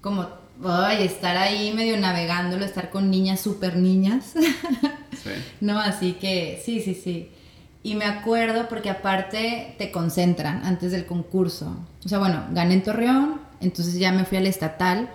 como, 0.00 0.26
ay, 0.64 1.04
estar 1.04 1.36
ahí 1.36 1.72
medio 1.74 1.96
navegándolo, 1.96 2.64
estar 2.64 2.90
con 2.90 3.08
niñas, 3.08 3.38
súper 3.38 3.76
niñas. 3.76 4.32
Sí. 4.34 5.30
no, 5.60 5.78
así 5.78 6.14
que 6.14 6.60
sí, 6.64 6.80
sí, 6.80 6.94
sí. 6.94 7.30
Y 7.84 7.94
me 7.94 8.04
acuerdo 8.06 8.68
porque 8.68 8.90
aparte 8.90 9.76
te 9.78 9.92
concentran 9.92 10.64
antes 10.64 10.90
del 10.90 11.06
concurso. 11.06 11.86
O 12.04 12.08
sea, 12.08 12.18
bueno, 12.18 12.46
gané 12.50 12.74
en 12.74 12.82
Torreón, 12.82 13.40
entonces 13.60 13.94
ya 13.96 14.10
me 14.10 14.24
fui 14.24 14.38
al 14.38 14.48
estatal, 14.48 15.08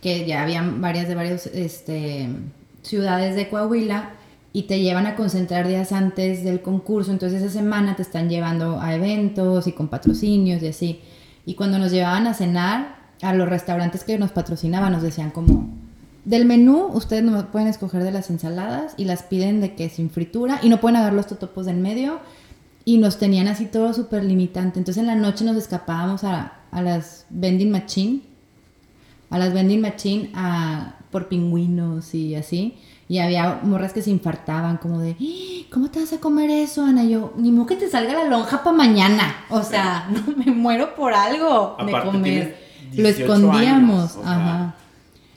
que 0.00 0.26
ya 0.26 0.42
habían 0.42 0.80
varias 0.80 1.08
de 1.08 1.14
varias 1.14 1.46
este, 1.46 2.28
ciudades 2.82 3.34
de 3.34 3.48
Coahuila, 3.48 4.10
y 4.52 4.62
te 4.64 4.80
llevan 4.80 5.06
a 5.06 5.14
concentrar 5.14 5.68
días 5.68 5.92
antes 5.92 6.42
del 6.42 6.60
concurso. 6.60 7.12
Entonces 7.12 7.42
esa 7.42 7.52
semana 7.52 7.96
te 7.96 8.02
están 8.02 8.28
llevando 8.28 8.80
a 8.80 8.94
eventos 8.94 9.66
y 9.66 9.72
con 9.72 9.88
patrocinios 9.88 10.62
y 10.62 10.68
así. 10.68 11.00
Y 11.46 11.54
cuando 11.54 11.78
nos 11.78 11.92
llevaban 11.92 12.26
a 12.26 12.34
cenar, 12.34 13.00
a 13.22 13.34
los 13.34 13.48
restaurantes 13.48 14.02
que 14.02 14.18
nos 14.18 14.32
patrocinaban 14.32 14.92
nos 14.92 15.02
decían 15.02 15.30
como, 15.30 15.68
del 16.24 16.46
menú 16.46 16.86
ustedes 16.86 17.22
no 17.22 17.50
pueden 17.50 17.68
escoger 17.68 18.02
de 18.02 18.12
las 18.12 18.30
ensaladas 18.30 18.94
y 18.96 19.04
las 19.04 19.22
piden 19.22 19.60
de 19.60 19.74
que 19.74 19.90
sin 19.90 20.10
fritura 20.10 20.58
y 20.62 20.70
no 20.70 20.80
pueden 20.80 20.96
agarrar 20.96 21.14
los 21.14 21.26
totopos 21.26 21.66
del 21.66 21.76
medio 21.76 22.20
y 22.84 22.96
nos 22.96 23.18
tenían 23.18 23.46
así 23.46 23.66
todo 23.66 23.92
súper 23.92 24.24
limitante. 24.24 24.78
Entonces 24.78 25.00
en 25.00 25.06
la 25.06 25.16
noche 25.16 25.44
nos 25.44 25.56
escapábamos 25.56 26.24
a, 26.24 26.54
a 26.70 26.82
las 26.82 27.26
vending 27.28 27.70
machine, 27.70 28.22
a 29.30 29.38
las 29.38 29.52
vending 29.54 29.80
machine 29.80 30.30
a, 30.34 30.96
por 31.10 31.28
pingüinos 31.28 32.14
y 32.14 32.34
así. 32.34 32.78
Y 33.08 33.18
había 33.18 33.60
morras 33.64 33.92
que 33.92 34.02
se 34.02 34.10
infartaban 34.10 34.76
como 34.76 35.00
de, 35.00 35.16
"¡Ah! 35.20 35.66
¿cómo 35.72 35.90
te 35.90 35.98
vas 36.00 36.12
a 36.12 36.18
comer 36.20 36.50
eso, 36.50 36.84
Ana? 36.84 37.02
Y 37.04 37.10
yo, 37.10 37.32
ni 37.36 37.50
modo 37.50 37.66
que 37.66 37.76
te 37.76 37.88
salga 37.90 38.12
la 38.12 38.24
lonja 38.24 38.62
para 38.62 38.76
mañana. 38.76 39.34
O 39.48 39.62
sea, 39.62 40.08
no 40.10 40.22
me 40.36 40.52
muero 40.52 40.94
por 40.94 41.12
algo 41.14 41.76
de 41.84 41.92
comer. 41.92 42.56
Lo 42.92 43.02
18 43.04 43.20
escondíamos. 43.22 44.00
años, 44.00 44.16
o 44.16 44.22
sea. 44.22 44.32
Ajá. 44.32 44.74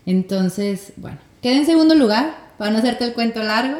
Entonces, 0.05 0.93
bueno, 0.97 1.17
quedé 1.41 1.57
en 1.57 1.65
segundo 1.65 1.95
lugar, 1.95 2.35
para 2.57 2.71
no 2.71 2.77
hacerte 2.79 3.05
el 3.05 3.13
cuento 3.13 3.41
largo. 3.43 3.77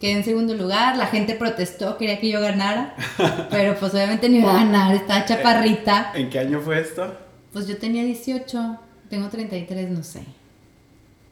Quedé 0.00 0.12
en 0.12 0.24
segundo 0.24 0.54
lugar, 0.54 0.96
la 0.96 1.06
gente 1.06 1.34
protestó, 1.34 1.96
quería 1.96 2.18
que 2.18 2.28
yo 2.28 2.40
ganara, 2.40 2.94
pero 3.50 3.76
pues 3.78 3.94
obviamente 3.94 4.28
no 4.28 4.36
iba 4.38 4.50
a 4.50 4.64
ganar, 4.64 4.94
estaba 4.96 5.24
chaparrita. 5.24 6.10
¿En 6.14 6.28
qué 6.28 6.40
año 6.40 6.60
fue 6.60 6.80
esto? 6.80 7.14
Pues 7.52 7.68
yo 7.68 7.76
tenía 7.78 8.02
18, 8.02 8.78
tengo 9.12 9.28
33, 9.28 9.90
no 9.90 10.02
sé. 10.02 10.22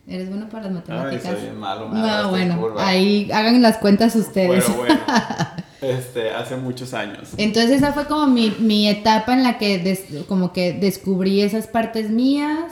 ¿Eres 0.07 0.29
bueno 0.29 0.51
para 0.51 0.65
las 0.65 0.73
matemáticas? 0.73 1.33
soy 1.33 1.41
bien 1.45 1.59
malo, 1.59 1.87
agarraste 1.89 2.09
No, 2.09 2.25
en 2.25 2.31
bueno, 2.31 2.61
curva. 2.61 2.87
ahí 2.87 3.31
hagan 3.33 3.63
las 3.63 3.79
cuentas 3.79 4.15
ustedes. 4.17 4.67
Bueno, 4.69 4.77
bueno. 4.77 5.01
Este, 5.81 6.29
hace 6.33 6.57
muchos 6.57 6.93
años. 6.93 7.31
Entonces 7.39 7.71
esa 7.79 7.95
fue 7.95 8.05
como 8.07 8.27
mi, 8.27 8.51
mi 8.59 8.87
etapa 8.87 9.33
en 9.33 9.43
la 9.43 9.57
que 9.57 9.79
des- 9.79 10.05
como 10.29 10.53
que 10.53 10.75
descubrí 10.75 11.41
esas 11.41 11.67
partes 11.69 12.11
mías, 12.11 12.71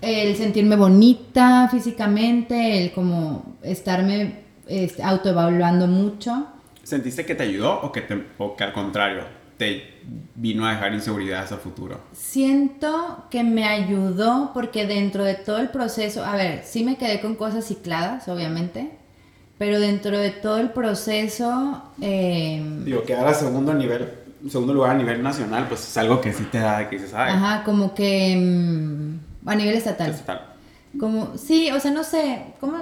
el 0.00 0.36
sentirme 0.36 0.76
bonita 0.76 1.68
físicamente, 1.70 2.82
el 2.82 2.92
como 2.92 3.56
estarme 3.62 4.36
este, 4.68 5.02
autoevaluando 5.02 5.86
mucho. 5.86 6.46
¿Sentiste 6.82 7.26
que 7.26 7.34
te 7.34 7.42
ayudó 7.42 7.78
o 7.82 7.92
que, 7.92 8.00
te, 8.00 8.24
o 8.38 8.56
que 8.56 8.64
al 8.64 8.72
contrario 8.72 9.24
te 9.58 9.99
vino 10.34 10.66
a 10.66 10.72
dejar 10.72 10.94
inseguridades 10.94 11.52
a 11.52 11.56
futuro? 11.56 12.00
Siento 12.12 13.24
que 13.30 13.42
me 13.44 13.64
ayudó 13.64 14.50
porque 14.54 14.86
dentro 14.86 15.24
de 15.24 15.34
todo 15.34 15.58
el 15.58 15.68
proceso, 15.68 16.24
a 16.24 16.36
ver, 16.36 16.62
sí 16.64 16.84
me 16.84 16.96
quedé 16.96 17.20
con 17.20 17.34
cosas 17.36 17.66
cicladas, 17.66 18.28
obviamente, 18.28 18.90
pero 19.58 19.78
dentro 19.78 20.18
de 20.18 20.30
todo 20.30 20.58
el 20.58 20.70
proceso... 20.70 21.82
eh, 22.00 22.62
Digo, 22.84 23.02
quedar 23.04 23.26
a 23.28 23.34
segundo 23.34 23.74
nivel, 23.74 24.08
segundo 24.48 24.72
lugar 24.74 24.92
a 24.92 24.94
nivel 24.94 25.22
nacional, 25.22 25.66
pues 25.68 25.86
es 25.86 25.96
algo 25.96 26.20
que 26.20 26.32
sí 26.32 26.44
te 26.50 26.58
da, 26.58 26.88
que 26.88 26.96
dices, 26.96 27.12
ay, 27.14 27.32
Ajá, 27.34 27.62
como 27.64 27.94
que 27.94 28.36
mm, 28.36 29.48
a 29.48 29.54
nivel 29.54 29.74
estatal. 29.76 30.14
tal. 30.24 30.40
Como, 30.98 31.36
sí, 31.36 31.70
o 31.70 31.78
sea, 31.78 31.90
no 31.90 32.02
sé, 32.04 32.54
¿cómo 32.60 32.78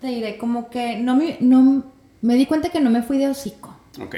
te 0.00 0.06
diré? 0.08 0.38
Como 0.38 0.70
que 0.70 0.96
no 0.96 1.16
me, 1.16 1.36
no, 1.40 1.84
me 2.22 2.34
di 2.34 2.46
cuenta 2.46 2.70
que 2.70 2.80
no 2.80 2.90
me 2.90 3.02
fui 3.02 3.18
de 3.18 3.28
hocico. 3.28 3.74
Ok. 4.00 4.16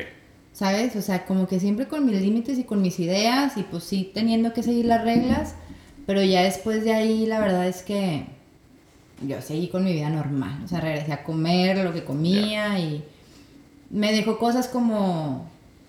¿Sabes? 0.55 0.97
O 0.97 1.03
sea, 1.03 1.27
como 1.27 1.47
que 1.47 1.61
siempre 1.61 1.87
con 1.87 2.07
mis 2.07 2.19
límites 2.21 2.59
y 2.59 2.65
con 2.65 2.81
mis 2.81 2.99
ideas 3.01 3.57
y 3.59 3.63
pues 3.65 3.85
sí 3.85 4.11
teniendo 4.15 4.55
que 4.55 4.63
seguir 4.63 4.87
las 4.87 5.05
reglas, 5.05 5.55
pero 6.07 6.23
ya 6.23 6.43
después 6.43 6.83
de 6.85 6.95
ahí 6.95 7.27
la 7.27 7.41
verdad 7.41 7.67
es 7.69 7.83
que 7.83 8.25
yo 9.27 9.43
seguí 9.43 9.69
con 9.69 9.85
mi 9.85 9.93
vida 9.93 10.09
normal, 10.11 10.61
o 10.65 10.69
sea, 10.69 10.81
regresé 10.81 11.13
a 11.13 11.23
comer 11.25 11.79
lo 11.85 11.93
que 11.93 12.05
comía 12.05 12.79
y 12.79 13.05
me 13.91 14.13
dejó 14.13 14.39
cosas 14.39 14.69
como, 14.69 15.47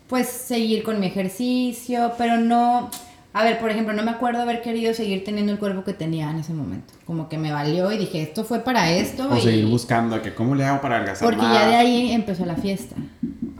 pues, 0.07 0.27
seguir 0.27 0.83
con 0.83 0.99
mi 0.99 1.07
ejercicio, 1.07 2.13
pero 2.17 2.37
no, 2.37 2.89
a 3.33 3.43
ver, 3.43 3.59
por 3.59 3.69
ejemplo, 3.71 3.93
no 3.93 4.03
me 4.03 4.11
acuerdo 4.11 4.41
haber 4.41 4.61
querido 4.61 4.93
seguir 4.93 5.23
teniendo 5.23 5.51
el 5.51 5.59
cuerpo 5.59 5.83
que 5.83 5.93
tenía 5.93 6.29
en 6.31 6.37
ese 6.37 6.53
momento, 6.53 6.93
como 7.05 7.29
que 7.29 7.37
me 7.37 7.51
valió 7.51 7.91
y 7.91 7.97
dije, 7.97 8.21
esto 8.21 8.43
fue 8.45 8.59
para 8.59 8.91
esto. 8.91 9.27
O 9.29 9.37
y- 9.37 9.41
seguir 9.41 9.65
buscando 9.67 10.21
que 10.21 10.33
cómo 10.33 10.55
le 10.55 10.65
hago 10.65 10.81
para 10.81 10.95
adelgazar 10.97 11.27
Porque 11.27 11.41
más. 11.43 11.53
ya 11.53 11.67
de 11.67 11.75
ahí 11.75 12.11
empezó 12.11 12.45
la 12.45 12.55
fiesta. 12.55 12.95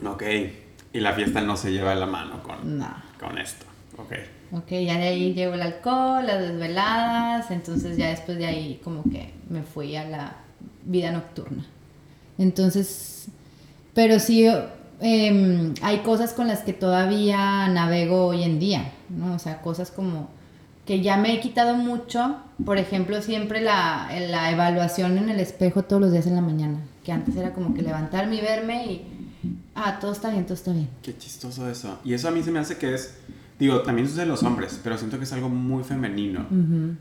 Ok. 0.06 0.24
Y 0.96 1.02
la 1.02 1.12
fiesta 1.12 1.42
no 1.42 1.58
se 1.58 1.74
lleva 1.74 1.94
la 1.94 2.06
mano 2.06 2.42
con, 2.42 2.78
No. 2.78 2.88
con 3.20 3.38
esto. 3.38 3.66
Ok. 3.98 4.14
Ok, 4.54 4.70
ya 4.70 4.98
de 4.98 5.08
ahí 5.10 5.34
llegó 5.34 5.56
el 5.56 5.62
alcohol, 5.62 6.26
las 6.26 6.40
desveladas, 6.40 7.52
entonces 7.52 7.98
ya 7.98 8.10
después 8.12 8.38
de 8.38 8.46
ahí 8.46 8.80
como 8.82 9.04
que 9.04 9.34
me 9.50 9.62
fui 9.64 9.98
a 9.98 10.06
la 10.08 10.38
vida 10.86 11.12
nocturna. 11.12 11.66
Entonces, 12.38 13.28
pero 13.94 14.20
sí 14.20 14.48
em, 15.02 15.74
hay 15.82 15.98
cosas 16.00 16.32
con 16.32 16.48
las 16.48 16.60
que 16.62 16.72
todavía 16.72 17.68
navego 17.68 18.28
hoy 18.28 18.44
en 18.44 18.60
día, 18.60 18.94
¿no? 19.10 19.34
O 19.36 19.40
sea, 19.40 19.62
cosas 19.62 19.92
como 19.92 20.30
que 20.86 21.02
ya 21.02 21.18
me 21.18 21.34
he 21.34 21.42
quitado 21.42 21.76
mucho, 21.76 22.38
por 22.64 22.78
ejemplo, 22.78 23.22
siempre 23.22 23.60
la, 23.60 24.08
la 24.30 24.50
evaluación 24.52 25.18
en 25.18 25.30
el 25.30 25.42
espejo 25.42 25.84
todos 25.84 26.02
los 26.02 26.12
días 26.14 26.28
en 26.28 26.36
la 26.36 26.42
mañana, 26.42 26.80
que 27.04 27.12
antes 27.12 27.36
era 27.36 27.52
como 27.52 27.74
que 27.74 27.82
levantarme 27.82 28.36
y 28.38 28.42
verme 28.42 28.86
y, 28.86 29.12
ah, 29.76 30.00
todo 30.00 30.12
está 30.14 30.30
bien, 30.32 30.44
todo 30.46 30.54
está 30.56 30.72
bien. 30.72 30.90
Qué 31.04 31.18
chistoso 31.18 31.70
eso. 31.70 32.00
Y 32.04 32.14
eso 32.14 32.28
a 32.28 32.32
mí 32.32 32.42
se 32.44 32.52
me 32.52 32.60
hace 32.60 32.78
que 32.78 32.94
es, 32.94 33.16
digo, 33.60 33.82
también 33.82 34.08
sucede 34.08 34.24
en 34.24 34.30
los 34.30 34.44
hombres, 34.44 34.80
pero 34.84 34.98
siento 34.98 35.18
que 35.18 35.26
es 35.26 35.34
algo 35.34 35.50
muy 35.50 35.84
femenino. 35.84 36.46
Ujú. 36.50 36.96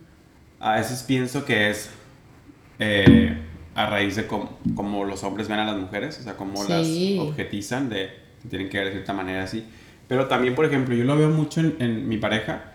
A 0.61 0.75
veces 0.77 1.03
pienso 1.03 1.45
que 1.45 1.71
es 1.71 1.91
eh, 2.79 3.39
a 3.75 3.87
raíz 3.87 4.17
de 4.17 4.27
cómo, 4.27 4.59
cómo 4.75 5.05
los 5.05 5.23
hombres 5.25 5.49
ven 5.49 5.59
a 5.59 5.65
las 5.65 5.77
mujeres, 5.77 6.19
o 6.21 6.23
sea, 6.23 6.37
cómo 6.37 6.57
Sí. 6.65 7.17
las 7.19 7.27
objetizan 7.29 7.89
de 7.89 8.11
que 8.43 8.49
tienen 8.49 8.69
que 8.69 8.79
ver 8.79 8.87
de 8.89 8.93
cierta 8.95 9.13
manera 9.13 9.45
así. 9.45 9.65
Pero 10.09 10.27
también, 10.29 10.55
por 10.55 10.65
ejemplo, 10.67 10.95
yo 10.95 11.05
lo 11.05 11.17
veo 11.17 11.31
mucho 11.31 11.61
en, 11.61 11.77
en 11.79 12.09
mi 12.09 12.19
pareja 12.19 12.73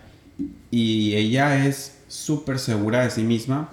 y 0.70 1.14
ella 1.14 1.66
es 1.66 1.98
súper 2.08 2.58
segura 2.58 3.02
de 3.04 3.10
sí 3.10 3.22
misma. 3.22 3.70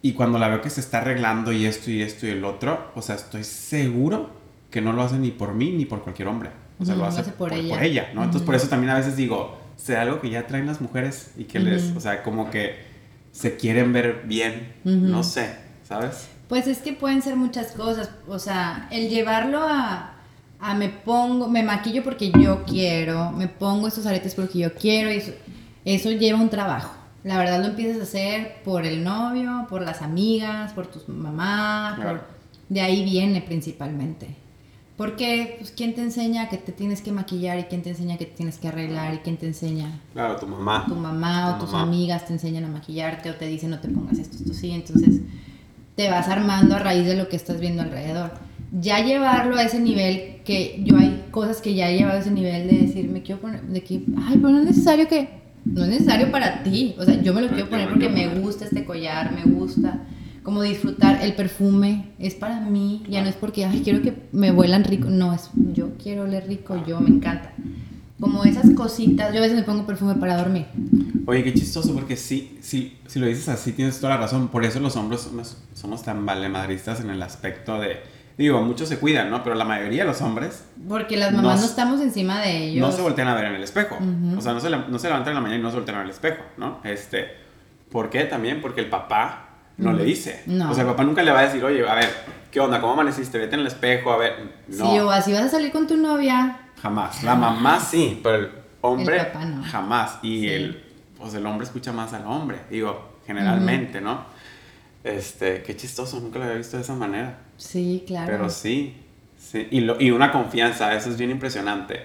Y 0.00 0.12
cuando 0.12 0.38
la 0.38 0.48
veo 0.48 0.62
que 0.62 0.70
se 0.70 0.80
está 0.80 0.98
arreglando 0.98 1.52
y 1.52 1.66
esto 1.66 1.90
y 1.90 2.02
esto 2.02 2.26
y 2.26 2.30
el 2.30 2.44
otro, 2.44 2.90
o 2.94 3.02
sea, 3.02 3.16
estoy 3.16 3.44
seguro 3.44 4.30
que 4.70 4.80
no 4.80 4.92
lo 4.92 5.02
hace 5.02 5.18
ni 5.18 5.30
por 5.30 5.54
mí 5.54 5.70
ni 5.72 5.84
por 5.84 6.02
cualquier 6.02 6.28
hombre. 6.28 6.50
O 6.80 6.84
sea, 6.84 6.94
lo 6.94 7.04
hace 7.06 7.22
por, 7.32 7.52
ella. 7.52 7.74
por 7.74 7.82
ella, 7.82 8.10
¿no? 8.14 8.22
Entonces, 8.22 8.42
por 8.46 8.54
eso 8.54 8.68
también 8.68 8.90
a 8.90 8.96
veces 8.96 9.16
digo, 9.16 9.58
sea 9.76 10.02
algo 10.02 10.20
que 10.20 10.30
ya 10.30 10.46
traen 10.46 10.66
las 10.66 10.80
mujeres 10.80 11.32
y 11.36 11.44
que 11.44 11.58
les, 11.58 11.94
o 11.96 12.00
sea, 12.00 12.22
como 12.22 12.50
que 12.50 12.76
se 13.32 13.56
quieren 13.56 13.92
ver 13.92 14.22
bien, 14.26 14.74
no 14.84 15.22
sé, 15.24 15.54
¿sabes? 15.82 16.28
Pues 16.48 16.66
es 16.66 16.78
que 16.78 16.92
pueden 16.92 17.20
ser 17.22 17.36
muchas 17.36 17.72
cosas. 17.72 18.10
O 18.28 18.38
sea, 18.38 18.88
el 18.90 19.08
llevarlo 19.10 19.60
a, 19.62 20.14
a 20.60 20.74
me 20.74 20.88
pongo, 20.88 21.48
me 21.48 21.62
maquillo 21.62 22.02
porque 22.04 22.30
yo 22.38 22.62
quiero, 22.64 23.32
me 23.32 23.48
pongo 23.48 23.88
estos 23.88 24.06
aretes 24.06 24.34
porque 24.34 24.58
yo 24.60 24.72
quiero, 24.74 25.12
y 25.12 25.16
eso, 25.16 25.32
eso 25.84 26.10
lleva 26.12 26.38
un 26.40 26.48
trabajo. 26.48 26.94
La 27.24 27.36
verdad 27.38 27.58
lo 27.60 27.66
empiezas 27.66 27.98
a 28.00 28.02
hacer 28.04 28.62
por 28.64 28.86
el 28.86 29.02
novio, 29.02 29.66
por 29.68 29.82
las 29.82 30.00
amigas, 30.00 30.72
por 30.72 30.86
tus 30.86 31.08
mamás, 31.08 31.96
Claro. 31.96 32.18
por- 32.20 32.38
de 32.68 32.80
ahí 32.82 33.02
viene 33.04 33.40
principalmente. 33.42 34.36
Porque, 34.98 35.54
pues, 35.60 35.70
¿quién 35.70 35.94
te 35.94 36.02
enseña 36.02 36.48
que 36.48 36.56
te 36.58 36.72
tienes 36.72 37.00
que 37.02 37.12
maquillar 37.12 37.56
y 37.60 37.62
quién 37.64 37.82
te 37.82 37.90
enseña 37.90 38.18
que 38.18 38.26
te 38.26 38.34
tienes 38.34 38.58
que 38.58 38.66
arreglar 38.66 39.14
y 39.14 39.18
quién 39.18 39.36
te 39.36 39.46
enseña? 39.46 40.00
Claro, 40.12 40.36
tu 40.36 40.46
mamá. 40.48 40.84
tu 40.88 40.94
mamá 40.96 41.50
o 41.50 41.54
Tu 41.54 41.60
tus 41.66 41.72
mamá. 41.72 41.84
amigas 41.84 42.26
te 42.26 42.32
enseñan 42.32 42.64
a 42.64 42.68
maquillarte 42.68 43.30
o 43.30 43.34
te 43.36 43.46
dicen 43.46 43.70
no 43.70 43.78
te 43.78 43.88
pongas 43.88 44.18
esto, 44.18 44.36
esto 44.36 44.52
sí, 44.52 44.72
entonces 44.72 45.20
te 45.94 46.10
vas 46.10 46.28
armando 46.28 46.74
a 46.74 46.80
raíz 46.80 47.06
de 47.06 47.14
lo 47.14 47.28
que 47.28 47.36
estás 47.36 47.60
viendo 47.60 47.82
alrededor. 47.82 48.32
Ya 48.72 48.98
llevarlo 49.04 49.56
a 49.56 49.62
ese 49.62 49.78
nivel, 49.80 50.42
que 50.44 50.82
yo 50.84 50.98
hay 50.98 51.26
cosas 51.30 51.60
que 51.62 51.74
ya 51.74 51.88
he 51.90 51.96
llevado 51.96 52.18
a 52.18 52.20
ese 52.20 52.32
nivel 52.32 52.68
de 52.68 52.78
decir, 52.86 53.08
me 53.08 53.22
quiero 53.22 53.40
poner, 53.40 53.62
de 53.62 53.82
que, 53.84 54.02
ay, 54.18 54.34
pero 54.36 54.50
no 54.50 54.58
es 54.58 54.66
necesario 54.66 55.06
que, 55.06 55.28
no 55.64 55.84
es 55.84 55.90
necesario 55.90 56.30
para 56.32 56.64
ti, 56.64 56.96
o 56.98 57.04
sea, 57.04 57.22
yo 57.22 57.32
me 57.32 57.42
lo 57.42 57.48
quiero 57.48 57.70
poner 57.70 57.88
porque 57.88 58.08
me 58.08 58.28
gusta 58.40 58.64
este 58.64 58.84
collar, 58.84 59.32
me 59.32 59.44
gusta, 59.52 60.00
como 60.48 60.62
disfrutar 60.62 61.20
el 61.20 61.34
perfume, 61.34 62.06
es 62.18 62.34
para 62.34 62.58
mí, 62.60 63.02
ya 63.06 63.20
no 63.20 63.28
es 63.28 63.34
porque, 63.34 63.66
ay, 63.66 63.82
quiero 63.84 64.00
que 64.00 64.14
me 64.32 64.50
vuelan 64.50 64.82
rico, 64.82 65.10
no, 65.10 65.34
es 65.34 65.50
yo 65.74 65.90
quiero 66.02 66.22
oler 66.22 66.46
rico, 66.48 66.82
yo 66.86 66.98
me 67.00 67.10
encanta. 67.10 67.52
Como 68.18 68.44
esas 68.44 68.70
cositas, 68.74 69.30
yo 69.34 69.40
a 69.40 69.42
veces 69.42 69.58
me 69.58 69.62
pongo 69.64 69.84
perfume 69.84 70.14
para 70.14 70.38
dormir. 70.38 70.64
Oye, 71.26 71.44
qué 71.44 71.52
chistoso, 71.52 71.92
porque 71.92 72.16
sí, 72.16 72.56
sí, 72.62 72.96
si 73.06 73.18
lo 73.18 73.26
dices 73.26 73.46
así, 73.50 73.72
tienes 73.72 74.00
toda 74.00 74.14
la 74.14 74.20
razón. 74.22 74.48
Por 74.48 74.64
eso 74.64 74.80
los 74.80 74.96
hombres 74.96 75.20
somos, 75.20 75.58
somos 75.74 76.02
tan 76.02 76.24
valemadristas 76.24 77.00
en 77.02 77.10
el 77.10 77.22
aspecto 77.22 77.78
de. 77.78 77.98
Digo, 78.38 78.62
muchos 78.62 78.88
se 78.88 78.98
cuidan, 78.98 79.28
¿no? 79.30 79.44
Pero 79.44 79.54
la 79.54 79.66
mayoría 79.66 80.04
de 80.04 80.08
los 80.08 80.22
hombres 80.22 80.64
Porque 80.88 81.18
las 81.18 81.30
No 81.32 81.42
mamás 81.42 81.56
no, 81.56 81.62
se- 81.66 81.68
estamos 81.70 82.00
encima 82.00 82.40
de 82.40 82.68
ellos. 82.68 82.88
no 82.88 82.90
se 82.96 83.02
voltean 83.02 83.28
a 83.28 83.34
ver 83.34 83.44
en 83.44 83.54
el 83.56 83.62
espejo. 83.64 83.96
Ujú. 83.96 84.38
O 84.38 84.40
sea, 84.40 84.54
no 84.54 84.60
se, 84.60 84.70
no 84.70 84.98
se 84.98 85.08
levantan 85.08 85.32
en 85.32 85.34
la 85.34 85.40
mañana 85.42 85.60
y 85.60 85.62
no 85.62 85.68
se 85.70 85.76
voltean 85.76 85.98
en 85.98 86.04
el 86.04 86.10
espejo, 86.10 86.42
¿no? 86.56 86.78
Este, 86.84 87.26
¿Por 87.92 88.08
qué? 88.08 88.24
También 88.24 88.60
porque 88.62 88.80
el 88.80 88.88
papá 88.88 89.47
no 89.78 89.92
le 89.92 90.04
dice. 90.04 90.42
No. 90.46 90.70
O 90.70 90.74
sea, 90.74 90.84
papá 90.84 91.04
nunca 91.04 91.22
le 91.22 91.30
va 91.32 91.40
a 91.40 91.42
decir, 91.46 91.64
oye, 91.64 91.88
a 91.88 91.94
ver, 91.94 92.08
¿qué 92.50 92.60
onda? 92.60 92.80
¿Cómo 92.80 92.92
amaneciste? 92.92 93.38
Vete 93.38 93.54
en 93.54 93.60
el 93.62 93.66
espejo, 93.68 94.12
a 94.12 94.16
ver. 94.18 94.34
No, 94.68 94.90
Sí, 94.92 94.98
o 94.98 95.10
así 95.10 95.32
vas 95.32 95.42
a 95.42 95.48
salir 95.48 95.72
con 95.72 95.86
tu 95.86 95.96
novia. 95.96 96.60
jamás. 96.82 97.22
La 97.24 97.34
mamá 97.34 97.80
sí, 97.80 98.20
pero 98.22 98.36
el 98.36 98.50
hombre 98.82 99.16
El 99.18 99.26
papá 99.26 99.44
no. 99.44 99.62
jamás. 99.64 100.18
Y 100.22 100.40
Sí. 100.42 100.48
el, 100.48 100.84
pues 101.18 101.34
el 101.34 101.44
hombre 101.46 101.64
escucha 101.66 101.92
más 101.92 102.12
al 102.12 102.24
hombre, 102.26 102.58
digo, 102.70 103.16
generalmente, 103.26 104.00
¿no? 104.00 104.24
Este, 105.04 105.62
qué 105.62 105.76
chistoso, 105.76 106.20
nunca 106.20 106.38
lo 106.38 106.44
había 106.44 106.56
visto 106.58 106.76
de 106.76 106.82
esa 106.82 106.94
manera. 106.94 107.38
Sí, 107.56 108.04
claro. 108.06 108.26
Pero 108.30 108.50
sí, 108.50 108.96
sí. 109.38 109.66
Y, 109.70 109.80
lo- 109.80 110.00
y 110.00 110.10
una 110.10 110.32
confianza, 110.32 110.92
eso 110.94 111.10
es 111.10 111.16
bien 111.18 111.30
impresionante. 111.30 112.02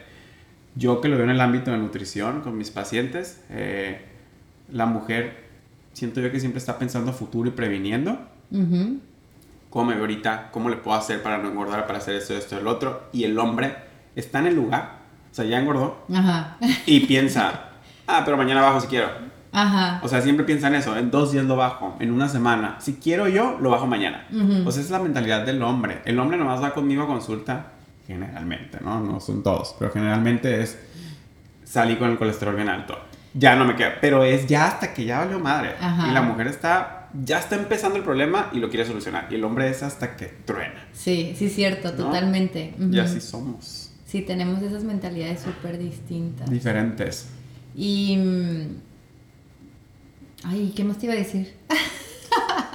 Yo 0.75 1.01
que 1.01 1.07
lo 1.07 1.15
veo 1.15 1.25
en 1.25 1.31
el 1.31 1.41
ámbito 1.41 1.71
de 1.71 1.77
nutrición 1.77 2.41
con 2.41 2.57
mis 2.57 2.71
pacientes, 2.71 3.41
eh, 3.49 4.01
la 4.71 4.85
mujer, 4.85 5.42
siento 5.93 6.19
yo 6.21 6.31
que 6.31 6.39
siempre 6.39 6.59
está 6.59 6.77
pensando 6.77 7.11
a 7.11 7.13
futuro 7.13 7.47
y 7.49 7.51
previniendo. 7.51 8.19
Ujú. 8.51 8.99
¿Cómo 9.69 9.85
me 9.85 9.93
veo 9.93 10.01
ahorita? 10.03 10.49
¿Cómo 10.51 10.69
le 10.69 10.75
puedo 10.75 10.97
hacer 10.97 11.23
para 11.23 11.37
no 11.39 11.49
engordar, 11.49 11.87
para 11.87 11.99
hacer 11.99 12.15
esto, 12.15 12.35
esto, 12.35 12.57
el 12.57 12.67
otro? 12.67 13.09
Y 13.11 13.23
el 13.23 13.37
hombre 13.39 13.75
está 14.15 14.39
en 14.39 14.47
el 14.47 14.55
lugar, 14.55 14.97
o 15.31 15.33
sea, 15.33 15.45
ya 15.45 15.59
engordó, 15.59 16.05
Ajá. 16.13 16.57
y 16.85 16.99
piensa, 17.01 17.69
ah, 18.05 18.21
pero 18.23 18.37
mañana 18.37 18.61
bajo 18.61 18.79
si 18.79 18.87
quiero. 18.87 19.07
Ajá. 19.51 19.99
O 20.03 20.07
sea, 20.07 20.21
siempre 20.21 20.45
piensa 20.45 20.67
en 20.67 20.75
eso, 20.75 20.97
en 20.97 21.11
dos 21.11 21.31
días 21.31 21.45
lo 21.45 21.55
bajo, 21.55 21.95
en 21.99 22.11
una 22.11 22.27
semana. 22.27 22.77
Si 22.79 22.95
quiero 22.95 23.27
yo, 23.27 23.57
lo 23.61 23.69
bajo 23.69 23.85
mañana. 23.87 24.27
Ujú. 24.31 24.67
O 24.67 24.71
sea, 24.71 24.81
esa 24.81 24.81
es 24.81 24.89
la 24.91 24.99
mentalidad 24.99 25.45
del 25.45 25.61
hombre. 25.61 26.01
El 26.05 26.19
hombre 26.19 26.37
nomás 26.37 26.61
va 26.61 26.73
conmigo 26.73 27.03
a 27.03 27.07
consulta, 27.07 27.67
generalmente, 28.07 28.79
¿no? 28.81 28.99
No 28.99 29.19
son 29.19 29.43
todos, 29.43 29.75
pero 29.79 29.91
generalmente 29.91 30.61
es 30.61 30.77
salí 31.63 31.95
con 31.95 32.11
el 32.11 32.17
colesterol 32.17 32.55
bien 32.55 32.69
alto. 32.69 32.97
Ya 33.33 33.55
no 33.55 33.65
me 33.65 33.75
queda, 33.75 33.95
pero 33.99 34.23
es 34.23 34.47
ya 34.47 34.67
hasta 34.67 34.93
que 34.93 35.05
ya 35.05 35.19
valió 35.19 35.39
madre. 35.39 35.75
Ajá. 35.79 36.07
Y 36.07 36.11
la 36.13 36.21
mujer 36.21 36.47
está, 36.47 37.09
ya 37.23 37.39
está 37.39 37.55
empezando 37.55 37.97
el 37.97 38.03
problema 38.03 38.49
y 38.53 38.59
lo 38.59 38.69
quiere 38.69 38.85
solucionar. 38.85 39.27
Y 39.31 39.35
el 39.35 39.43
hombre 39.43 39.69
es 39.69 39.81
hasta 39.81 40.15
que 40.15 40.25
truena. 40.45 40.85
Sí, 40.93 41.35
sí, 41.37 41.49
cierto, 41.49 41.89
¿No? 41.91 42.05
totalmente. 42.05 42.73
Ujú. 42.79 42.93
Y 42.93 42.99
así 42.99 43.19
somos. 43.21 43.91
Sí, 44.05 44.21
tenemos 44.21 44.61
esas 44.61 44.83
mentalidades 44.83 45.41
súper 45.41 45.77
distintas. 45.79 46.49
Diferentes. 46.49 47.27
Y. 47.75 48.17
mm, 48.17 48.67
Ay, 50.45 50.73
¿qué 50.75 50.83
más 50.83 50.97
te 50.97 51.05
iba 51.05 51.13
a 51.13 51.17
decir? 51.17 51.55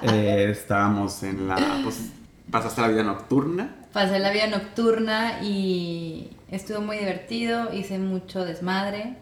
Eh, 0.02 0.48
estábamos 0.52 1.24
en 1.24 1.48
la, 1.48 1.80
pues, 1.82 2.10
pasaste 2.52 2.80
la 2.80 2.86
vida 2.86 3.02
nocturna. 3.02 3.74
Pasé 3.92 4.20
la 4.20 4.30
vida 4.30 4.46
nocturna 4.46 5.42
y 5.42 6.30
estuvo 6.52 6.80
muy 6.80 6.98
divertido, 6.98 7.72
hice 7.74 7.98
mucho 7.98 8.44
desmadre. 8.44 9.16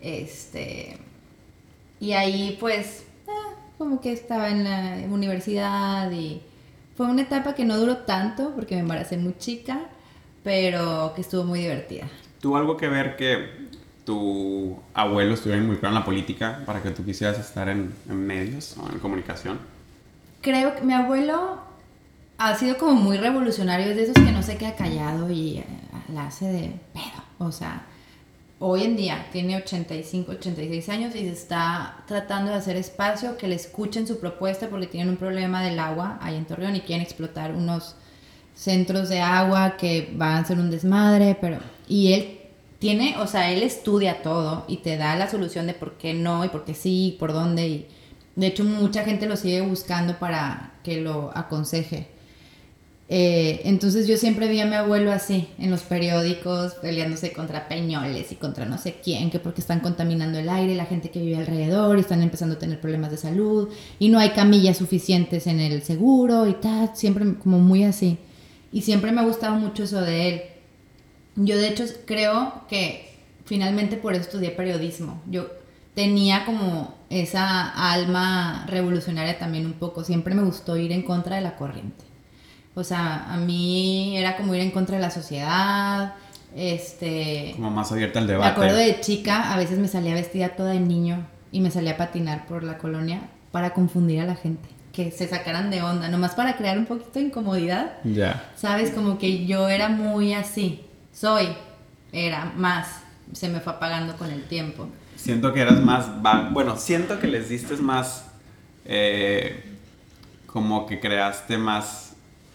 Este. 0.00 0.98
Y 2.00 2.12
ahí, 2.12 2.56
pues, 2.58 3.04
ah, 3.28 3.54
como 3.78 4.00
que 4.00 4.12
estaba 4.12 4.48
en 4.48 4.64
la 4.64 5.06
universidad 5.08 6.10
y 6.10 6.40
fue 6.96 7.06
una 7.06 7.22
etapa 7.22 7.54
que 7.54 7.64
no 7.64 7.76
duró 7.76 7.98
tanto 7.98 8.52
porque 8.54 8.74
me 8.74 8.80
embaracé 8.80 9.16
muy 9.16 9.36
chica, 9.38 9.80
pero 10.42 11.12
que 11.14 11.20
estuvo 11.20 11.44
muy 11.44 11.60
divertida. 11.60 12.08
¿Tuvo 12.40 12.56
algo 12.56 12.76
que 12.76 12.88
ver 12.88 13.16
que 13.16 13.68
tu 14.04 14.78
abuelo 14.94 15.34
estuviera 15.34 15.60
involucrado 15.60 15.94
en 15.94 16.00
la 16.00 16.04
política 16.04 16.62
para 16.64 16.82
que 16.82 16.90
tú 16.90 17.04
quisieras 17.04 17.38
estar 17.38 17.68
en, 17.68 17.92
en 18.08 18.26
medios 18.26 18.76
o 18.78 18.90
en 18.90 18.98
comunicación? 18.98 19.58
Creo 20.40 20.74
que 20.74 20.82
mi 20.82 20.94
abuelo 20.94 21.60
ha 22.40 22.54
sido 22.56 22.78
como 22.78 22.94
muy 22.94 23.18
revolucionario, 23.18 23.88
es 23.90 23.96
de 23.96 24.02
esos 24.04 24.14
que 24.14 24.32
no 24.32 24.42
se 24.42 24.56
queda 24.56 24.74
callado 24.74 25.30
y 25.30 25.58
eh, 25.58 25.66
la 26.12 26.26
hace 26.26 26.46
de 26.46 26.80
pedo. 26.94 27.22
O 27.38 27.52
sea, 27.52 27.82
hoy 28.60 28.84
en 28.84 28.94
día 28.94 29.26
tiene 29.32 29.56
85, 29.56 30.32
86 30.32 30.88
años 30.90 31.16
y 31.16 31.20
se 31.20 31.32
está 31.32 32.04
tratando 32.06 32.52
de 32.52 32.58
hacer 32.58 32.76
espacio, 32.76 33.36
que 33.36 33.48
le 33.48 33.56
escuchen 33.56 34.06
su 34.06 34.20
propuesta 34.20 34.68
porque 34.68 34.86
tienen 34.86 35.08
un 35.08 35.16
problema 35.16 35.64
del 35.64 35.78
agua 35.78 36.18
ahí 36.20 36.36
en 36.36 36.44
Torreón 36.44 36.76
y 36.76 36.80
quieren 36.80 37.02
explotar 37.02 37.54
unos 37.54 37.96
centros 38.54 39.08
de 39.08 39.20
agua 39.20 39.76
que 39.78 40.12
van 40.14 40.36
a 40.36 40.44
ser 40.44 40.58
un 40.58 40.70
desmadre, 40.70 41.36
pero... 41.40 41.58
Y 41.88 42.12
él 42.12 42.38
tiene, 42.78 43.16
o 43.18 43.26
sea, 43.26 43.50
él 43.50 43.62
estudia 43.62 44.22
todo 44.22 44.64
y 44.68 44.78
te 44.78 44.98
da 44.98 45.16
la 45.16 45.30
solución 45.30 45.66
de 45.66 45.74
por 45.74 45.94
qué 45.94 46.12
no 46.12 46.44
y 46.44 46.48
por 46.48 46.64
qué 46.64 46.74
sí, 46.74 47.16
por 47.18 47.32
dónde. 47.32 47.66
Y 47.66 47.86
de 48.36 48.46
hecho, 48.46 48.64
mucha 48.64 49.04
gente 49.04 49.26
lo 49.26 49.36
sigue 49.36 49.62
buscando 49.62 50.18
para 50.18 50.74
que 50.84 51.00
lo 51.00 51.30
aconseje. 51.34 52.08
Eh, 53.12 53.62
entonces 53.64 54.06
yo 54.06 54.16
siempre 54.16 54.46
vi 54.46 54.60
a 54.60 54.66
mi 54.66 54.76
abuelo 54.76 55.10
así, 55.10 55.48
en 55.58 55.72
los 55.72 55.82
periódicos, 55.82 56.74
peleándose 56.74 57.32
contra 57.32 57.66
peñoles 57.66 58.30
y 58.30 58.36
contra 58.36 58.66
no 58.66 58.78
sé 58.78 59.00
quién, 59.02 59.30
que 59.30 59.40
porque 59.40 59.60
están 59.60 59.80
contaminando 59.80 60.38
el 60.38 60.48
aire, 60.48 60.76
la 60.76 60.86
gente 60.86 61.10
que 61.10 61.18
vive 61.18 61.36
alrededor 61.36 61.98
y 61.98 62.02
están 62.02 62.22
empezando 62.22 62.54
a 62.54 62.58
tener 62.60 62.80
problemas 62.80 63.10
de 63.10 63.16
salud 63.16 63.68
y 63.98 64.10
no 64.10 64.20
hay 64.20 64.30
camillas 64.30 64.76
suficientes 64.76 65.48
en 65.48 65.58
el 65.58 65.82
seguro 65.82 66.46
y 66.46 66.54
tal, 66.54 66.92
siempre 66.94 67.34
como 67.34 67.58
muy 67.58 67.82
así. 67.82 68.16
Y 68.72 68.82
siempre 68.82 69.10
me 69.10 69.20
ha 69.20 69.24
gustado 69.24 69.56
mucho 69.56 69.82
eso 69.82 70.00
de 70.00 70.28
él. 70.28 70.42
Yo 71.34 71.58
de 71.58 71.66
hecho 71.66 71.84
creo 72.04 72.62
que 72.68 73.10
finalmente 73.44 73.96
por 73.96 74.14
eso 74.14 74.22
estudié 74.22 74.50
periodismo. 74.50 75.20
Yo 75.28 75.48
tenía 75.96 76.44
como 76.44 76.94
esa 77.10 77.70
alma 77.92 78.66
revolucionaria 78.68 79.36
también 79.40 79.66
un 79.66 79.72
poco. 79.72 80.04
Siempre 80.04 80.32
me 80.36 80.44
gustó 80.44 80.76
ir 80.76 80.92
en 80.92 81.02
contra 81.02 81.34
de 81.34 81.42
la 81.42 81.56
corriente. 81.56 82.09
O 82.74 82.84
sea, 82.84 83.32
a 83.32 83.36
mí 83.36 84.16
era 84.16 84.36
como 84.36 84.54
ir 84.54 84.60
en 84.60 84.70
contra 84.70 84.96
de 84.96 85.02
la 85.02 85.10
sociedad. 85.10 86.14
Este. 86.54 87.52
Como 87.56 87.70
más 87.70 87.90
abierta 87.92 88.18
al 88.18 88.26
debate. 88.26 88.48
Me 88.48 88.52
acuerdo 88.52 88.76
de 88.76 89.00
chica, 89.00 89.52
a 89.52 89.56
veces 89.56 89.78
me 89.78 89.88
salía 89.88 90.14
vestida 90.14 90.50
toda 90.50 90.70
de 90.70 90.80
niño 90.80 91.26
y 91.52 91.60
me 91.60 91.70
salía 91.70 91.92
a 91.92 91.96
patinar 91.96 92.46
por 92.46 92.62
la 92.62 92.78
colonia 92.78 93.22
para 93.50 93.70
confundir 93.72 94.20
a 94.20 94.24
la 94.24 94.36
gente. 94.36 94.68
Que 94.92 95.10
se 95.10 95.28
sacaran 95.28 95.70
de 95.70 95.82
onda, 95.82 96.08
nomás 96.08 96.34
para 96.34 96.56
crear 96.56 96.78
un 96.78 96.86
poquito 96.86 97.18
de 97.18 97.26
incomodidad. 97.26 97.98
Ya. 98.04 98.50
Sabes, 98.56 98.90
como 98.90 99.18
que 99.18 99.46
yo 99.46 99.68
era 99.68 99.88
muy 99.88 100.34
así. 100.34 100.84
Soy, 101.12 101.48
era 102.12 102.52
más. 102.56 102.88
Se 103.32 103.48
me 103.48 103.60
fue 103.60 103.72
apagando 103.72 104.16
con 104.16 104.30
el 104.30 104.44
tiempo. 104.44 104.88
Siento 105.16 105.52
que 105.52 105.60
eras 105.60 105.80
más. 105.80 106.06
Bueno, 106.52 106.76
siento 106.76 107.20
que 107.20 107.28
les 107.28 107.48
diste 107.48 107.76
más. 107.76 108.26
Eh, 108.84 109.64
como 110.46 110.86
que 110.86 110.98
creaste 110.98 111.58
más 111.58 112.09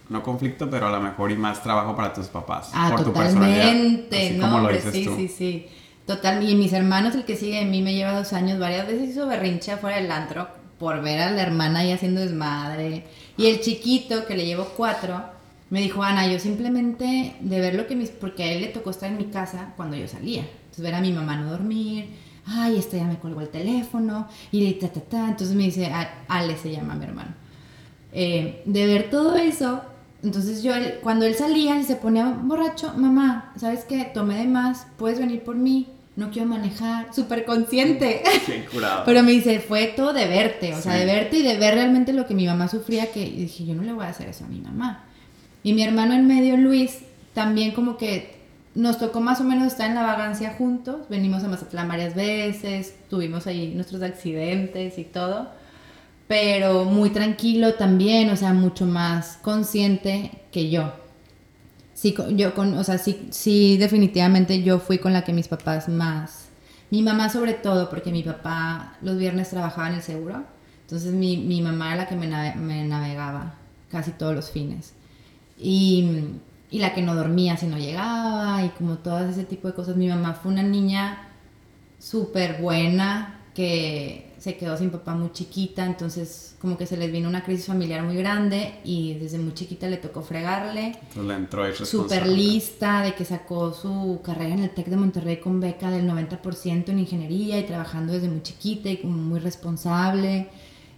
no 0.09 0.23
conflicto, 0.23 0.69
pero 0.69 0.87
a 0.87 0.91
lo 0.91 1.01
mejor 1.01 1.31
y 1.31 1.35
más 1.35 1.63
trabajo 1.63 1.95
para 1.95 2.13
tus 2.13 2.27
papás. 2.27 2.69
Ah, 2.73 2.89
por 2.91 3.03
totalmente, 3.03 4.31
tu 4.31 4.37
¿no? 4.37 4.51
Como 4.51 4.59
lo 4.67 4.73
dices 4.73 4.91
sí, 4.93 5.09
sí, 5.15 5.27
sí. 5.27 5.67
Total, 6.05 6.47
y 6.47 6.53
mis 6.55 6.73
hermanos, 6.73 7.15
el 7.15 7.25
que 7.25 7.35
sigue 7.35 7.59
de 7.59 7.65
mí 7.65 7.81
me 7.81 7.95
lleva 7.95 8.15
dos 8.15 8.31
años, 8.33 8.59
varias 8.59 8.85
veces 8.85 9.09
hizo 9.09 9.25
berrinche 9.27 9.71
afuera 9.71 9.97
del 9.97 10.11
antro 10.11 10.47
por 10.77 11.01
ver 11.01 11.19
a 11.19 11.31
la 11.31 11.41
hermana 11.41 11.79
ahí 11.79 11.91
haciendo 11.91 12.21
desmadre. 12.21 13.05
Y 13.37 13.47
el 13.47 13.61
chiquito, 13.61 14.25
que 14.27 14.35
le 14.35 14.45
llevo 14.45 14.65
cuatro, 14.77 15.23
me 15.71 15.81
dijo, 15.81 16.03
Ana, 16.03 16.27
yo 16.27 16.39
simplemente 16.39 17.35
de 17.39 17.59
ver 17.59 17.73
lo 17.73 17.87
que 17.87 17.95
mis... 17.95 18.09
Porque 18.11 18.43
a 18.43 18.51
él 18.51 18.61
le 18.61 18.67
tocó 18.67 18.91
estar 18.91 19.09
en 19.09 19.17
mi 19.17 19.25
casa 19.25 19.73
cuando 19.75 19.97
yo 19.97 20.07
salía. 20.07 20.41
Entonces 20.41 20.83
ver 20.83 20.93
a 20.93 21.01
mi 21.01 21.11
mamá 21.11 21.37
no 21.37 21.49
dormir, 21.49 22.09
ay, 22.45 22.77
este 22.77 22.97
ya 22.97 23.05
me 23.05 23.17
colgó 23.17 23.41
el 23.41 23.49
teléfono, 23.49 24.27
y 24.51 24.71
ta, 24.73 24.89
ta, 24.89 25.01
ta. 25.01 25.29
Entonces 25.29 25.55
me 25.55 25.63
dice, 25.63 25.91
Ale 26.27 26.57
se 26.57 26.71
llama 26.71 26.93
mi 26.93 27.05
hermano. 27.05 27.33
Eh, 28.13 28.61
de 28.65 28.85
ver 28.85 29.09
todo 29.09 29.35
eso, 29.35 29.81
entonces 30.25 30.63
yo, 30.63 30.73
cuando 31.03 31.25
él 31.25 31.35
salía 31.35 31.79
y 31.79 31.83
se 31.83 31.95
ponía 31.95 32.25
borracho, 32.25 32.93
mamá, 32.97 33.53
¿sabes 33.57 33.85
qué? 33.85 34.09
Tomé 34.11 34.39
de 34.39 34.47
más, 34.47 34.87
puedes 34.97 35.19
venir 35.19 35.43
por 35.43 35.55
mí, 35.55 35.87
no 36.15 36.31
quiero 36.31 36.47
manejar, 36.47 37.13
súper 37.13 37.45
consciente. 37.45 38.23
curado. 38.71 39.03
Pero 39.05 39.21
me 39.21 39.33
dice, 39.33 39.59
fue 39.59 39.93
todo 39.95 40.13
de 40.13 40.25
verte, 40.25 40.73
o 40.73 40.81
sea, 40.81 40.95
de 40.95 41.05
verte 41.05 41.37
y 41.37 41.43
de 41.43 41.57
ver 41.57 41.75
realmente 41.75 42.11
lo 42.11 42.25
que 42.25 42.33
mi 42.33 42.47
mamá 42.47 42.67
sufría, 42.67 43.11
que 43.11 43.23
dije, 43.23 43.65
yo 43.65 43.75
no 43.75 43.83
le 43.83 43.93
voy 43.93 44.03
a 44.03 44.09
hacer 44.09 44.27
eso 44.27 44.45
a 44.45 44.47
mi 44.47 44.61
mamá. 44.61 45.03
Y 45.61 45.73
mi 45.73 45.83
hermano 45.83 46.15
en 46.15 46.25
medio, 46.25 46.57
Luis, 46.57 47.01
también 47.35 47.73
como 47.73 47.97
que 47.97 48.35
nos 48.73 48.97
tocó 48.97 49.21
más 49.21 49.39
o 49.41 49.43
menos 49.43 49.67
estar 49.67 49.87
en 49.87 49.95
la 49.95 50.01
vagancia 50.01 50.55
juntos, 50.57 51.07
venimos 51.07 51.43
a 51.43 51.49
Mazatlán 51.49 51.87
varias 51.87 52.15
veces, 52.15 52.95
tuvimos 53.11 53.45
ahí 53.45 53.73
nuestros 53.75 54.01
accidentes 54.01 54.97
y 54.97 55.03
todo 55.03 55.49
pero 56.27 56.85
muy 56.85 57.11
tranquilo 57.11 57.75
también, 57.75 58.29
o 58.29 58.35
sea, 58.35 58.53
mucho 58.53 58.85
más 58.85 59.37
consciente 59.41 60.31
que 60.51 60.69
yo. 60.69 60.93
Sí, 61.93 62.15
yo 62.31 62.53
con, 62.53 62.73
o 62.77 62.83
sea, 62.83 62.97
sí, 62.97 63.27
sí, 63.31 63.77
definitivamente 63.77 64.63
yo 64.63 64.79
fui 64.79 64.97
con 64.97 65.13
la 65.13 65.23
que 65.23 65.33
mis 65.33 65.47
papás 65.47 65.87
más, 65.87 66.49
mi 66.91 67.01
mamá 67.01 67.29
sobre 67.29 67.53
todo, 67.53 67.89
porque 67.89 68.11
mi 68.11 68.23
papá 68.23 68.97
los 69.01 69.17
viernes 69.17 69.49
trabajaba 69.49 69.89
en 69.89 69.95
el 69.95 70.01
seguro, 70.01 70.43
entonces 70.81 71.13
mi, 71.13 71.37
mi 71.37 71.61
mamá 71.61 71.93
era 71.93 72.03
la 72.03 72.07
que 72.07 72.15
me, 72.15 72.27
navegaba 72.27 73.55
casi 73.89 74.11
todos 74.11 74.35
los 74.35 74.51
fines. 74.51 74.93
Y, 75.57 76.07
y 76.69 76.79
la 76.79 76.93
que 76.93 77.01
no 77.01 77.15
dormía 77.15 77.57
si 77.57 77.65
no 77.65 77.77
llegaba 77.77 78.63
y 78.63 78.69
como 78.69 78.97
todas 78.97 79.31
ese 79.31 79.45
tipo 79.45 79.67
de 79.67 79.73
cosas. 79.73 79.95
Mi 79.95 80.07
mamá 80.07 80.33
fue 80.33 80.51
una 80.51 80.61
niña 80.61 81.29
súper 81.97 82.61
buena 82.61 83.39
que 83.55 84.24
se 84.45 84.57
quedó 84.57 84.77
sin 84.77 84.91
papá 84.91 85.15
muy 85.15 85.31
chiquita, 85.31 85.83
entonces 85.83 86.55
como 86.61 86.77
que 86.77 86.85
se 86.85 86.97
les 86.97 87.11
vino 87.11 87.27
una 87.27 87.43
crisis 87.43 87.65
familiar 87.65 88.03
muy 88.03 88.15
grande 88.15 88.75
y 88.83 89.15
desde 89.15 89.39
muy 89.39 89.55
chiquita 89.55 89.87
le 89.87 89.97
tocó 89.97 90.21
fregarle. 90.21 90.99
Entonces 91.01 91.23
le 91.23 91.33
entró 91.33 91.73
Súper 91.83 92.27
lista 92.27 93.01
de 93.01 93.15
que 93.15 93.25
sacó 93.25 93.73
su 93.73 94.21
carrera 94.23 94.53
en 94.53 94.59
el 94.59 94.69
TEC 94.69 94.85
de 94.85 94.97
Monterrey 94.97 95.37
con 95.37 95.59
beca 95.59 95.89
del 95.89 96.07
90% 96.07 96.89
en 96.89 96.99
ingeniería 96.99 97.57
y 97.57 97.63
trabajando 97.63 98.13
desde 98.13 98.29
muy 98.29 98.43
chiquita 98.43 98.87
y 98.87 98.97
como 98.97 99.17
muy 99.17 99.39
responsable. 99.39 100.47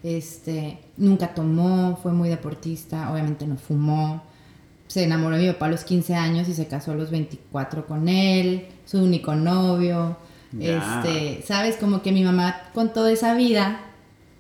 Este, 0.04 0.80
nunca 0.98 1.34
tomó, 1.34 1.98
fue 2.04 2.12
muy 2.12 2.28
deportista, 2.28 3.10
obviamente 3.14 3.48
no 3.48 3.56
fumó. 3.56 4.24
Se 4.88 5.06
enamoró 5.06 5.38
de 5.38 5.44
mi 5.44 5.54
papá 5.54 5.68
a 5.68 5.70
los 5.70 5.86
15 5.86 6.16
años 6.16 6.50
y 6.50 6.54
se 6.54 6.68
casó 6.68 6.92
a 6.92 6.96
los 6.96 7.12
24 7.12 7.88
con 7.88 8.10
él, 8.10 8.68
su 8.84 9.02
único 9.02 9.36
novio 9.36 10.18
este, 10.60 11.44
¿sabes? 11.46 11.76
Como 11.78 12.02
que 12.02 12.12
mi 12.12 12.24
mamá 12.24 12.62
con 12.74 12.94
toda 12.94 13.12
esa 13.12 13.34
vida, 13.34 13.82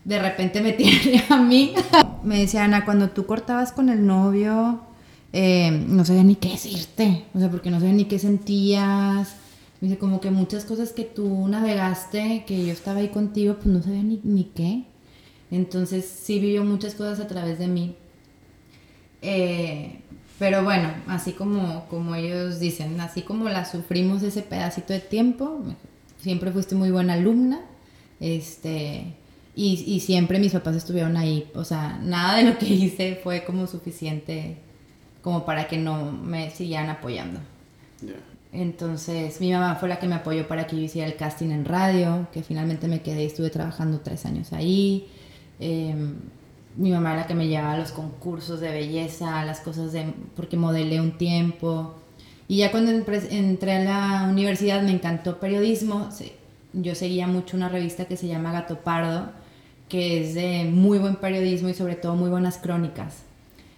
de 0.05 0.19
repente 0.19 0.61
me 0.61 0.73
tiene 0.73 1.23
a 1.29 1.37
mí. 1.37 1.73
me 2.23 2.39
decía, 2.39 2.63
Ana, 2.63 2.85
cuando 2.85 3.09
tú 3.09 3.25
cortabas 3.25 3.71
con 3.71 3.89
el 3.89 4.05
novio, 4.05 4.81
eh, 5.33 5.71
no 5.71 6.05
sabía 6.05 6.23
ni 6.23 6.35
qué 6.35 6.49
decirte, 6.49 7.25
o 7.33 7.39
sea, 7.39 7.49
porque 7.49 7.69
no 7.69 7.79
sabía 7.79 7.93
ni 7.93 8.05
qué 8.05 8.19
sentías. 8.19 9.35
Me 9.79 9.89
dice, 9.89 9.99
como 9.99 10.19
que 10.19 10.31
muchas 10.31 10.65
cosas 10.65 10.91
que 10.91 11.03
tú 11.03 11.47
navegaste, 11.47 12.45
que 12.47 12.65
yo 12.65 12.71
estaba 12.71 12.99
ahí 12.99 13.09
contigo, 13.09 13.55
pues 13.55 13.67
no 13.67 13.83
sabía 13.83 14.01
ni, 14.01 14.19
ni 14.23 14.45
qué. 14.45 14.85
Entonces 15.51 16.05
sí 16.05 16.39
vivió 16.39 16.63
muchas 16.63 16.95
cosas 16.95 17.19
a 17.19 17.27
través 17.27 17.59
de 17.59 17.67
mí. 17.67 17.95
Eh, 19.21 20.01
pero 20.39 20.63
bueno, 20.63 20.89
así 21.07 21.31
como, 21.31 21.85
como 21.89 22.15
ellos 22.15 22.59
dicen, 22.59 22.99
así 23.01 23.21
como 23.21 23.49
la 23.49 23.65
sufrimos 23.65 24.21
ese 24.23 24.41
pedacito 24.41 24.93
de 24.93 24.99
tiempo, 24.99 25.63
siempre 26.19 26.51
fuiste 26.51 26.75
muy 26.75 26.91
buena 26.91 27.13
alumna, 27.13 27.61
este, 28.19 29.15
y, 29.55 29.83
y, 29.85 29.99
siempre 29.99 30.39
mis 30.39 30.53
papás 30.53 30.75
estuvieron 30.75 31.17
ahí, 31.17 31.49
o 31.53 31.63
sea, 31.63 31.99
nada 32.03 32.37
de 32.37 32.43
lo 32.43 32.57
que 32.57 32.65
hice 32.73 33.19
fue 33.23 33.43
como 33.43 33.67
suficiente 33.67 34.57
como 35.21 35.45
para 35.45 35.67
que 35.67 35.77
no 35.77 36.11
me 36.11 36.51
siguieran 36.51 36.89
apoyando. 36.89 37.41
Entonces, 38.53 39.41
mi 39.41 39.51
mamá 39.51 39.75
fue 39.75 39.89
la 39.89 39.99
que 39.99 40.07
me 40.07 40.15
apoyó 40.15 40.47
para 40.47 40.67
que 40.67 40.77
yo 40.77 40.83
hiciera 40.83 41.07
el 41.07 41.17
casting 41.17 41.49
en 41.49 41.65
radio, 41.65 42.27
que 42.31 42.43
finalmente 42.43 42.87
me 42.87 43.01
quedé 43.01 43.23
y 43.23 43.25
estuve 43.25 43.49
trabajando 43.49 43.99
tres 43.99 44.25
años 44.25 44.53
ahí. 44.53 45.07
Em, 45.59 46.15
mi 46.77 46.91
mamá 46.91 47.11
era 47.11 47.21
la 47.21 47.27
que 47.27 47.35
me 47.35 47.47
llevaba 47.47 47.73
a 47.73 47.77
los 47.77 47.91
concursos 47.91 48.59
de 48.59 48.71
belleza, 48.71 49.43
las 49.43 49.59
cosas 49.59 49.91
de, 49.91 50.13
porque 50.35 50.55
modelé 50.55 51.01
un 51.01 51.17
tiempo. 51.17 51.95
Y 52.47 52.57
ya 52.57 52.71
cuando 52.71 52.91
entré 52.91 53.73
a 53.73 53.83
la 53.83 54.27
universidad 54.29 54.81
me 54.81 54.91
encantó 54.91 55.39
periodismo. 55.39 56.09
Yo 56.73 56.95
seguía 56.95 57.27
mucho 57.27 57.57
una 57.57 57.69
revista 57.69 58.05
que 58.05 58.17
se 58.17 58.27
llama 58.27 58.51
Gato 58.51 58.79
Pardo, 58.79 59.31
que 59.89 60.21
es 60.21 60.33
de 60.33 60.65
muy 60.65 60.97
buen 60.97 61.15
periodismo 61.15 61.69
y 61.69 61.73
sobre 61.73 61.95
todo 61.95 62.15
muy 62.15 62.29
buenas 62.29 62.57
crónicas. 62.57 63.23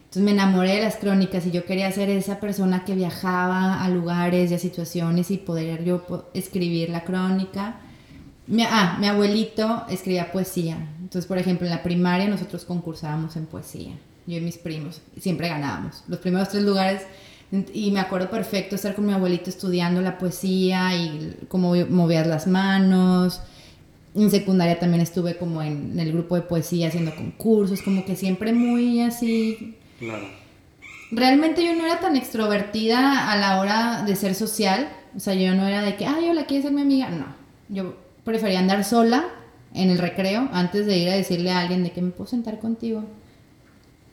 Entonces 0.09 0.24
me 0.24 0.32
enamoré 0.32 0.76
de 0.76 0.82
las 0.82 0.95
crónicas 0.95 1.45
y 1.45 1.51
yo 1.51 1.65
quería 1.65 1.91
ser 1.91 2.09
esa 2.09 2.39
persona 2.39 2.84
que 2.84 2.95
viajaba 2.95 3.84
a 3.84 3.89
lugares 3.89 4.49
y 4.49 4.55
a 4.55 4.59
situaciones 4.59 5.30
y 5.30 5.38
poder 5.38 5.84
yo 5.84 6.28
escribir 6.34 6.89
la 6.89 7.03
crónica. 7.03 7.76
Mi, 8.47 8.63
ah, 8.63 8.97
mi 8.99 9.07
abuelito 9.07 9.84
escribía 9.89 10.32
poesía. 10.32 10.78
Entonces, 10.99 11.28
por 11.28 11.38
ejemplo, 11.38 11.67
en 11.67 11.72
la 11.72 11.84
primaria 11.84 12.28
nosotros 12.28 12.65
concursábamos 12.65 13.36
en 13.36 13.45
poesía. 13.45 13.93
Yo 14.26 14.38
y 14.38 14.41
mis 14.41 14.57
primos. 14.57 15.01
Siempre 15.20 15.47
ganábamos. 15.47 16.03
Los 16.07 16.20
primeros 16.20 16.49
tres 16.49 16.63
lugares 16.63 17.03
y 17.52 17.91
me 17.91 18.00
acuerdo 18.00 18.30
perfecto 18.30 18.76
estar 18.76 18.93
con 18.93 19.08
mi 19.08 19.14
abuelito 19.14 19.50
estudiando 19.50 20.02
la 20.02 20.18
poesía 20.18 20.95
y 20.95 21.36
cómo 21.47 21.74
movías 21.89 22.28
las 22.28 22.45
manos. 22.45 23.41
En 24.14 24.30
secundaria 24.30 24.80
también 24.80 25.02
estuve 25.02 25.36
como 25.36 25.62
en, 25.62 26.00
el 26.00 26.12
grupo 26.12 26.36
de 26.36 26.41
poesía 26.41 26.89
haciendo 26.89 27.16
concursos, 27.16 27.82
como 27.82 28.06
que 28.06 28.16
siempre 28.16 28.54
muy 28.54 29.02
así. 29.02 29.76
Claro. 29.97 30.28
Realmente 31.12 31.64
yo 31.66 31.74
no 31.74 31.86
era 31.86 32.00
tan 32.00 32.16
extrovertida 32.16 33.32
a 33.32 33.38
la 33.38 33.60
hora 33.60 34.04
de 34.04 34.16
ser 34.16 34.36
social. 34.36 34.88
O 35.16 35.20
sea, 35.20 35.34
yo 35.34 35.56
no 35.56 35.68
era 35.68 35.82
de 35.82 35.95
que, 35.95 36.06
ay, 36.06 36.30
hola, 36.30 36.45
¿quieres 36.45 36.66
ser 36.66 36.74
mi 36.74 36.82
amiga? 36.82 37.10
No. 37.10 37.26
Yo 37.70 37.97
prefería 38.24 38.60
andar 38.60 38.84
sola 38.84 39.26
en 39.74 39.89
el 39.89 39.97
recreo 39.97 40.50
antes 40.54 40.86
de 40.86 40.97
ir 40.97 41.10
a 41.10 41.16
decirle 41.16 41.52
a 41.52 41.60
alguien 41.60 41.84
de 41.84 41.91
que 41.91 42.02
me 42.02 42.12
puedo 42.12 42.30
sentar 42.30 42.60
contigo. 42.60 43.06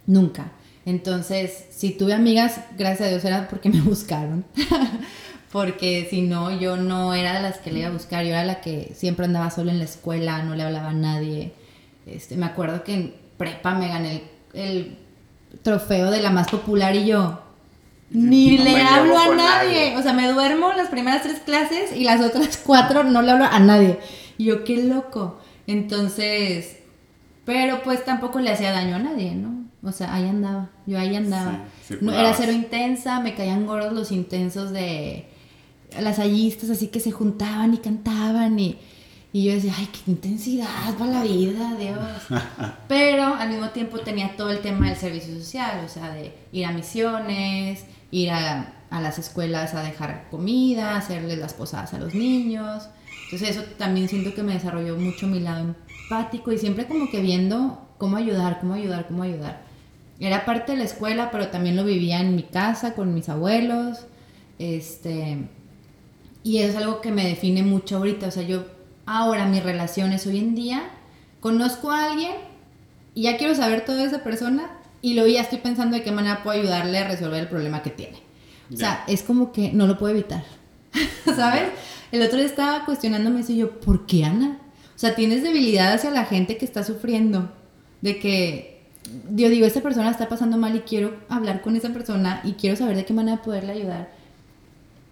Nunca. 0.07 0.53
Entonces, 0.87 1.67
si 1.71 1.91
tuve 1.91 2.15
amigas, 2.15 2.61
gracias 2.79 3.09
a 3.09 3.11
Dios 3.11 3.25
era 3.25 3.49
porque 3.49 3.69
me 3.69 3.81
buscaron. 3.83 4.45
porque 5.53 6.07
si 6.09 6.23
no, 6.23 6.59
yo 6.59 6.77
no 6.77 7.13
era 7.13 7.35
de 7.35 7.43
las 7.43 7.59
que 7.59 7.71
le 7.73 7.81
iba 7.81 7.89
a 7.89 7.93
buscar, 7.93 8.25
yo 8.25 8.31
era 8.31 8.45
la 8.45 8.61
que 8.63 8.93
siempre 8.95 9.27
andaba 9.27 9.51
solo 9.51 9.71
en 9.71 9.79
la 9.79 9.85
escuela, 9.85 10.43
no 10.43 10.55
le 10.55 10.63
hablaba 10.63 10.91
a 10.91 10.95
nadie. 10.95 11.53
Este, 12.07 12.37
me 12.37 12.47
acuerdo 12.47 12.85
que 12.85 12.95
en 12.95 13.15
prepa 13.37 13.75
me 13.75 13.89
gané 13.89 14.23
el, 14.55 14.63
el 14.63 14.97
trofeo 15.63 16.11
de 16.11 16.21
la 16.23 16.31
más 16.31 16.49
popular 16.49 16.95
y 16.95 17.07
yo, 17.07 17.43
ni 18.11 18.57
No 18.57 18.65
le 18.65 18.81
hablo 18.83 19.19
a 19.19 19.35
nadie. 19.35 19.37
nadie. 19.91 19.97
O 19.97 20.03
sea, 20.03 20.13
me 20.13 20.31
duermo 20.31 20.73
las 20.73 20.89
primeras 20.89 21.23
tres 21.23 21.41
clases 21.41 21.95
y 21.97 22.05
las 22.05 22.21
otras 22.21 22.57
cuatro 22.65 23.03
no 23.03 23.23
le 23.23 23.33
hablo 23.33 23.45
a 23.45 23.59
nadie. 23.59 23.99
Y 24.39 24.45
yo, 24.45 24.63
qué 24.65 24.85
loco. 24.85 25.41
Entonces, 25.67 26.77
pero 27.45 27.83
pues 27.83 28.05
tampoco 28.05 28.39
le 28.39 28.51
hacía 28.53 28.71
daño 28.73 28.97
a 28.97 29.01
nadie, 29.01 29.35
¿no? 29.35 29.56
O 29.83 29.93
sea, 29.93 30.15
ahí 30.15 30.29
andaba. 30.29 30.71
Yo 30.87 30.99
ahí 30.99 31.15
andaba. 31.15 31.65
Sí, 31.87 31.95
era 32.03 32.35
cero 32.35 32.53
intensa, 32.53 33.21
me 33.21 33.35
caían 33.35 33.67
gordos 33.67 33.93
los 33.93 34.11
intensos 34.13 34.71
de 34.71 35.27
las 36.01 36.19
hallistas, 36.19 36.71
así 36.71 36.89
que 36.89 37.01
se 37.01 37.13
juntaban 37.13 37.75
y 37.75 37.79
cantaban 37.79 38.59
y, 38.59 38.79
y 39.33 39.45
yo 39.45 39.53
decía, 39.53 39.75
ay, 39.77 39.89
qué 39.93 40.11
intensidad 40.11 40.95
para 40.99 41.11
la 41.11 41.23
vida, 41.23 41.77
Dios. 41.79 41.99
Pero 42.89 43.35
al 43.35 43.51
mismo 43.51 43.71
tiempo 43.71 43.99
tenía 44.01 44.37
todo 44.37 44.51
el 44.51 44.61
tema 44.61 44.89
del 44.89 44.97
servicio 44.97 45.37
social, 45.39 45.83
o 45.85 45.89
sea, 45.89 46.11
de 46.11 46.35
ir 46.53 46.65
a 46.67 46.73
misiones, 46.73 47.85
ir 48.11 48.31
a, 48.31 48.73
a 48.91 49.01
las 49.01 49.19
escuelas 49.19 49.75
a 49.75 49.83
dejar 49.83 50.29
comida, 50.31 50.97
hacerles 50.97 51.39
las 51.39 51.55
posadas 51.55 51.95
a 51.95 51.99
los 51.99 52.15
niños. 52.15 52.89
Entonces 53.25 53.51
eso 53.51 53.63
también 53.77 54.09
siento 54.09 54.35
que 54.35 54.43
me 54.43 54.55
desarrolló 54.55 54.97
mucho 54.97 55.27
mi 55.27 55.41
lado 55.41 55.75
empático 56.09 56.53
y 56.53 56.59
siempre 56.59 56.87
como 56.87 57.11
que 57.11 57.21
viendo 57.21 57.89
cómo 57.99 58.17
ayudar, 58.17 58.61
cómo 58.61 58.75
ayudar, 58.75 59.07
cómo 59.09 59.23
ayudar. 59.23 59.66
Era 60.19 60.45
parte 60.45 60.73
de 60.73 60.79
la 60.79 60.85
escuela, 60.85 61.31
pero 61.31 61.49
también 61.49 61.77
lo 61.77 61.85
vivía 61.85 62.21
en 62.21 62.35
mi 62.37 62.43
casa 62.43 62.95
con 62.95 63.15
mis 63.15 63.29
abuelos. 63.29 64.07
Este, 64.59 65.39
y 66.43 66.59
es 66.59 66.77
algo 66.77 67.01
que 67.01 67.11
me 67.11 67.27
define 67.27 67.63
mucho 67.63 67.99
ahorita. 67.99 68.29
O 68.29 68.31
sea, 68.31 68.43
yo 68.43 68.65
ahora 69.07 69.47
mis 69.47 69.63
relaciones 69.63 70.27
hoy 70.27 70.39
en 70.39 70.55
día, 70.55 70.91
conozco 71.41 71.91
a 71.91 72.11
alguien 72.11 72.33
y 73.15 73.23
ya 73.23 73.37
quiero 73.37 73.55
saber 73.55 73.85
todo 73.85 73.97
de 73.97 74.05
esa 74.05 74.23
persona 74.23 74.71
y 75.01 75.15
luego 75.15 75.29
ya 75.29 75.41
estoy 75.41 75.59
pensando 75.59 75.97
de 75.97 76.03
qué 76.03 76.13
manera 76.13 76.43
puedo 76.43 76.59
ayudarle 76.59 76.99
a 76.99 77.09
resolver 77.09 77.41
el 77.41 77.49
problema 77.49 77.83
que 77.83 77.91
tiene. 77.91 78.19
O 78.73 78.77
sea, 78.77 79.05
es 79.07 79.23
como 79.23 79.53
que 79.53 79.73
no 79.73 79.87
lo 79.87 79.97
puedo 79.97 80.13
evitar. 80.13 80.45
¿Sabes? 81.25 81.71
El 82.11 82.23
otro 82.23 82.39
día 82.39 82.47
estaba 82.47 82.85
cuestionándome 82.85 83.41
eso 83.41 83.53
y 83.53 83.59
yo, 83.59 83.79
¿por 83.81 84.07
qué 84.07 84.25
Ana? 84.25 84.59
O 84.95 84.99
sea, 84.99 85.15
tienes 85.15 85.43
debilidad 85.43 85.93
hacia 85.93 86.11
la 86.11 86.25
gente 86.25 86.57
que 86.57 86.65
está 86.65 86.83
sufriendo. 86.83 87.53
De 88.01 88.19
que, 88.19 88.76
yo 89.31 89.49
digo, 89.49 89.67
esta 89.67 89.81
persona 89.81 90.11
está 90.11 90.29
pasando 90.29 90.57
mal 90.57 90.77
y 90.77 90.81
quiero 90.81 91.17
hablar 91.29 91.63
con 91.63 91.77
esa 91.77 91.91
persona 91.91 92.41
y 92.45 92.53
quiero 92.53 92.77
saber 92.77 92.97
de 92.97 93.05
qué 93.05 93.13
manera 93.13 93.43
poderle 93.43 93.73
ayudar. 93.73 94.11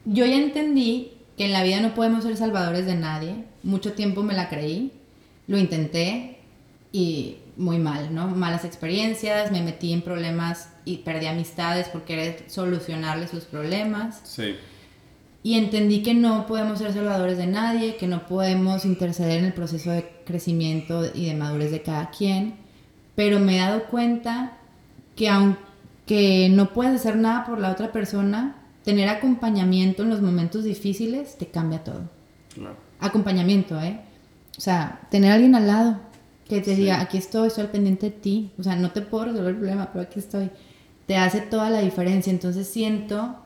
Yo 0.04 0.24
ya 0.26 0.36
entendí 0.36 1.12
que 1.36 1.46
en 1.46 1.52
la 1.52 1.62
vida 1.62 1.80
no 1.80 1.94
podemos 1.94 2.24
ser 2.24 2.36
salvadores 2.36 2.86
de 2.86 2.94
nadie. 2.94 3.44
Mucho 3.62 3.92
tiempo 3.92 4.22
me 4.22 4.34
la 4.34 4.48
creí, 4.48 4.92
lo 5.46 5.58
intenté 5.58 6.38
y 6.92 7.38
muy 7.56 7.78
mal, 7.78 8.14
¿no? 8.14 8.28
Malas 8.28 8.64
experiencias, 8.64 9.50
me 9.50 9.62
metí 9.62 9.92
en 9.92 10.02
problemas 10.02 10.70
y 10.84 10.98
perdí 10.98 11.26
amistades 11.26 11.88
por 11.88 12.04
querer 12.04 12.44
solucionarles 12.48 13.30
sus 13.30 13.44
problemas. 13.44 14.20
Sí. 14.24 14.56
Y 15.42 15.58
entendí 15.58 16.02
que 16.02 16.14
no 16.14 16.46
podemos 16.46 16.78
ser 16.78 16.92
salvadores 16.92 17.36
de 17.36 17.46
nadie, 17.46 17.96
que 17.96 18.06
no 18.06 18.26
podemos 18.26 18.84
interceder 18.84 19.38
en 19.38 19.44
el 19.44 19.52
proceso 19.52 19.90
de 19.90 20.08
crecimiento 20.24 21.04
y 21.14 21.26
de 21.26 21.34
madurez 21.34 21.70
de 21.70 21.82
cada 21.82 22.10
quien. 22.10 22.63
Pero 23.14 23.38
me 23.40 23.56
he 23.56 23.60
dado 23.60 23.84
cuenta 23.84 24.52
que 25.16 25.28
aunque 25.28 26.48
no 26.50 26.72
puedes 26.72 26.94
hacer 26.94 27.16
nada 27.16 27.44
por 27.44 27.58
la 27.60 27.70
otra 27.70 27.92
persona, 27.92 28.56
tener 28.84 29.08
acompañamiento 29.08 30.02
en 30.02 30.10
los 30.10 30.20
momentos 30.20 30.64
difíciles 30.64 31.36
te 31.38 31.46
cambia 31.46 31.82
todo. 31.84 32.02
Acompañamiento, 33.00 33.80
¿eh? 33.80 34.00
O 34.56 34.60
sea, 34.60 35.00
tener 35.10 35.30
a 35.32 35.34
alguien 35.34 35.54
al 35.54 35.66
lado 35.66 35.98
que 36.48 36.60
te 36.60 36.74
Sí. 36.74 36.82
diga, 36.82 37.00
aquí 37.00 37.18
estoy, 37.18 37.48
estoy 37.48 37.64
al 37.64 37.70
pendiente 37.70 38.06
de 38.06 38.12
ti. 38.16 38.50
O 38.58 38.62
sea, 38.62 38.76
no 38.76 38.90
te 38.92 39.00
puedo 39.00 39.26
resolver 39.26 39.50
el 39.50 39.56
problema, 39.56 39.90
pero 39.92 40.02
aquí 40.04 40.18
estoy. 40.18 40.50
Te 41.06 41.16
hace 41.16 41.40
toda 41.40 41.70
la 41.70 41.80
diferencia. 41.80 42.30
Entonces 42.30 42.68
siento 42.68 43.36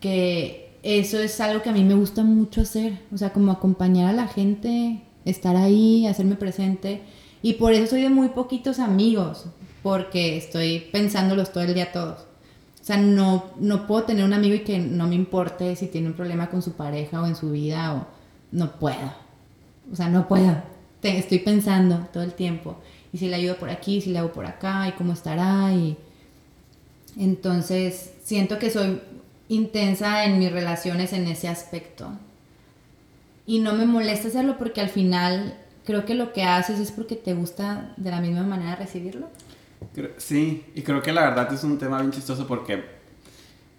que 0.00 0.70
eso 0.82 1.18
es 1.18 1.40
algo 1.40 1.62
que 1.62 1.70
a 1.70 1.72
mí 1.72 1.84
me 1.84 1.94
gusta 1.94 2.22
mucho 2.24 2.60
hacer. 2.62 3.00
O 3.12 3.18
sea, 3.18 3.32
como 3.32 3.52
acompañar 3.52 4.08
a 4.08 4.12
la 4.12 4.28
gente, 4.28 5.02
estar 5.24 5.56
ahí, 5.56 6.06
hacerme 6.06 6.36
presente. 6.36 7.02
Y 7.46 7.52
por 7.52 7.72
eso 7.72 7.90
soy 7.90 8.02
de 8.02 8.10
muy 8.10 8.30
poquitos 8.30 8.80
amigos, 8.80 9.44
porque 9.84 10.36
estoy 10.36 10.80
pensándolos 10.90 11.52
todo 11.52 11.62
el 11.62 11.74
día 11.74 11.92
todos. 11.92 12.22
O 12.82 12.84
sea, 12.84 12.96
no, 12.96 13.44
no 13.60 13.86
puedo 13.86 14.02
tener 14.02 14.24
un 14.24 14.32
amigo 14.32 14.56
y 14.56 14.64
que 14.64 14.80
no 14.80 15.06
me 15.06 15.14
importe 15.14 15.76
si 15.76 15.86
tiene 15.86 16.08
un 16.08 16.14
problema 16.14 16.50
con 16.50 16.60
su 16.60 16.72
pareja 16.72 17.22
o 17.22 17.26
en 17.26 17.36
su 17.36 17.52
vida 17.52 17.94
o 17.94 18.06
no 18.50 18.72
puedo. 18.80 19.12
O 19.92 19.94
sea, 19.94 20.08
no 20.08 20.26
puedo. 20.26 20.56
Te- 21.00 21.18
estoy 21.18 21.38
pensando 21.38 22.08
todo 22.12 22.24
el 22.24 22.32
tiempo. 22.32 22.78
Y 23.12 23.18
si 23.18 23.28
le 23.28 23.36
ayudo 23.36 23.58
por 23.58 23.70
aquí, 23.70 24.00
si 24.00 24.10
le 24.10 24.18
hago 24.18 24.32
por 24.32 24.46
acá, 24.46 24.88
y 24.88 24.92
cómo 24.98 25.12
estará. 25.12 25.72
Y 25.72 25.96
entonces 27.16 28.10
siento 28.24 28.58
que 28.58 28.70
soy 28.70 29.00
intensa 29.48 30.24
en 30.24 30.40
mis 30.40 30.50
relaciones 30.50 31.12
en 31.12 31.28
ese 31.28 31.46
aspecto. 31.46 32.10
Y 33.46 33.60
no 33.60 33.72
me 33.74 33.86
molesta 33.86 34.26
hacerlo 34.26 34.58
porque 34.58 34.80
al 34.80 34.88
final 34.88 35.54
creo 35.86 36.04
que 36.04 36.14
lo 36.14 36.32
que 36.34 36.42
haces 36.42 36.78
es 36.78 36.90
porque 36.92 37.16
te 37.16 37.32
gusta 37.32 37.94
de 37.96 38.10
la 38.10 38.20
misma 38.20 38.42
manera 38.42 38.76
recibirlo. 38.76 39.28
Sí, 40.18 40.64
y 40.74 40.82
creo 40.82 41.00
que 41.02 41.12
la 41.12 41.22
verdad 41.22 41.50
es 41.52 41.64
un 41.64 41.78
tema 41.78 41.98
bien 42.00 42.10
chistoso 42.12 42.46
porque 42.46 42.84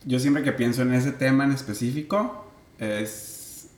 yo 0.05 0.20
siempre 0.20 0.41
que 0.43 0.51
pienso 0.51 0.82
en 0.82 0.93
ese 0.93 1.12
tema 1.12 1.43
en 1.43 1.51
específico 1.51 2.45
es... 2.80 3.70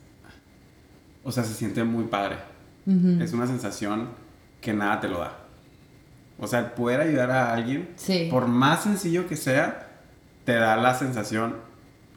O 1.24 1.32
sea, 1.32 1.44
se 1.44 1.52
siente 1.54 1.84
muy 1.84 2.04
padre. 2.04 2.36
Es 3.20 3.32
una 3.34 3.46
sensación 3.46 4.08
que 4.60 4.72
nada 4.72 5.00
te 5.00 5.08
lo 5.08 5.18
da. 5.18 5.36
O 6.38 6.46
sea, 6.46 6.60
el 6.60 6.66
poder 6.72 7.00
ayudar 7.00 7.30
a 7.30 7.52
alguien, 7.52 7.90
Sí. 7.96 8.28
por 8.30 8.46
más 8.48 8.82
sencillo 8.84 9.28
que 9.28 9.36
sea, 9.36 10.00
te 10.44 10.54
da 10.54 10.76
la 10.76 10.94
sensación, 10.94 11.56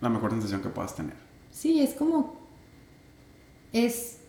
la 0.02 0.08
mejor 0.10 0.32
sensación 0.32 0.62
que 0.62 0.70
puedas 0.70 0.96
tener. 0.96 1.16
Sí, 1.52 1.82
es 1.82 1.94
como. 1.94 2.42
Es. 3.74 4.20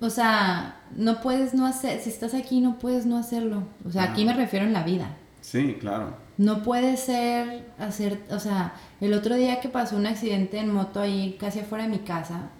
O 0.00 0.10
sea, 0.10 0.80
no 0.96 1.20
puedes 1.20 1.54
no 1.54 1.66
hacer. 1.66 2.00
Si 2.00 2.10
estás 2.10 2.34
aquí, 2.34 2.60
no 2.60 2.78
puedes 2.78 3.06
no 3.06 3.16
hacerlo. 3.16 3.64
O 3.86 3.90
sea, 3.90 4.04
aquí 4.04 4.24
me 4.24 4.32
refiero 4.34 4.66
en 4.66 4.72
la 4.72 4.82
vida. 4.82 5.16
Sí, 5.40 5.76
claro. 5.80 6.16
No 6.36 6.62
puede 6.62 6.96
ser 6.96 7.66
hacer. 7.78 8.20
O 8.30 8.38
sea, 8.40 8.74
el 9.00 9.14
otro 9.14 9.36
día 9.36 9.60
que 9.60 9.68
pasó 9.68 9.96
un 9.96 10.06
accidente 10.06 10.58
en 10.58 10.72
moto 10.72 11.00
ahí 11.00 11.36
casi 11.38 11.60
afuera 11.60 11.84
de 11.84 11.90
mi 11.90 11.98
casa, 12.00 12.50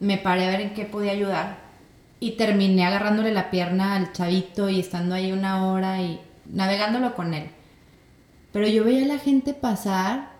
me 0.00 0.18
paré 0.18 0.46
a 0.46 0.50
ver 0.50 0.60
en 0.60 0.74
qué 0.74 0.84
podía 0.84 1.12
ayudar. 1.12 1.58
Y 2.20 2.32
terminé 2.32 2.84
agarrándole 2.86 3.32
la 3.32 3.50
pierna 3.50 3.96
al 3.96 4.12
chavito 4.12 4.68
y 4.68 4.80
estando 4.80 5.14
ahí 5.14 5.32
una 5.32 5.66
hora 5.66 6.00
y 6.02 6.20
navegándolo 6.46 7.14
con 7.14 7.34
él. 7.34 7.46
Pero 8.52 8.66
yo 8.68 8.84
veía 8.84 9.04
a 9.04 9.08
la 9.08 9.18
gente 9.18 9.54
pasar 9.54 10.30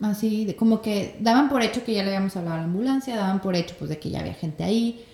así, 0.00 0.44
de- 0.44 0.56
como 0.56 0.80
que 0.82 1.16
daban 1.20 1.48
por 1.48 1.62
hecho 1.62 1.84
que 1.84 1.92
ya 1.94 2.02
le 2.02 2.08
habíamos 2.10 2.36
hablado 2.36 2.56
a 2.56 2.58
la 2.60 2.64
ambulancia, 2.64 3.16
daban 3.16 3.40
por 3.40 3.56
hecho 3.56 3.74
pues 3.78 3.90
de 3.90 3.98
que 3.98 4.10
ya 4.10 4.20
había 4.20 4.34
gente 4.34 4.64
ahí. 4.64 5.04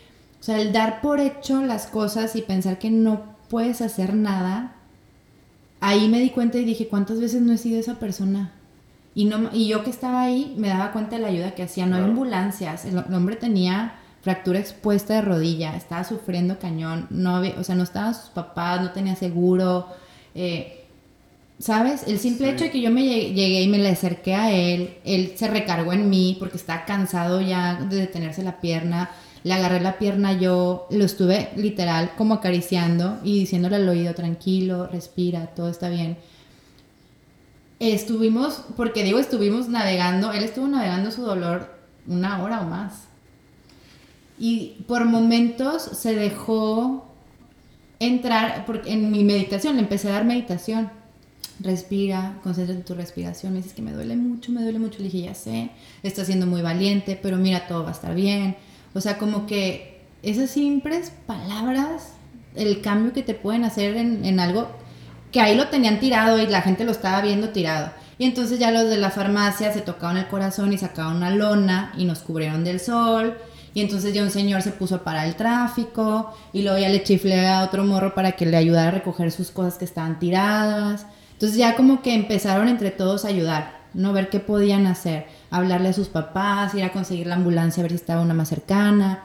O 0.43 0.45
sea, 0.45 0.61
el 0.61 0.73
dar 0.73 1.01
por 1.01 1.21
hecho 1.21 1.63
las 1.63 1.87
cosas 1.87 2.35
y 2.37 2.43
pensar 2.43 2.79
que 2.81 2.91
no 2.91 3.23
puedes 3.49 3.81
hacer 3.81 4.13
nada, 4.15 4.73
ahí 5.81 6.09
me 6.09 6.19
di 6.19 6.31
cuenta 6.31 6.59
y 6.59 6.65
dije, 6.65 6.89
¿cuántas 6.89 7.21
veces 7.21 7.43
no 7.43 7.53
he 7.53 7.59
sido 7.59 7.79
esa 7.79 8.01
persona? 8.01 8.51
Y, 9.15 9.27
no, 9.27 9.51
y 9.53 9.69
yo 9.69 9.85
que 9.85 9.91
estaba 9.91 10.23
ahí 10.23 10.55
me 10.59 10.67
daba 10.69 10.91
cuenta 10.93 11.15
de 11.17 11.23
la 11.23 11.29
ayuda 11.29 11.55
que 11.55 11.63
hacía. 11.63 11.87
No 11.87 11.95
había 11.97 12.09
ambulancias, 12.09 12.85
el, 12.87 12.99
el 12.99 13.15
hombre 13.15 13.37
tenía 13.37 13.95
fractura 14.23 14.59
expuesta 14.59 15.15
de 15.15 15.23
rodilla, 15.23 15.77
estaba 15.77 16.03
sufriendo 16.05 16.59
cañón, 16.59 17.07
no 17.11 17.37
había, 17.37 17.55
o 17.59 17.65
sea, 17.65 17.75
no 17.77 17.85
estaban 17.85 18.15
sus 18.15 18.31
papás, 18.31 18.81
no 18.83 18.91
tenía 18.91 19.15
seguro. 19.17 19.87
eh, 20.35 20.79
¿Sabes? 21.61 22.03
El 22.09 22.19
simple 22.19 22.49
Sí. 22.49 22.55
hecho 22.55 22.65
de 22.65 22.71
que 22.73 22.81
yo 22.81 22.91
me 22.91 23.05
llegué, 23.05 23.35
llegué 23.35 23.63
y 23.63 23.69
me 23.69 23.79
le 23.79 23.91
acerqué 23.91 24.35
a 24.35 24.51
él, 24.51 24.97
él 25.05 25.35
se 25.37 25.47
recargó 25.47 25.93
en 25.93 26.11
mí 26.11 26.37
porque 26.41 26.57
estaba 26.57 26.85
cansado 26.85 27.41
ya 27.41 27.75
de 27.77 27.97
detenerse 27.97 28.43
la 28.43 28.61
pierna, 28.61 29.11
le 29.45 29.53
agarré 29.53 29.81
la 29.81 29.99
pierna 29.99 30.33
yo, 30.33 30.87
lo 30.91 31.05
estuve 31.05 31.51
literal 31.57 32.13
como 32.17 32.35
acariciando 32.35 33.19
y 33.25 33.41
diciéndole 33.41 33.77
al 33.77 33.89
oído, 33.89 34.15
tranquilo, 34.15 34.87
respira, 34.87 35.47
todo 35.49 35.69
está 35.69 35.89
bien. 35.89 36.17
Estuvimos, 37.81 38.63
porque 38.77 39.03
digo 39.03 39.19
estuvimos 39.19 39.69
navegando, 39.69 40.33
él 40.33 40.45
estuvo 40.45 40.69
navegando 40.69 41.11
su 41.11 41.23
dolor 41.23 41.69
una 42.07 42.43
hora 42.43 42.61
o 42.61 42.65
más. 42.65 43.09
Y 44.39 44.85
por 44.87 45.05
momentos 45.05 45.83
se 45.83 46.15
dejó 46.15 47.07
entrar, 47.99 48.65
porque 48.67 48.93
en 48.93 49.11
mi 49.11 49.25
meditación, 49.25 49.77
le 49.77 49.83
empecé 49.83 50.09
a 50.09 50.13
dar 50.13 50.25
meditación. 50.25 50.91
Respira, 51.61 52.41
concéntrate 52.43 52.81
en 52.81 52.85
tu 52.85 52.95
respiración. 52.95 53.53
Me 53.53 53.59
dices 53.59 53.75
que 53.75 53.83
me 53.83 53.93
duele 53.93 54.17
mucho, 54.17 54.51
me 54.51 54.63
duele 54.63 54.79
mucho. 54.79 54.99
Le 54.99 55.05
dije, 55.05 55.23
ya 55.23 55.35
sé, 55.35 55.71
estás 56.03 56.27
siendo 56.27 56.47
muy 56.47 56.63
valiente, 56.63 57.19
pero 57.21 57.37
mira, 57.37 57.67
todo 57.69 57.85
va 57.85 57.91
a 57.91 57.93
estar 57.93 58.15
bien. 58.15 58.57
O 58.95 59.01
sea, 59.01 59.19
como 59.19 59.47
que 59.47 60.01
esas 60.23 60.51
simples 60.51 61.13
palabras, 61.27 62.15
el 62.55 62.81
cambio 62.81 63.13
que 63.13 63.23
te 63.23 63.35
pueden 63.35 63.65
hacer 63.65 63.97
en, 63.97 64.25
en 64.25 64.41
algo 64.41 64.69
que 65.33 65.41
ahí 65.41 65.57
lo 65.57 65.69
tenían 65.69 65.99
tirado 65.99 66.39
y 66.41 66.47
la 66.47 66.63
gente 66.63 66.85
lo 66.85 66.93
estaba 66.93 67.21
viendo 67.23 67.49
tirado. 67.49 67.91
Y 68.19 68.25
entonces 68.25 68.59
ya 68.59 68.71
los 68.71 68.89
de 68.89 68.99
la 68.99 69.11
farmacia 69.11 69.73
se 69.73 69.81
tocaron 69.81 70.19
el 70.19 70.29
corazón 70.29 70.73
y 70.73 70.79
sacaron 70.79 71.17
una 71.17 71.31
lona 71.31 71.93
y 71.97 72.05
nos 72.05 72.21
cubrieron 72.21 72.63
del 72.63 72.79
sol. 72.79 73.37
Y 73.75 73.81
entonces 73.81 74.13
ya 74.13 74.23
un 74.23 74.31
señor 74.31 74.61
se 74.61 74.71
puso 74.71 74.97
a 74.97 75.05
parar 75.05 75.27
el 75.27 75.35
tráfico 75.35 76.33
y 76.53 76.63
luego 76.63 76.79
ya 76.79 76.91
le 76.91 77.03
chiflé 77.03 77.49
a 77.49 77.65
otro 77.65 77.85
morro 77.85 78.15
para 78.15 78.33
que 78.33 78.45
le 78.45 78.57
ayudara 78.57 78.89
a 78.89 78.93
recoger 78.93 79.33
sus 79.33 79.51
cosas 79.51 79.79
que 79.79 79.87
estaban 79.87 80.19
tiradas. 80.19 81.07
Entonces 81.33 81.57
ya 81.57 81.75
como 81.75 82.03
que 82.03 82.15
empezaron 82.15 82.69
entre 82.69 82.91
todos 82.91 83.25
a 83.25 83.29
ayudar, 83.29 83.81
¿no? 83.95 84.13
Ver 84.13 84.29
qué 84.29 84.41
podían 84.41 84.87
hacer, 84.87 85.27
hablarle 85.53 85.91
a 85.91 85.93
sus 85.93 86.09
papás, 86.09 86.75
ir 86.75 86.83
a 86.83 86.93
conseguir 86.93 87.29
la 87.29 87.37
ambulancia, 87.37 87.81
a 87.81 87.85
ver 87.85 87.93
si 87.93 87.97
estaba 87.97 88.23
una 88.23 88.35
más 88.35 88.49
cercana. 88.49 89.21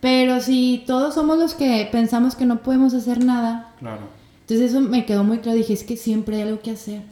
Pero 0.00 0.40
si 0.40 0.82
todos 0.86 1.14
somos 1.14 1.38
los 1.38 1.54
que 1.54 1.86
pensamos 1.92 2.34
que 2.34 2.46
no 2.46 2.62
podemos 2.62 2.94
hacer 2.94 3.22
nada, 3.24 3.72
Claro. 3.78 4.08
entonces 4.42 4.70
eso 4.70 4.80
me 4.80 5.04
quedó 5.04 5.22
muy 5.24 5.38
claro. 5.38 5.58
Dije, 5.58 5.74
es 5.74 5.84
que 5.84 5.96
siempre 5.96 6.36
hay 6.36 6.42
algo 6.42 6.60
que 6.60 6.70
hacer. 6.72 7.02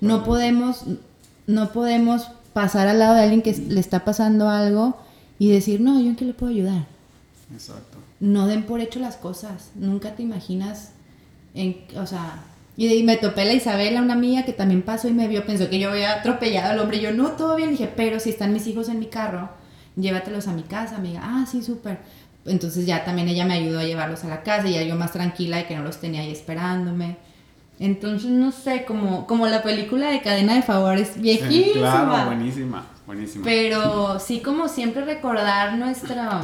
No 0.00 0.24
podemos, 0.24 0.84
no 1.46 1.72
podemos 1.72 2.28
pasar 2.54 2.88
al 2.88 2.98
lado 2.98 3.14
de 3.14 3.22
alguien 3.22 3.42
que 3.42 3.52
le 3.52 3.80
está 3.80 4.04
pasando 4.04 4.48
algo 4.48 4.96
y 5.38 5.50
decir, 5.50 5.80
no, 5.80 6.00
yo 6.00 6.06
en 6.10 6.16
qué 6.16 6.24
le 6.24 6.32
puedo 6.34 6.52
ayudar. 6.52 6.86
Exacto. 7.52 7.98
No 8.20 8.46
den 8.46 8.62
por 8.64 8.80
hecho 8.80 9.00
las 9.00 9.16
cosas. 9.16 9.70
Nunca 9.74 10.14
te 10.14 10.22
imaginas, 10.22 10.90
en, 11.54 11.76
o 11.98 12.06
sea, 12.06 12.42
y, 12.76 13.02
me 13.02 13.16
topé 13.16 13.44
la 13.44 13.52
Isabela, 13.52 14.00
una 14.00 14.14
amiga 14.14 14.44
que 14.44 14.52
también 14.52 14.82
pasó 14.82 15.08
y 15.08 15.12
me 15.12 15.28
vio, 15.28 15.44
pensó 15.44 15.68
que 15.68 15.78
yo 15.78 15.90
había 15.90 16.14
atropellado 16.14 16.72
al 16.72 16.78
hombre. 16.78 16.96
Y 16.98 17.00
yo, 17.00 17.12
no, 17.12 17.32
todo 17.32 17.56
bien. 17.56 17.70
Dije, 17.70 17.90
pero 17.94 18.18
si 18.18 18.30
están 18.30 18.52
mis 18.52 18.66
hijos 18.66 18.88
en 18.88 18.98
mi 18.98 19.06
carro, 19.06 19.50
llévatelos 19.96 20.48
a 20.48 20.52
mi 20.52 20.62
casa, 20.62 20.96
amiga. 20.96 21.20
Ah, 21.22 21.44
sí, 21.50 21.62
súper. 21.62 21.98
Entonces 22.46 22.86
ya 22.86 23.04
también 23.04 23.28
ella 23.28 23.44
me 23.44 23.54
ayudó 23.54 23.80
a 23.80 23.84
llevarlos 23.84 24.24
a 24.24 24.28
la 24.28 24.42
casa 24.42 24.68
y 24.68 24.72
ya 24.72 24.82
yo 24.82 24.96
más 24.96 25.12
tranquila 25.12 25.58
de 25.58 25.66
que 25.66 25.76
no 25.76 25.82
los 25.82 26.00
tenía 26.00 26.22
ahí 26.22 26.32
esperándome. 26.32 27.16
Entonces, 27.78 28.30
no 28.30 28.52
sé, 28.52 28.84
como, 28.84 29.26
como 29.26 29.46
la 29.46 29.62
película 29.62 30.10
de 30.10 30.22
Cadena 30.22 30.54
de 30.54 30.62
Favores, 30.62 31.20
viejísima. 31.20 31.80
Claro, 31.80 32.26
buenísima, 32.26 32.86
buenísima. 33.06 33.44
Pero 33.44 34.18
sí, 34.18 34.40
como 34.40 34.68
siempre 34.68 35.04
recordar 35.04 35.76
nuestra, 35.76 36.42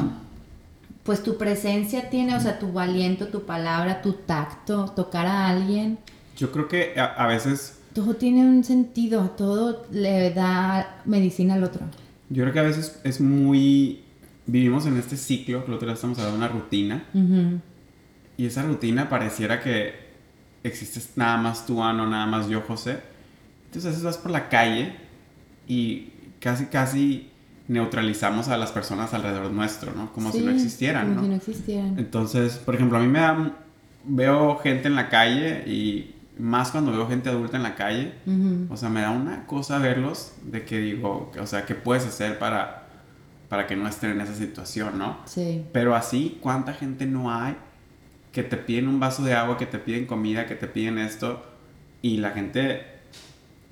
pues 1.03 1.23
tu 1.23 1.37
presencia 1.37 2.09
tiene, 2.09 2.35
o 2.35 2.39
sea, 2.39 2.59
tu 2.59 2.77
aliento, 2.79 3.27
tu 3.27 3.43
palabra, 3.45 4.01
tu 4.01 4.13
tacto, 4.13 4.85
tocar 4.95 5.27
a 5.27 5.47
alguien, 5.47 5.97
Yo 6.39 6.51
creo 6.51 6.67
que 6.67 6.93
a, 6.99 7.05
a 7.05 7.27
veces, 7.27 7.79
todo 7.93 8.15
tiene 8.15 8.41
un 8.41 8.63
sentido, 8.63 9.31
todo 9.31 9.85
le 9.91 10.31
da 10.33 11.01
medicina 11.05 11.55
al 11.55 11.63
otro. 11.63 11.81
yo 12.29 12.43
creo 12.43 12.53
que 12.53 12.59
a 12.59 12.63
veces 12.63 12.99
es 13.03 13.19
muy, 13.19 14.03
vivimos 14.45 14.85
en 14.85 14.97
este 14.97 15.17
ciclo, 15.17 15.63
que 15.63 15.71
el 15.71 15.75
otro 15.75 15.87
día 15.87 15.95
estamos 15.95 16.17
hablando 16.19 16.39
de 16.39 16.45
una 16.45 16.53
rutina, 16.59 17.03
y 18.37 18.45
esa 18.45 18.63
rutina 18.63 19.09
pareciera 19.09 19.59
que 19.59 19.93
existes 20.63 21.11
nada 21.15 21.37
más 21.37 21.65
tú, 21.65 21.83
Ano, 21.83 22.07
nada 22.07 22.25
más 22.25 22.47
yo, 22.47 22.61
José. 22.61 22.99
Entonces 23.65 23.85
a 23.85 23.89
veces 23.89 24.03
vas 24.03 24.17
por 24.17 24.31
la 24.31 24.49
calle 24.49 24.93
y 25.67 26.09
casi, 26.39 26.65
casi 26.65 27.29
neutralizamos 27.67 28.47
a 28.47 28.57
las 28.57 28.71
personas 28.71 29.13
alrededor 29.13 29.51
nuestro, 29.51 29.93
¿no? 29.93 30.11
Como 30.13 30.31
si 30.31 30.41
no 30.41 30.51
existieran, 30.51 31.09
como 31.09 31.15
¿no? 31.15 31.23
si 31.23 31.29
no 31.29 31.35
existieran. 31.35 31.99
Entonces, 31.99 32.53
por 32.57 32.75
ejemplo, 32.75 32.97
a 32.97 33.01
mí 33.01 33.07
me 33.07 33.19
da... 33.19 33.57
Veo 34.05 34.57
gente 34.57 34.87
en 34.87 34.95
la 34.95 35.09
calle 35.09 35.63
y 35.67 36.15
más 36.39 36.71
cuando 36.71 36.91
veo 36.91 37.07
gente 37.07 37.29
adulta 37.29 37.57
en 37.57 37.63
la 37.63 37.75
calle, 37.75 38.13
Ujú. 38.25 38.73
o 38.73 38.77
sea, 38.77 38.89
me 38.89 39.01
da 39.01 39.11
una 39.11 39.45
cosa 39.45 39.77
verlos 39.77 40.31
de 40.43 40.63
que 40.63 40.79
digo, 40.79 41.31
o 41.39 41.45
sea, 41.45 41.65
¿qué 41.65 41.75
puedes 41.75 42.05
hacer 42.05 42.39
para, 42.39 42.87
para 43.49 43.67
que 43.67 43.75
no 43.75 43.87
estén 43.87 44.11
en 44.11 44.21
esa 44.21 44.33
situación, 44.33 44.97
no? 44.97 45.17
Sí. 45.25 45.65
Pero 45.73 45.95
así, 45.95 46.39
¿cuánta 46.41 46.73
gente 46.73 47.05
no 47.05 47.31
hay 47.31 47.55
que 48.31 48.43
te 48.43 48.57
piden 48.57 48.87
un 48.87 48.99
vaso 48.99 49.23
de 49.23 49.33
agua, 49.33 49.57
que 49.57 49.65
te 49.65 49.79
piden 49.79 50.05
comida, 50.05 50.45
que 50.47 50.55
te 50.55 50.67
piden 50.67 50.97
esto? 50.97 51.45
Y 52.01 52.17
la 52.17 52.31
gente, 52.31 52.83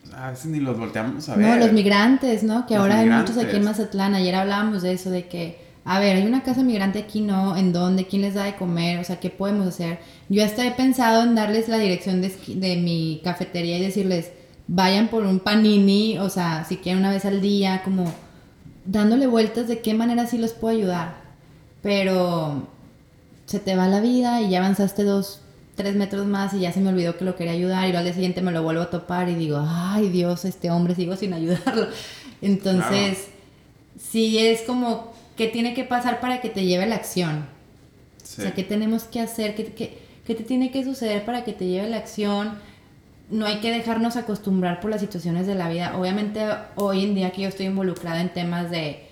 o 0.03 0.07
sea, 0.07 0.27
a 0.27 0.31
veces 0.31 0.47
ni 0.47 0.59
los 0.59 0.77
volteamos 0.77 1.29
a 1.29 1.35
ver. 1.35 1.47
No, 1.47 1.55
los 1.57 1.71
migrantes, 1.71 2.43
¿no? 2.43 2.65
Que 2.65 2.73
Los 2.73 2.81
ahora 2.83 2.99
hay 2.99 3.09
muchos 3.09 3.37
aquí 3.37 3.55
en 3.55 3.59
migrantes. 3.59 3.79
Mazatlán. 3.79 4.15
Ayer 4.15 4.35
hablábamos 4.35 4.81
de 4.81 4.91
eso, 4.91 5.09
de 5.09 5.27
que, 5.27 5.66
a 5.89 5.99
ver, 6.01 6.17
hay 6.17 6.25
una 6.25 6.43
casa 6.43 6.63
migrante 6.63 6.99
aquí, 6.99 7.21
¿no? 7.21 7.55
¿En 7.55 7.71
dónde? 7.71 8.07
¿Quién 8.07 8.21
les 8.21 8.33
da 8.33 8.43
de 8.43 8.57
comer? 8.57 8.99
O 8.99 9.05
sea, 9.05 9.21
¿qué 9.21 9.29
podemos 9.29 9.65
hacer? 9.67 9.99
Yo 10.27 10.43
hasta 10.43 10.67
he 10.67 10.71
pensado 10.71 11.23
en 11.23 11.33
darles 11.33 11.69
la 11.69 11.77
dirección 11.77 12.21
de, 12.21 12.29
de 12.55 12.75
mi 12.75 13.21
cafetería 13.23 13.77
y 13.77 13.81
decirles, 13.81 14.31
vayan 14.67 15.07
por 15.07 15.25
un 15.25 15.39
panini, 15.39 16.17
o 16.17 16.29
sea, 16.29 16.65
si 16.67 16.75
quieren 16.75 16.99
una 16.99 17.11
vez 17.11 17.23
al 17.23 17.39
día, 17.39 17.83
como 17.85 18.13
dándole 18.85 19.27
vueltas 19.27 19.69
de 19.69 19.79
qué 19.79 19.93
manera 19.93 20.27
sí 20.27 20.37
los 20.37 20.51
puedo 20.51 20.75
ayudar. 20.75 21.21
Pero 21.81 22.67
se 23.45 23.59
te 23.59 23.77
va 23.77 23.87
la 23.87 24.01
vida 24.01 24.41
y 24.41 24.49
ya 24.49 24.59
avanzaste 24.59 25.05
dos, 25.05 25.39
tres 25.75 25.95
metros 25.95 26.27
más 26.27 26.53
y 26.53 26.59
ya 26.59 26.73
se 26.73 26.81
me 26.81 26.89
olvidó 26.89 27.17
que 27.17 27.23
lo 27.23 27.37
quería 27.37 27.53
ayudar 27.53 27.85
y 27.85 27.91
luego 27.91 27.99
al 27.99 28.03
día 28.03 28.13
siguiente 28.13 28.41
me 28.41 28.51
lo 28.51 28.61
vuelvo 28.61 28.81
a 28.81 28.89
topar 28.89 29.29
y 29.29 29.35
digo, 29.35 29.63
ay 29.65 30.09
Dios, 30.09 30.43
este 30.43 30.69
hombre 30.69 30.95
sigo 30.95 31.15
sin 31.15 31.31
ayudarlo. 31.33 31.87
Entonces, 32.41 33.29
sí 33.97 34.37
es 34.37 34.63
como, 34.63 35.13
¿qué 35.37 35.47
tiene 35.47 35.73
que 35.73 35.83
pasar 35.83 36.19
para 36.19 36.41
que 36.41 36.49
te 36.49 36.65
lleve 36.65 36.85
la 36.85 36.95
acción? 36.95 37.45
Sí. 38.23 38.41
O 38.41 38.43
sea, 38.43 38.53
¿qué 38.53 38.63
tenemos 38.63 39.03
que 39.03 39.21
hacer? 39.21 39.55
¿Qué, 39.55 39.65
qué, 39.65 39.99
qué 40.25 40.35
te 40.35 40.43
tiene 40.43 40.71
que 40.71 40.83
suceder 40.83 41.23
para 41.23 41.45
que 41.45 41.53
te 41.53 41.65
lleve 41.65 41.89
la 41.89 41.97
acción? 41.97 42.59
No 43.29 43.45
hay 43.45 43.57
que 43.59 43.71
dejarnos 43.71 44.17
acostumbrar 44.17 44.79
por 44.81 44.91
las 44.91 45.01
situaciones 45.01 45.47
de 45.47 45.55
la 45.55 45.69
vida. 45.69 45.97
Obviamente, 45.97 46.45
hoy 46.75 47.03
en 47.03 47.15
día 47.15 47.31
que 47.31 47.43
yo 47.43 47.49
estoy 47.49 47.67
involucrada 47.67 48.19
en 48.19 48.33
temas 48.33 48.71
de 48.71 49.07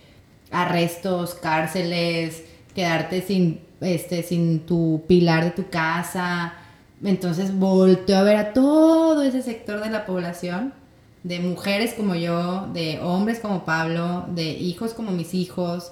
arrestos, 0.52 1.36
cárceles, 1.36 2.44
quedarte 2.74 3.22
sin, 3.22 3.62
este, 3.82 4.24
sin 4.24 4.62
tu 4.62 5.04
pilar 5.08 5.44
de 5.44 5.52
tu 5.52 5.70
casa. 5.70 6.54
Entonces 7.04 7.58
volteo 7.58 8.18
a 8.18 8.24
ver 8.24 8.38
a 8.38 8.54
todo 8.54 9.22
ese 9.22 9.42
sector 9.42 9.84
de 9.84 9.90
la 9.90 10.06
población, 10.06 10.74
de 11.24 11.40
mujeres 11.40 11.94
como 11.94 12.16
yo, 12.16 12.68
de 12.74 13.00
hombres 13.00 13.40
como 13.40 13.66
Pablo, 13.66 14.26
de 14.30 14.52
hijos 14.52 14.94
como 14.94 15.12
mis 15.12 15.34
hijos, 15.34 15.92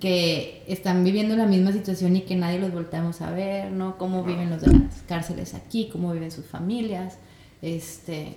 que 0.00 0.62
están 0.68 1.04
viviendo 1.04 1.36
la 1.36 1.46
misma 1.46 1.72
situación 1.72 2.16
y 2.16 2.22
que 2.22 2.36
nadie 2.36 2.58
los 2.58 2.72
volteamos 2.72 3.22
a 3.22 3.30
ver, 3.30 3.70
¿no? 3.72 3.96
Cómo 3.96 4.22
viven 4.24 4.50
los 4.50 4.60
de 4.62 4.72
las 4.72 5.02
cárceles 5.08 5.54
aquí, 5.54 5.88
cómo 5.90 6.12
viven 6.12 6.30
sus 6.30 6.46
familias, 6.46 7.16
este... 7.62 8.36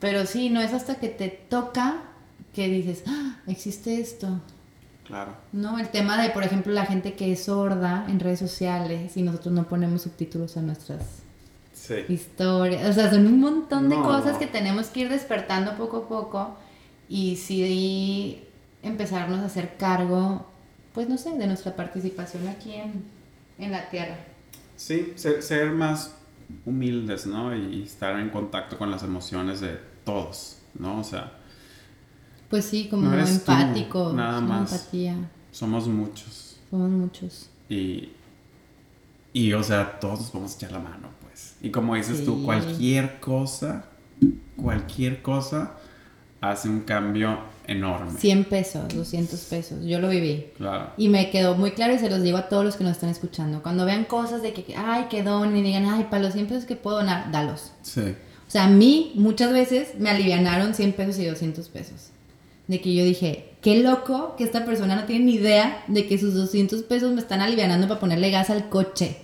Pero 0.00 0.26
sí, 0.26 0.50
no 0.50 0.60
es 0.60 0.72
hasta 0.74 0.96
que 0.96 1.08
te 1.08 1.28
toca 1.28 2.02
que 2.54 2.68
dices, 2.68 3.02
¡Ah! 3.06 3.36
existe 3.46 4.00
esto, 4.00 4.40
Claro. 5.06 5.34
¿no? 5.52 5.78
El 5.78 5.88
tema 5.88 6.20
de, 6.20 6.30
por 6.30 6.42
ejemplo, 6.42 6.72
la 6.72 6.84
gente 6.84 7.14
que 7.14 7.30
es 7.32 7.44
sorda 7.44 8.06
en 8.08 8.18
redes 8.18 8.38
sociales 8.40 9.16
y 9.16 9.22
nosotros 9.22 9.54
no 9.54 9.64
ponemos 9.68 10.02
subtítulos 10.02 10.56
a 10.56 10.62
nuestras 10.62 11.02
Sí. 11.72 11.94
historias. 12.08 12.88
O 12.88 12.92
sea, 12.92 13.10
son 13.10 13.26
un 13.26 13.38
montón 13.38 13.88
de 13.88 13.96
No, 13.96 14.02
cosas 14.02 14.32
no. 14.34 14.38
que 14.40 14.46
tenemos 14.48 14.88
que 14.88 15.00
ir 15.00 15.08
despertando 15.08 15.76
poco 15.76 15.98
a 15.98 16.08
poco 16.08 16.56
y 17.08 17.36
sí 17.36 18.42
empezarnos 18.82 19.40
a 19.40 19.44
hacer 19.46 19.76
cargo, 19.78 20.46
pues 20.96 21.10
no 21.10 21.18
sé, 21.18 21.36
de 21.36 21.46
nuestra 21.46 21.76
participación 21.76 22.48
aquí 22.48 22.72
en, 22.72 23.04
en 23.58 23.70
la 23.70 23.90
tierra. 23.90 24.16
Sí, 24.76 25.12
ser, 25.16 25.42
ser 25.42 25.70
más 25.72 26.14
humildes, 26.64 27.26
¿no? 27.26 27.54
Y 27.54 27.82
estar 27.82 28.18
en 28.18 28.30
contacto 28.30 28.78
con 28.78 28.90
las 28.90 29.02
emociones 29.02 29.60
de 29.60 29.78
todos, 30.04 30.56
¿no? 30.78 31.00
O 31.00 31.04
sea, 31.04 31.34
Pues 32.48 32.64
sí, 32.64 32.88
como 32.88 33.02
No 33.10 33.12
eres 33.12 33.44
tú, 33.44 33.52
nada 34.14 34.40
más. 34.40 34.72
empatía. 34.72 35.16
somos 35.52 35.86
muchos. 35.86 36.56
Somos 36.70 36.88
muchos. 36.88 37.50
Y, 37.68 38.12
y, 39.34 39.52
o 39.52 39.62
sea, 39.62 40.00
todos 40.00 40.20
nos 40.20 40.30
podemos 40.30 40.56
echar 40.56 40.72
la 40.72 40.78
mano, 40.78 41.10
pues. 41.20 41.56
Y 41.60 41.70
como 41.70 41.94
dices 41.94 42.24
tú, 42.24 42.42
cualquier 42.42 43.20
cosa, 43.20 43.84
cualquier 44.56 45.20
cosa 45.20 45.72
hace 46.40 46.68
un 46.68 46.80
cambio 46.80 47.38
enorme. 47.66 48.18
100 48.18 48.44
pesos, 48.44 48.84
200 48.94 49.40
pesos. 49.40 49.84
Yo 49.84 49.98
lo 50.00 50.08
viví. 50.08 50.46
Claro. 50.56 50.90
Y 50.96 51.08
me 51.08 51.30
quedó 51.30 51.56
muy 51.56 51.72
claro 51.72 51.94
y 51.94 51.98
se 51.98 52.08
los 52.10 52.22
digo 52.22 52.36
a 52.38 52.48
todos 52.48 52.64
los 52.64 52.76
que 52.76 52.84
nos 52.84 52.92
están 52.92 53.10
escuchando. 53.10 53.62
Cuando 53.62 53.84
vean 53.84 54.04
cosas 54.04 54.42
de 54.42 54.52
que, 54.52 54.74
ay, 54.76 55.06
que 55.10 55.22
donen 55.22 55.56
y 55.56 55.62
digan, 55.62 55.86
ay, 55.86 56.06
para 56.10 56.22
los 56.22 56.32
100 56.34 56.46
pesos 56.46 56.64
que 56.64 56.76
puedo 56.76 56.98
donar, 56.98 57.30
dalos. 57.32 57.72
Sí. 57.82 58.00
O 58.46 58.50
sea, 58.50 58.64
a 58.64 58.68
mí 58.68 59.12
muchas 59.16 59.52
veces 59.52 59.98
me 59.98 60.10
alivianaron 60.10 60.74
100 60.74 60.92
pesos 60.92 61.18
y 61.18 61.24
200 61.26 61.68
pesos. 61.68 62.10
De 62.68 62.80
que 62.80 62.94
yo 62.94 63.04
dije, 63.04 63.50
qué 63.60 63.82
loco 63.82 64.34
que 64.36 64.44
esta 64.44 64.64
persona 64.64 64.94
no 64.96 65.04
tiene 65.04 65.24
ni 65.24 65.34
idea 65.34 65.82
de 65.88 66.06
que 66.06 66.18
sus 66.18 66.34
200 66.34 66.82
pesos 66.82 67.12
me 67.12 67.20
están 67.20 67.40
alivianando 67.40 67.88
para 67.88 67.98
ponerle 68.00 68.30
gas 68.30 68.50
al 68.50 68.68
coche. 68.68 69.18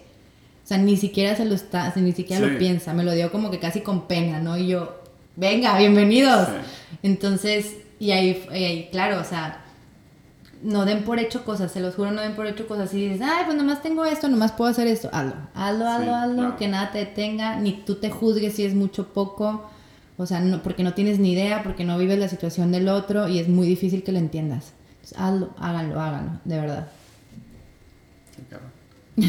O 0.64 0.66
sea, 0.66 0.78
ni 0.78 0.96
siquiera 0.96 1.36
se 1.36 1.44
lo 1.44 1.54
está, 1.54 1.92
ni 1.96 2.12
siquiera 2.12 2.44
Sí. 2.46 2.52
lo 2.52 2.58
piensa. 2.58 2.94
Me 2.94 3.02
lo 3.04 3.12
dio 3.12 3.30
como 3.32 3.50
que 3.50 3.58
casi 3.58 3.80
con 3.80 4.06
pena, 4.06 4.40
¿no? 4.40 4.56
Y 4.56 4.68
yo, 4.68 5.01
venga, 5.36 5.76
bienvenidos. 5.78 6.48
Sí. 6.48 6.98
Entonces, 7.02 7.76
y 7.98 8.10
ahí, 8.12 8.44
y 8.50 8.64
ahí, 8.64 8.88
claro, 8.90 9.20
o 9.20 9.24
sea, 9.24 9.64
no 10.62 10.84
den 10.84 11.04
por 11.04 11.18
hecho 11.18 11.44
cosas, 11.44 11.72
se 11.72 11.80
los 11.80 11.94
juro, 11.94 12.12
no 12.12 12.20
den 12.20 12.34
por 12.34 12.46
hecho 12.46 12.66
cosas. 12.68 12.92
Y 12.94 13.08
dices, 13.08 13.22
ay, 13.26 13.44
pues 13.46 13.56
nomás 13.56 13.82
tengo 13.82 14.04
esto, 14.04 14.28
nomás 14.28 14.52
puedo 14.52 14.70
hacer 14.70 14.86
esto, 14.86 15.08
hazlo, 15.12 15.34
hazlo, 15.54 15.86
hazlo, 15.88 16.04
Sí, 16.04 16.10
hazlo, 16.10 16.34
claro. 16.36 16.56
que 16.56 16.68
nada 16.68 16.90
te 16.92 16.98
detenga, 16.98 17.56
ni 17.56 17.72
tú 17.84 17.96
te 17.96 18.10
juzgues 18.10 18.54
si 18.54 18.64
es 18.64 18.74
mucho 18.74 19.02
o 19.02 19.06
poco. 19.06 19.68
O 20.18 20.26
sea, 20.26 20.40
no, 20.40 20.62
porque 20.62 20.82
no 20.84 20.92
tienes 20.94 21.18
ni 21.18 21.32
idea, 21.32 21.62
porque 21.62 21.84
no 21.84 21.98
vives 21.98 22.18
la 22.18 22.28
situación 22.28 22.70
del 22.70 22.88
otro 22.88 23.28
y 23.28 23.38
es 23.38 23.48
muy 23.48 23.66
difícil 23.66 24.02
que 24.04 24.12
lo 24.12 24.18
entiendas. 24.18 24.72
Entonces, 24.94 25.18
hazlo, 25.18 25.54
háganlo, 25.58 26.00
háganlo, 26.00 26.32
de 26.44 26.60
verdad. 26.60 26.88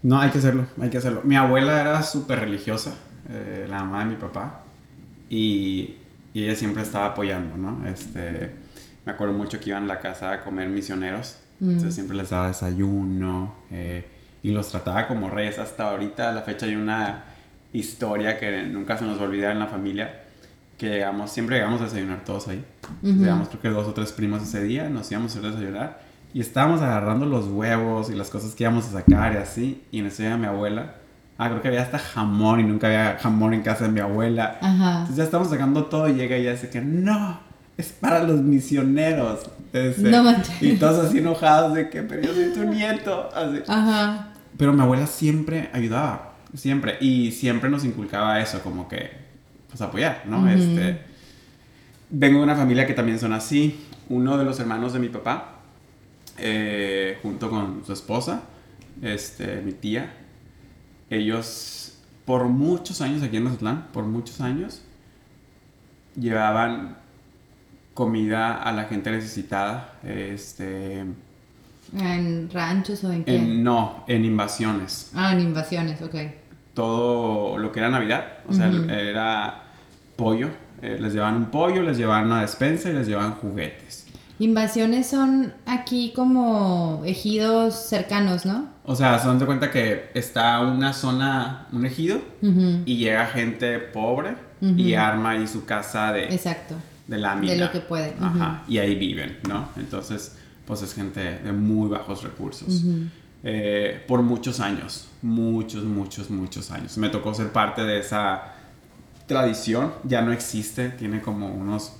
No, 0.00 0.20
hay 0.20 0.30
que 0.30 0.38
hacerlo, 0.38 0.64
hay 0.80 0.90
que 0.90 0.98
hacerlo. 0.98 1.22
Mi 1.24 1.34
abuela 1.34 1.80
era 1.80 2.02
súper 2.04 2.38
religiosa, 2.38 2.94
eh, 3.28 3.66
la 3.68 3.82
mamá 3.82 4.04
de 4.04 4.10
mi 4.10 4.14
papá, 4.14 4.62
y, 5.28 5.96
y, 6.34 6.44
ella 6.44 6.54
siempre 6.54 6.82
estaba 6.82 7.06
apoyando, 7.06 7.56
¿no? 7.56 7.86
Este, 7.86 8.50
me 9.04 9.12
acuerdo 9.12 9.34
mucho 9.34 9.60
que 9.60 9.70
iban 9.70 9.84
a 9.84 9.86
la 9.86 10.00
casa 10.00 10.32
a 10.32 10.40
comer 10.42 10.68
misioneros, 10.68 11.38
mm. 11.60 11.68
entonces 11.68 11.94
siempre 11.94 12.16
les 12.16 12.30
daba 12.30 12.48
desayuno 12.48 13.54
eh, 13.70 14.04
y 14.42 14.50
los 14.50 14.70
trataba 14.70 15.06
como 15.06 15.30
reyes. 15.30 15.58
Hasta 15.58 15.90
ahorita, 15.90 16.30
a 16.30 16.32
la 16.32 16.42
fecha, 16.42 16.66
hay 16.66 16.76
una 16.76 17.24
historia 17.72 18.38
que 18.38 18.62
nunca 18.64 18.96
se 18.96 19.04
nos 19.04 19.18
va 19.18 19.22
a 19.22 19.24
olvidar 19.26 19.52
en 19.52 19.58
la 19.58 19.66
familia, 19.66 20.22
que 20.76 20.88
llegamos, 20.88 21.30
siempre 21.30 21.56
llegamos 21.56 21.80
a 21.80 21.84
desayunar 21.84 22.24
todos 22.24 22.48
ahí. 22.48 22.64
Llegamos 23.02 23.48
creo 23.48 23.60
que 23.60 23.68
dos 23.68 23.86
o 23.86 23.94
tres 23.94 24.12
primos 24.12 24.42
ese 24.42 24.62
día, 24.62 24.88
nos 24.88 25.10
íbamos 25.10 25.34
a 25.36 25.40
desayunar 25.40 26.00
y 26.32 26.40
estábamos 26.40 26.82
agarrando 26.82 27.26
los 27.26 27.48
huevos 27.48 28.10
y 28.10 28.14
las 28.14 28.30
cosas 28.30 28.54
que 28.54 28.64
íbamos 28.64 28.86
a 28.88 28.92
sacar 28.92 29.34
y 29.34 29.36
así, 29.36 29.82
y 29.90 30.00
en 30.00 30.06
eso 30.06 30.22
llega 30.22 30.36
mi 30.36 30.46
abuela 30.46 30.94
Ah, 31.38 31.48
creo 31.48 31.62
que 31.62 31.68
había 31.68 31.82
hasta 31.82 32.00
jamón 32.00 32.58
y 32.58 32.64
nunca 32.64 32.88
había 32.88 33.16
jamón 33.20 33.54
en 33.54 33.62
casa 33.62 33.84
de 33.84 33.92
mi 33.92 34.00
abuela. 34.00 34.58
Ajá. 34.60 34.90
Entonces 34.90 35.16
ya 35.16 35.24
estamos 35.24 35.48
sacando 35.48 35.84
todo 35.84 36.08
y 36.08 36.14
llega 36.14 36.36
y 36.36 36.42
ya 36.42 36.50
dice 36.50 36.68
que 36.68 36.80
no, 36.80 37.38
es 37.76 37.92
para 37.92 38.24
los 38.24 38.42
misioneros. 38.42 39.48
no 39.72 40.34
Y 40.60 40.72
todos 40.76 41.06
así 41.06 41.18
enojados 41.18 41.74
de 41.74 41.88
que, 41.90 42.02
pero 42.02 42.22
yo 42.22 42.34
soy 42.34 42.52
tu 42.52 42.64
nieto. 42.64 43.30
Así. 43.32 43.62
Ajá. 43.68 44.30
Pero 44.56 44.72
mi 44.72 44.82
abuela 44.82 45.06
siempre 45.06 45.70
ayudaba, 45.72 46.32
siempre. 46.54 46.96
Y 47.00 47.30
siempre 47.30 47.70
nos 47.70 47.84
inculcaba 47.84 48.40
eso, 48.40 48.60
como 48.60 48.88
que, 48.88 49.12
pues 49.68 49.80
apoyar, 49.80 50.24
¿no? 50.26 50.48
Este. 50.48 51.02
Vengo 52.10 52.38
de 52.38 52.44
una 52.44 52.56
familia 52.56 52.84
que 52.84 52.94
también 52.94 53.20
son 53.20 53.32
así. 53.32 53.86
Uno 54.08 54.38
de 54.38 54.44
los 54.44 54.58
hermanos 54.58 54.92
de 54.92 54.98
mi 54.98 55.08
papá, 55.08 55.60
eh, 56.36 57.16
junto 57.22 57.48
con 57.48 57.84
su 57.86 57.92
esposa, 57.92 58.42
este, 59.02 59.60
mi 59.60 59.72
tía, 59.72 60.12
ellos 61.10 61.98
por 62.24 62.44
muchos 62.44 63.00
años 63.00 63.22
aquí 63.22 63.38
en 63.38 63.44
Mazatlán, 63.44 63.88
por 63.92 64.04
muchos 64.04 64.40
años, 64.40 64.82
llevaban 66.14 66.96
comida 67.94 68.62
a 68.62 68.72
la 68.72 68.84
gente 68.84 69.10
necesitada. 69.10 69.94
Este, 70.04 71.04
¿En 71.96 72.50
ranchos 72.50 73.02
o 73.04 73.12
en 73.12 73.24
qué? 73.24 73.38
no, 73.38 74.04
en 74.06 74.24
invasiones. 74.24 75.10
Ah, 75.14 75.32
en 75.32 75.40
invasiones, 75.40 76.02
ok. 76.02 76.14
Todo 76.74 77.58
lo 77.58 77.72
que 77.72 77.80
era 77.80 77.88
Navidad, 77.88 78.24
o 78.48 78.52
sea, 78.52 78.70
era 78.88 79.62
pollo. 80.16 80.50
Eh, 80.80 80.98
les 81.00 81.12
llevaban 81.12 81.36
un 81.36 81.46
pollo, 81.46 81.82
les 81.82 81.96
llevaban 81.96 82.26
una 82.26 82.42
despensa 82.42 82.90
y 82.90 82.92
les 82.92 83.08
llevaban 83.08 83.32
juguetes. 83.32 84.06
Invasiones 84.38 85.08
son 85.08 85.52
aquí 85.66 86.12
como 86.14 87.02
ejidos 87.04 87.74
cercanos, 87.74 88.46
¿no? 88.46 88.68
O 88.90 88.96
sea, 88.96 89.18
se 89.18 89.28
dan 89.28 89.38
de 89.38 89.44
cuenta 89.44 89.70
que 89.70 90.10
está 90.14 90.60
una 90.60 90.94
zona, 90.94 91.66
un 91.72 91.84
ejido, 91.84 92.20
y 92.40 92.96
llega 92.96 93.26
gente 93.26 93.78
pobre 93.78 94.34
y 94.60 94.94
arma 94.94 95.30
ahí 95.30 95.46
su 95.46 95.64
casa 95.64 96.12
de... 96.12 96.24
Exacto. 96.24 96.74
De 97.06 97.18
lámina. 97.18 97.52
De 97.52 97.58
lo 97.58 97.70
que 97.70 97.80
puede. 97.80 98.14
Ajá. 98.20 98.64
Y 98.66 98.78
ahí 98.78 98.94
viven, 98.94 99.38
¿no? 99.46 99.68
Entonces, 99.76 100.36
pues 100.66 100.82
es 100.82 100.94
gente 100.94 101.20
de 101.20 101.52
muy 101.52 101.88
bajos 101.88 102.22
recursos. 102.22 102.82
Eh, 103.44 104.02
por 104.08 104.22
muchos 104.22 104.58
años. 104.60 105.08
Muchos, 105.20 105.84
muchos, 105.84 106.30
muchos 106.30 106.70
años. 106.70 106.96
Me 106.96 107.10
tocó 107.10 107.34
ser 107.34 107.52
parte 107.52 107.82
de 107.82 108.00
esa 108.00 108.54
tradición. 109.26 109.92
Ya 110.04 110.22
no 110.22 110.32
existe. 110.32 110.88
Tiene 110.90 111.20
como 111.20 111.48
unos 111.54 111.92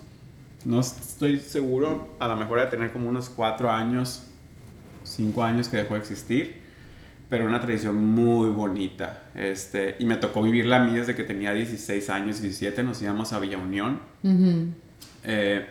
no 0.64 0.80
estoy 0.80 1.38
seguro, 1.38 2.16
a 2.18 2.28
lo 2.28 2.36
mejor 2.36 2.60
de 2.60 2.66
tener 2.66 2.92
como 2.92 3.08
unos 3.08 3.28
cuatro 3.28 3.70
años, 3.70 4.24
cinco 5.04 5.42
años 5.42 5.68
que 5.68 5.76
dejó 5.76 5.94
de 5.94 6.00
existir, 6.00 6.67
pero 7.28 7.46
una 7.46 7.60
tradición 7.60 7.96
muy 7.96 8.50
bonita. 8.50 9.24
Este, 9.34 9.96
y 9.98 10.04
me 10.06 10.16
tocó 10.16 10.42
vivirla 10.42 10.76
a 10.76 10.84
mí 10.84 10.94
desde 10.94 11.14
que 11.14 11.24
tenía 11.24 11.52
16 11.52 12.10
años, 12.10 12.40
17, 12.40 12.82
nos 12.82 13.02
íbamos 13.02 13.32
a 13.32 13.38
Villa 13.38 13.58
Unión. 13.58 14.00
Eh, 15.24 15.66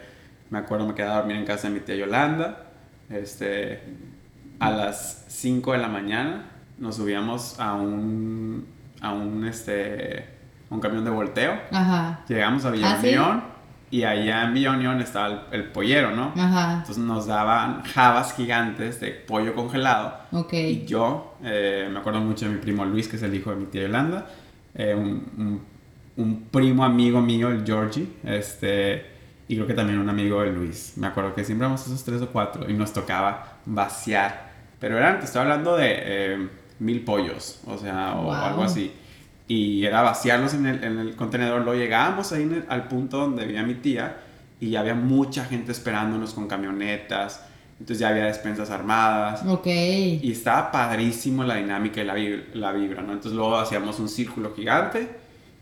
me 0.50 0.58
acuerdo, 0.60 0.88
me 0.88 0.94
quedaba 0.94 1.16
a 1.16 1.18
dormir 1.20 1.38
en 1.38 1.46
casa 1.46 1.68
de 1.68 1.74
mi 1.74 1.80
tía 1.80 1.96
Yolanda. 1.96 2.66
Este, 3.10 3.82
a 4.60 4.70
las 4.70 5.26
5 5.30 5.72
de 5.74 5.78
la 5.78 5.88
mañana 5.88 6.46
nos 6.78 6.98
subíamos 6.98 7.60
a 7.60 7.74
un, 7.74 8.68
a 9.02 9.14
un, 9.14 9.46
este, 9.46 10.26
un 10.70 10.80
camión 10.80 11.04
de 11.04 11.10
volteo. 11.10 11.54
Llegamos 12.28 12.66
a 12.66 12.72
Villa 12.72 12.94
¿Ah, 12.94 13.00
Unión. 13.00 13.44
Y 13.90 14.04
allá 14.04 14.44
en 14.44 14.54
Villa 14.54 14.72
Unión 14.72 15.00
estaba 15.00 15.46
el, 15.52 15.66
pollero, 15.66 16.12
¿no? 16.12 16.34
Ajá. 16.36 16.80
Entonces 16.80 16.98
nos 16.98 17.26
daban 17.28 17.84
jabas 17.84 18.36
gigantes 18.36 19.00
de 19.00 19.12
pollo 19.12 19.56
congelado. 19.56 20.14
Ok. 20.34 20.54
Y 20.54 20.86
yo, 20.86 21.36
eh, 21.44 21.88
me 21.92 22.00
acuerdo 22.00 22.20
mucho 22.20 22.48
de 22.48 22.56
mi 22.56 22.60
primo 22.60 22.84
Luis, 22.84 23.08
que 23.08 23.16
es 23.16 23.24
el 23.24 23.34
hijo 23.34 23.52
de 23.52 23.56
mi 23.56 23.66
tía 23.68 23.84
Yolanda, 23.84 24.28
eh, 24.76 24.94
un, 24.94 25.62
un, 26.18 26.42
primo 26.52 26.84
amigo 26.84 27.22
mío, 27.22 27.50
el 27.50 27.66
Georgie, 27.66 28.10
este, 28.26 29.06
y 29.48 29.56
creo 29.56 29.66
que 29.66 29.74
también 29.74 30.00
un 30.00 30.10
amigo 30.10 30.42
de 30.42 30.52
Luis. 30.52 30.94
Me 30.98 31.08
acuerdo 31.08 31.34
que 31.34 31.46
siempre 31.46 31.66
éramos 31.66 31.86
esos 31.88 32.04
tres 32.04 32.22
o 32.22 32.28
cuatro 32.28 32.70
y 32.70 32.74
nos 32.74 32.92
tocaba 32.92 33.60
vaciar. 33.66 34.52
Pero 34.82 34.98
eran, 34.98 35.20
te 35.20 35.26
estoy 35.26 35.44
hablando 35.44 35.78
de 35.78 35.94
eh, 35.96 36.50
mil 36.80 37.06
pollos, 37.06 37.62
o 37.66 37.78
sea, 37.78 38.16
o 38.16 38.34
algo 38.34 38.64
así 38.64 38.92
y 39.48 39.86
era 39.86 40.02
vaciarlos 40.02 40.54
en 40.54 40.66
el, 40.66 40.84
en 40.84 41.00
el 41.00 41.16
contenedor. 41.16 41.62
Lo 41.62 41.74
llegábamos 41.74 42.32
ahí 42.34 42.64
al 42.68 42.88
punto 42.88 43.18
donde 43.18 43.46
vivía 43.46 43.64
mi 43.64 43.76
tía 43.76 44.18
y 44.60 44.72
ya 44.72 44.82
había 44.82 44.96
mucha 44.96 45.46
gente 45.46 45.72
esperándonos 45.72 46.34
con 46.34 46.48
camionetas. 46.48 47.44
Entonces 47.80 48.00
ya 48.00 48.10
había 48.10 48.26
despensas 48.26 48.70
armadas. 48.72 49.46
Ok. 49.48 49.68
Y 49.68 50.32
estaba 50.32 50.72
padrísimo 50.72 51.44
la 51.44 51.56
dinámica 51.56 52.02
y 52.02 52.06
la, 52.06 52.16
la 52.54 52.72
vibra, 52.72 53.04
¿no? 53.04 53.14
Entonces 53.14 53.34
luego 53.34 53.56
hacíamos 53.56 54.00
un 54.00 54.10
círculo 54.10 54.54
gigante. 54.56 55.08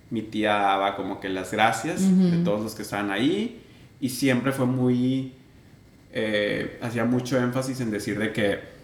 Mi 0.09 0.21
tía 0.21 0.53
daba 0.53 0.95
como 0.95 1.19
que 1.19 1.29
las 1.29 1.51
gracias 1.51 2.01
de 2.01 2.37
todos 2.43 2.61
los 2.61 2.73
que 2.73 2.83
estaban 2.83 3.11
ahí. 3.11 3.61
Y 3.99 4.09
siempre 4.09 4.51
fue 4.51 4.65
muy... 4.65 5.33
Eh, 6.13 6.79
hacía 6.81 7.03
mucho 7.03 7.37
énfasis 7.37 7.81
en 7.81 7.91
decir 7.91 8.17
de 8.17 8.31
que 8.31 8.74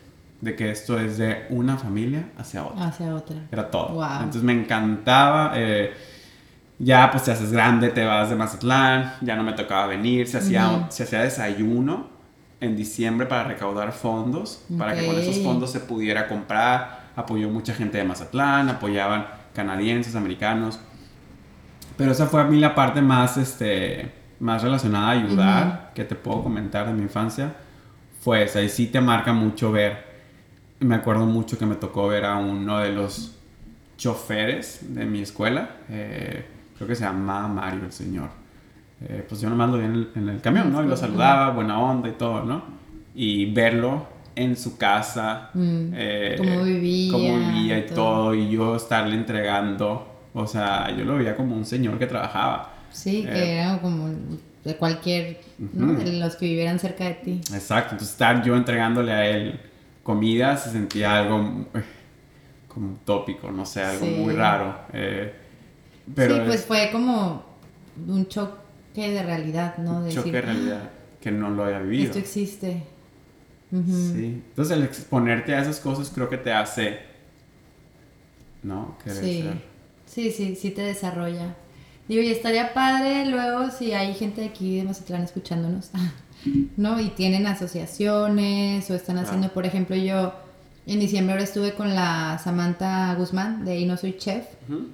de 0.41 0.55
que 0.55 0.71
esto 0.71 0.99
es 0.99 1.17
de 1.17 1.45
una 1.49 1.77
familia 1.77 2.31
hacia 2.37 2.65
otra. 2.65 2.87
Hacia 2.87 3.15
otra. 3.15 3.37
Era 3.51 3.69
todo. 3.69 4.03
Entonces 4.03 4.43
me 4.43 4.53
encantaba. 4.53 5.53
Eh, 5.55 5.93
ya 6.83 7.11
pues 7.11 7.23
te 7.23 7.31
haces 7.31 7.51
grande, 7.51 7.89
te 7.89 8.03
vas 8.03 8.31
de 8.31 8.35
Mazatlán, 8.35 9.13
ya 9.21 9.35
no 9.35 9.43
me 9.43 9.53
tocaba 9.53 9.85
venir, 9.85 10.27
se 10.27 10.39
hacía, 10.39 10.87
se 10.89 11.03
hacía 11.03 11.21
desayuno 11.21 12.07
en 12.59 12.75
diciembre 12.75 13.27
para 13.27 13.43
recaudar 13.43 13.91
fondos, 13.91 14.63
para 14.79 14.95
que 14.95 15.05
con 15.05 15.15
esos 15.15 15.43
fondos 15.43 15.71
se 15.71 15.79
pudiera 15.79 16.27
comprar. 16.27 17.01
Apoyó 17.15 17.49
mucha 17.49 17.75
gente 17.75 17.99
de 17.99 18.03
Mazatlán, 18.03 18.69
apoyaban 18.69 19.27
canadienses, 19.53 20.15
americanos. 20.15 20.79
Pero 21.97 22.13
esa 22.13 22.25
fue 22.25 22.41
a 22.41 22.45
mí 22.45 22.59
la 22.59 22.73
parte 22.73 23.01
más, 23.01 23.37
este, 23.37 24.11
más 24.39 24.63
relacionada 24.63 25.09
a 25.09 25.11
ayudar, 25.11 25.91
que 25.93 26.03
te 26.03 26.15
puedo 26.15 26.41
comentar 26.41 26.87
de 26.87 26.93
mi 26.93 27.03
infancia. 27.03 27.53
Fue 28.21 28.43
esa, 28.43 28.61
y 28.61 28.69
sí 28.69 28.87
te 28.87 29.01
marca 29.01 29.33
mucho 29.33 29.71
ver 29.71 30.10
me 30.81 30.95
acuerdo 30.95 31.25
mucho 31.25 31.57
que 31.57 31.65
me 31.65 31.75
tocó 31.75 32.07
ver 32.07 32.25
a 32.25 32.37
uno 32.37 32.79
de 32.79 32.91
los 32.91 33.35
choferes 33.97 34.93
de 34.93 35.05
mi 35.05 35.21
escuela, 35.21 35.77
eh, 35.89 36.43
creo 36.75 36.87
que 36.87 36.95
se 36.95 37.03
llamaba 37.03 37.47
Mario 37.47 37.85
el 37.85 37.91
señor. 37.91 38.29
Eh, 39.03 39.23
pues 39.27 39.41
yo 39.41 39.49
nomás 39.49 39.69
lo 39.69 39.77
vi 39.77 39.85
en 39.85 39.93
el, 39.93 40.11
en 40.15 40.29
el 40.29 40.41
camión, 40.41 40.71
¿no? 40.71 40.83
Y 40.83 40.87
lo 40.87 40.97
saludaba, 40.97 41.51
buena 41.51 41.79
onda 41.79 42.09
y 42.09 42.13
todo, 42.13 42.43
¿no? 42.43 42.63
Y 43.13 43.51
verlo 43.51 44.07
en 44.35 44.55
su 44.55 44.77
casa, 44.77 45.49
mm, 45.53 45.91
eh, 45.93 46.35
cómo 46.37 46.63
vivía, 46.63 47.11
cómo 47.11 47.37
vivía 47.37 47.77
y 47.79 47.85
todo. 47.87 48.33
y 48.33 48.49
yo 48.49 48.75
estarle 48.75 49.15
entregando, 49.15 50.07
o 50.33 50.47
sea, 50.47 50.89
yo 50.95 51.05
lo 51.05 51.17
veía 51.17 51.35
como 51.35 51.55
un 51.55 51.65
señor 51.65 51.99
que 51.99 52.07
trabajaba. 52.07 52.73
Sí, 52.91 53.23
que 53.23 53.53
era 53.53 53.79
como 53.79 54.09
de 54.63 54.75
cualquier, 54.77 55.41
¿no? 55.73 55.93
De 55.93 56.13
los 56.13 56.35
que 56.35 56.45
vivieran 56.45 56.79
cerca 56.79 57.05
de 57.05 57.13
ti. 57.15 57.41
Exacto, 57.53 57.93
entonces 57.93 58.09
estar 58.09 58.43
yo 58.43 58.55
entregándole 58.55 59.11
a 59.11 59.27
él 59.27 59.59
comida 60.03 60.57
se 60.57 60.71
sentía 60.71 61.17
algo 61.17 61.67
eh, 61.73 61.83
como 62.67 62.97
tópico, 63.05 63.51
no 63.51 63.65
sé, 63.65 63.83
algo 63.83 64.05
muy 64.05 64.33
raro. 64.33 64.75
Eh, 64.93 65.33
pero 66.15 66.35
sí, 66.35 66.41
pues 66.45 66.65
fue 66.65 66.89
como 66.91 67.43
un 68.07 68.27
choque 68.27 69.11
de 69.11 69.23
realidad, 69.23 69.77
¿no? 69.77 69.99
Un 69.99 70.09
choque 70.09 70.31
de 70.31 70.41
realidad, 70.41 70.89
que 71.19 71.31
no 71.31 71.49
lo 71.49 71.65
había 71.65 71.79
vivido. 71.79 72.05
Esto 72.05 72.19
existe. 72.19 72.83
Sí, 73.71 74.43
entonces 74.49 74.75
el 74.75 74.83
exponerte 74.83 75.55
a 75.55 75.61
esas 75.61 75.79
cosas 75.79 76.11
creo 76.13 76.27
que 76.27 76.37
te 76.37 76.51
hace, 76.51 76.99
¿no? 78.63 78.97
sí. 79.05 79.49
sí, 80.05 80.29
sí, 80.31 80.55
sí 80.57 80.71
te 80.71 80.81
desarrolla. 80.81 81.55
Digo, 82.11 82.23
y 82.23 82.29
estaría 82.29 82.73
padre 82.73 83.25
luego 83.25 83.71
si 83.71 83.93
hay 83.93 84.13
gente 84.13 84.41
de 84.41 84.47
aquí 84.47 84.75
de 84.75 84.83
Mazatlán 84.83 85.23
escuchándonos. 85.23 85.91
¿no? 86.75 86.99
Y 86.99 87.07
tienen 87.07 87.47
asociaciones 87.47 88.89
o 88.91 88.95
están 88.95 89.17
haciendo, 89.17 89.53
por 89.53 89.65
ejemplo, 89.65 89.95
yo 89.95 90.33
en 90.87 90.99
diciembre 90.99 91.31
ahora 91.31 91.45
estuve 91.45 91.73
con 91.73 91.95
la 91.95 92.37
Samantha 92.43 93.15
Guzmán 93.15 93.63
de 93.63 93.79
Y 93.79 93.85
No 93.85 93.95
Soy 93.95 94.17
Chef, 94.17 94.45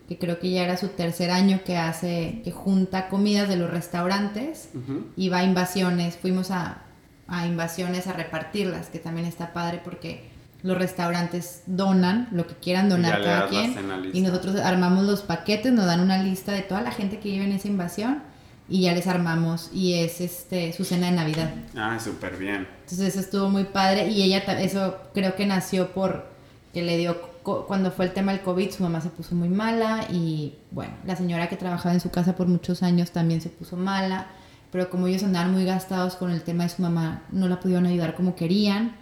que 0.08 0.20
creo 0.20 0.38
que 0.40 0.52
ya 0.52 0.64
era 0.64 0.78
su 0.78 0.90
tercer 0.90 1.32
año 1.32 1.62
que 1.66 1.76
hace, 1.76 2.42
que 2.44 2.52
junta 2.52 3.10
comidas 3.10 3.50
de 3.50 3.56
los 3.56 3.72
restaurantes 3.72 4.70
y 5.16 5.30
va 5.30 5.40
a 5.40 5.44
invasiones, 5.44 6.18
fuimos 6.18 6.52
a, 6.52 6.84
a 7.28 7.48
invasiones 7.48 8.06
a 8.06 8.14
repartirlas, 8.14 8.90
que 8.90 9.00
también 9.00 9.26
está 9.26 9.54
padre 9.54 9.82
porque 9.84 10.30
los 10.64 10.78
restaurantes 10.78 11.64
donan 11.66 12.28
lo 12.32 12.48
que 12.48 12.56
quieran 12.56 12.90
donar 12.90 13.22
cada 13.22 13.48
quien. 13.48 13.76
Y 14.14 14.22
nosotros 14.22 14.56
armamos 14.58 15.06
los 15.06 15.22
paquetes, 15.22 15.72
nos 15.72 15.86
dan 15.86 16.00
una 16.00 16.22
lista 16.22 16.52
de 16.52 16.62
toda 16.62 16.82
la 16.82 16.92
gente 16.92 17.20
que 17.20 17.30
vive 17.30 17.46
en 17.46 17.54
esa 17.54 17.68
invasión 17.68 18.24
y 18.70 18.82
ya 18.82 18.94
les 18.94 19.08
armamos 19.08 19.70
y 19.74 19.94
es 19.94 20.20
este 20.20 20.74
su 20.74 20.84
cena 20.84 21.08
de 21.08 21.14
Navidad. 21.14 21.52
Ah, 21.76 21.98
súper 22.00 22.38
bien. 22.38 22.68
Entonces 22.82 23.10
eso 23.10 23.20
estuvo 23.20 23.50
muy 23.50 23.66
padre 23.66 24.10
y 24.10 24.24
ella 24.24 24.40
eso 24.60 24.98
creo 25.14 25.36
que 25.36 25.46
nació 25.46 25.94
por 25.94 26.26
que 26.74 26.82
le 26.82 26.98
dio 26.98 27.38
cuando 27.44 27.92
fue 27.92 28.06
el 28.06 28.12
tema 28.12 28.34
del 28.34 28.42
COVID 28.42 28.72
su 28.72 28.84
mamá 28.84 29.00
se 29.00 29.10
puso 29.10 29.34
muy 29.34 29.48
mala 29.48 30.06
y 30.12 30.56
bueno, 30.72 30.94
la 31.06 31.16
señora 31.16 31.48
que 31.48 31.56
trabajaba 31.56 31.94
en 31.94 32.02
su 32.02 32.12
casa 32.12 32.36
por 32.36 32.48
muchos 32.48 32.84
años 32.84 33.12
también 33.12 33.40
se 33.40 33.50
puso 33.50 33.78
mala, 33.78 34.28
pero 34.70 34.90
como 34.90 35.08
ellos 35.08 35.24
andaban 35.24 35.54
muy 35.54 35.64
gastados 35.64 36.18
con 36.18 36.32
el 36.32 36.42
tema 36.42 36.64
de 36.64 36.70
su 36.70 36.82
mamá, 36.82 37.24
no 37.32 37.48
la 37.48 37.62
pudieron 37.62 37.86
ayudar 37.86 38.16
como 38.16 38.36
querían. 38.36 38.98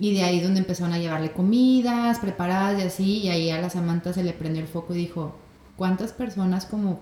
Y 0.00 0.14
de 0.14 0.24
ahí 0.24 0.38
es 0.38 0.42
donde 0.42 0.60
empezaron 0.60 0.94
a 0.94 0.98
llevarle 0.98 1.30
comidas 1.30 2.18
preparadas 2.18 2.82
y 2.82 2.86
así, 2.86 3.18
y 3.18 3.28
ahí 3.28 3.50
a 3.50 3.60
la 3.60 3.68
Samantha 3.68 4.14
se 4.14 4.24
le 4.24 4.32
prendió 4.32 4.62
el 4.62 4.66
foco 4.66 4.94
y 4.94 4.98
dijo, 4.98 5.36
¿cuántas 5.76 6.12
personas 6.12 6.64
como 6.64 7.00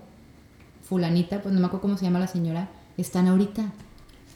fulanita, 0.83 1.41
pues 1.41 1.53
no 1.55 1.61
me 1.61 1.67
acuerdo 1.67 1.83
cómo 1.83 1.97
se 1.97 2.03
llama 2.03 2.19
la 2.19 2.27
señora, 2.27 2.69
están 2.97 3.27
ahorita? 3.27 3.71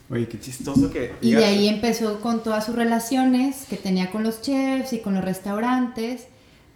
Oye, 0.09 0.29
qué 0.29 0.39
chistoso 0.39 0.89
que... 0.91 1.11
Y 1.21 1.33
de 1.33 1.43
ahí 1.43 1.67
empezó 1.67 2.21
con 2.21 2.41
todas 2.41 2.65
sus 2.65 2.75
relaciones 2.75 3.65
que 3.69 3.75
tenía 3.75 4.11
con 4.11 4.23
los 4.23 4.41
chefs 4.41 4.93
y 4.93 4.99
con 4.99 5.15
los 5.15 5.25
restaurantes. 5.25 6.27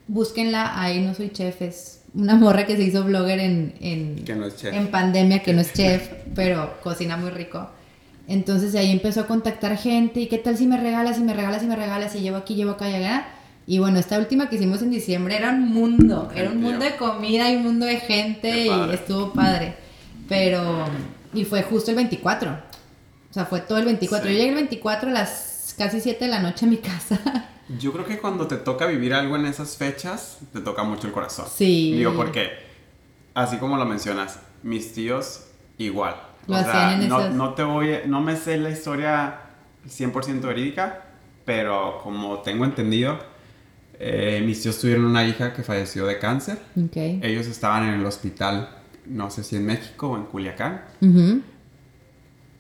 Búsquenla, 0.08 0.82
ahí 0.82 1.02
no 1.06 1.14
soy 1.14 1.30
chef, 1.30 1.62
es 1.62 2.02
una 2.14 2.36
morra 2.36 2.66
que 2.66 2.76
se 2.76 2.84
hizo 2.84 3.04
blogger 3.06 3.40
en, 3.40 3.76
en, 3.80 4.26
Que 4.26 4.36
no 4.36 4.48
es 4.48 4.58
chef. 4.58 4.74
en 4.74 4.92
pandemia, 4.92 5.42
que 5.42 5.54
no 5.54 5.62
es 5.62 5.72
chef, 5.74 6.10
pero 6.36 6.82
cocina 6.82 7.16
muy 7.16 7.30
rico. 7.30 7.70
Entonces 8.28 8.76
ahí 8.76 8.92
empezó 8.92 9.22
a 9.22 9.28
contactar 9.28 9.78
gente 9.78 10.20
y 10.20 10.28
qué 10.28 10.38
tal 10.38 10.58
si 10.58 10.68
me 10.68 10.78
regalas, 10.78 11.18
y 11.18 11.22
me 11.22 11.34
regalas, 11.34 11.64
y 11.64 11.66
me 11.66 11.76
regalas, 11.76 12.14
y 12.16 12.20
llevo 12.20 12.38
aquí, 12.38 12.56
llevo 12.56 12.72
acá 12.72 12.90
y 12.90 12.96
allá. 12.96 13.28
Y 13.66 13.80
bueno, 13.80 14.00
esta 14.00 14.20
última 14.20 14.50
que 14.50 14.58
hicimos 14.58 14.82
en 14.82 14.92
diciembre 14.92 15.36
era 15.36 15.52
un 15.52 15.74
mundo, 15.74 16.30
era 16.36 16.50
un 16.50 16.62
mundo 16.62 16.86
de 16.86 16.96
comida 16.96 17.52
y 17.52 17.58
un 17.58 17.64
mundo 17.64 17.86
de 17.86 17.98
gente 17.98 18.66
y 18.66 18.94
estuvo 18.94 19.34
padre. 19.34 19.76
Pero, 20.30 20.86
y 21.34 21.46
fue 21.46 21.64
justo 21.64 21.92
el 21.92 21.98
24. 21.98 22.52
O 23.30 23.34
sea, 23.34 23.46
fue 23.46 23.62
todo 23.62 23.78
el 23.78 23.86
24. 23.86 24.28
Sí. 24.28 24.34
Yo 24.34 24.40
llegué 24.40 24.50
el 24.50 24.56
24 24.56 25.10
a 25.10 25.14
las 25.14 25.76
casi 25.78 26.00
7 26.02 26.26
de 26.26 26.32
la 26.32 26.40
noche 26.40 26.66
a 26.66 26.70
mi 26.70 26.78
casa. 26.78 27.20
Yo 27.80 27.92
creo 27.92 28.06
que 28.06 28.18
cuando 28.18 28.48
te 28.48 28.56
toca 28.56 28.86
vivir 28.86 29.14
algo 29.14 29.36
en 29.36 29.46
esas 29.46 29.76
fechas, 29.76 30.38
te 30.54 30.62
toca 30.62 30.84
mucho 30.84 31.08
el 31.08 31.14
corazón. 31.14 31.48
Sí. 31.54 31.94
Digo, 31.94 32.14
porque, 32.16 32.52
así 33.34 33.58
como 33.58 33.76
lo 33.76 33.86
mencionas, 33.86 34.40
mis 34.64 34.94
tíos 34.94 35.44
igual. 35.78 36.16
Lo 36.48 36.56
o 36.56 36.60
sea, 36.60 36.88
hacían 36.88 37.02
en 37.04 37.10
no, 37.10 37.20
esas- 37.20 37.34
no 37.36 37.54
te 37.54 37.64
voy, 37.64 37.94
a- 37.94 38.02
no 38.08 38.22
me 38.22 38.36
sé 38.36 38.58
la 38.58 38.70
historia 38.70 39.40
100% 39.88 40.48
verídica, 40.48 41.04
pero 41.46 42.00
como 42.04 42.40
tengo 42.40 42.66
entendido, 42.66 43.20
eh, 44.00 44.42
mis 44.46 44.62
tíos 44.62 44.80
tuvieron 44.80 45.06
una 45.06 45.26
hija 45.26 45.54
que 45.54 45.64
falleció 45.64 46.06
de 46.06 46.20
cáncer. 46.20 46.60
Ok. 46.78 46.96
Ellos 46.96 47.48
estaban 47.48 47.88
en 47.88 47.96
el 48.00 48.06
hospital, 48.06 48.70
no 49.06 49.30
sé 49.32 49.44
si 49.44 49.56
en 49.56 49.66
México 49.66 50.10
o 50.10 50.18
en 50.18 50.24
Culiacán, 50.26 50.82
Ujú. 51.02 51.42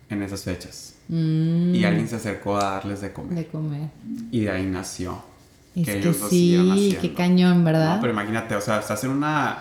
en 0.09 0.23
esas 0.23 0.43
fechas. 0.43 0.95
Mm, 1.09 1.75
Y 1.75 1.85
alguien 1.85 2.07
se 2.07 2.15
acercó 2.17 2.57
a 2.57 2.63
darles 2.71 3.01
de 3.01 3.13
comer. 3.13 3.35
de 3.35 3.47
comer. 3.47 3.89
Y 4.31 4.41
de 4.41 4.51
ahí 4.51 4.65
nació. 4.65 5.23
Es 5.75 5.85
que, 5.85 5.99
ellos 5.99 6.19
lo 6.19 6.27
siguieron 6.29 6.77
sí, 6.77 6.97
qué 6.99 7.13
cañón, 7.13 7.63
¿verdad? 7.63 7.95
No, 7.95 8.01
pero 8.01 8.11
imagínate, 8.13 8.55
o 8.55 8.61
sea, 8.61 8.79
estás 8.79 9.03
en 9.03 9.11
una, 9.11 9.59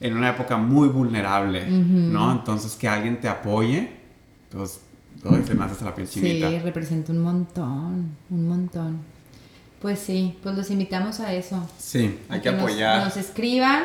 en 0.00 0.16
una 0.16 0.30
época 0.30 0.56
muy 0.56 0.88
vulnerable, 0.88 1.62
Ujú. 1.64 2.12
¿no? 2.12 2.32
Entonces 2.32 2.74
que 2.74 2.88
alguien 2.88 3.20
te 3.20 3.28
apoye, 3.28 3.90
pues, 4.50 4.80
ay, 5.24 5.42
se 5.46 5.54
me 5.54 5.64
hace 5.64 5.72
hasta 5.72 5.84
la 5.86 5.94
piel 5.94 6.08
chinita. 6.08 6.50
Sí, 6.50 6.58
representa 6.58 7.12
un 7.12 7.18
montón, 7.20 8.10
un 8.30 8.48
montón. 8.48 8.98
Pues 9.80 9.98
sí, 9.98 10.36
pues 10.42 10.56
los 10.56 10.70
invitamos 10.70 11.20
a 11.20 11.32
eso. 11.34 11.68
Sí, 11.78 12.18
hay 12.28 12.38
a 12.38 12.42
que 12.42 12.50
nos- 12.52 12.60
apoyar. 12.60 13.04
Nos, 13.04 13.16
escriban 13.16 13.82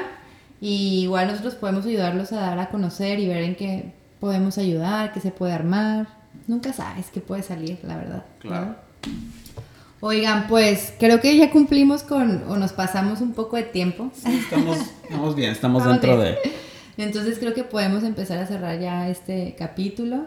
y 0.60 1.02
igual 1.04 1.28
nosotros 1.28 1.56
podemos 1.56 1.86
ayudarlos 1.86 2.32
a 2.34 2.38
dar 2.38 2.60
a 2.60 2.70
conocer 2.70 3.20
y 3.20 3.28
ver 3.28 3.44
en 3.44 3.56
qué 3.56 3.94
podemos 4.20 4.58
ayudar, 4.58 5.12
qué 5.14 5.20
se 5.20 5.32
puede 5.32 5.54
armar. 5.54 6.08
Nunca 6.48 6.72
sabes 6.74 7.08
qué 7.14 7.20
puede 7.22 7.44
salir, 7.44 7.80
la 7.84 7.98
verdad. 7.98 8.26
Claro. 8.40 8.66
¿verdad? 8.68 8.78
Oigan, 10.04 10.48
pues 10.48 10.94
creo 10.98 11.22
que 11.22 11.38
ya 11.38 11.52
cumplimos 11.52 12.02
con, 12.02 12.44
o 12.50 12.58
nos 12.58 12.74
pasamos 12.74 13.22
un 13.22 13.34
poco 13.34 13.56
de 13.56 13.64
tiempo. 13.64 14.12
Sí, 14.16 14.36
estamos, 14.36 14.78
estamos 15.04 15.36
bien, 15.36 15.52
estamos 15.52 15.86
dentro 15.86 16.18
de... 16.20 16.38
Entonces 16.98 17.38
creo 17.38 17.54
que 17.54 17.64
podemos 17.64 18.04
empezar 18.04 18.40
a 18.40 18.48
cerrar 18.48 18.80
ya 18.80 19.10
este 19.10 19.56
capítulo. 19.58 20.26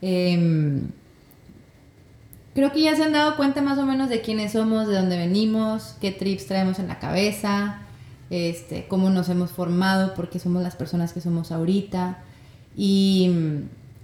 Em, 0.00 0.88
creo 2.54 2.72
que 2.72 2.80
ya 2.80 2.94
se 2.94 3.02
han 3.02 3.12
dado 3.12 3.36
cuenta 3.36 3.60
más 3.60 3.76
o 3.78 3.86
menos 3.86 4.08
de 4.08 4.20
quiénes 4.20 4.52
somos, 4.52 4.86
de 4.86 4.94
dónde 4.94 5.16
venimos, 5.16 5.96
qué 6.00 6.12
trips 6.12 6.46
traemos 6.46 6.78
en 6.78 6.86
la 6.86 7.00
cabeza, 7.00 7.80
este, 8.30 8.86
cómo 8.86 9.10
nos 9.10 9.28
hemos 9.28 9.50
formado, 9.50 10.14
por 10.14 10.30
qué 10.30 10.38
somos 10.38 10.62
las 10.62 10.76
personas 10.76 11.12
que 11.12 11.20
somos 11.20 11.50
ahorita. 11.50 12.18
Y, 12.76 13.32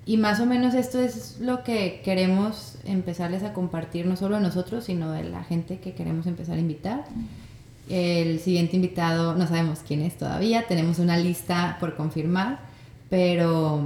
y 0.06 0.18
más 0.18 0.40
o 0.40 0.46
menos 0.46 0.74
esto 0.74 1.00
es 1.00 1.38
lo 1.40 1.64
que 1.64 2.02
queremos 2.04 2.76
empezarles 2.84 3.42
a 3.42 3.54
compartir, 3.54 4.06
no 4.06 4.16
solo 4.16 4.38
nosotros, 4.38 4.84
sino 4.84 5.10
de 5.12 5.24
la 5.24 5.44
gente 5.44 5.78
que 5.78 5.94
queremos 5.94 6.26
empezar 6.26 6.56
a 6.56 6.60
invitar. 6.60 7.04
El 7.88 8.38
siguiente 8.40 8.76
invitado 8.76 9.34
no 9.34 9.46
sabemos 9.46 9.80
quién 9.86 10.02
es 10.02 10.16
todavía, 10.16 10.66
tenemos 10.66 10.98
una 10.98 11.16
lista 11.16 11.78
por 11.80 11.96
confirmar, 11.96 12.60
pero 13.08 13.82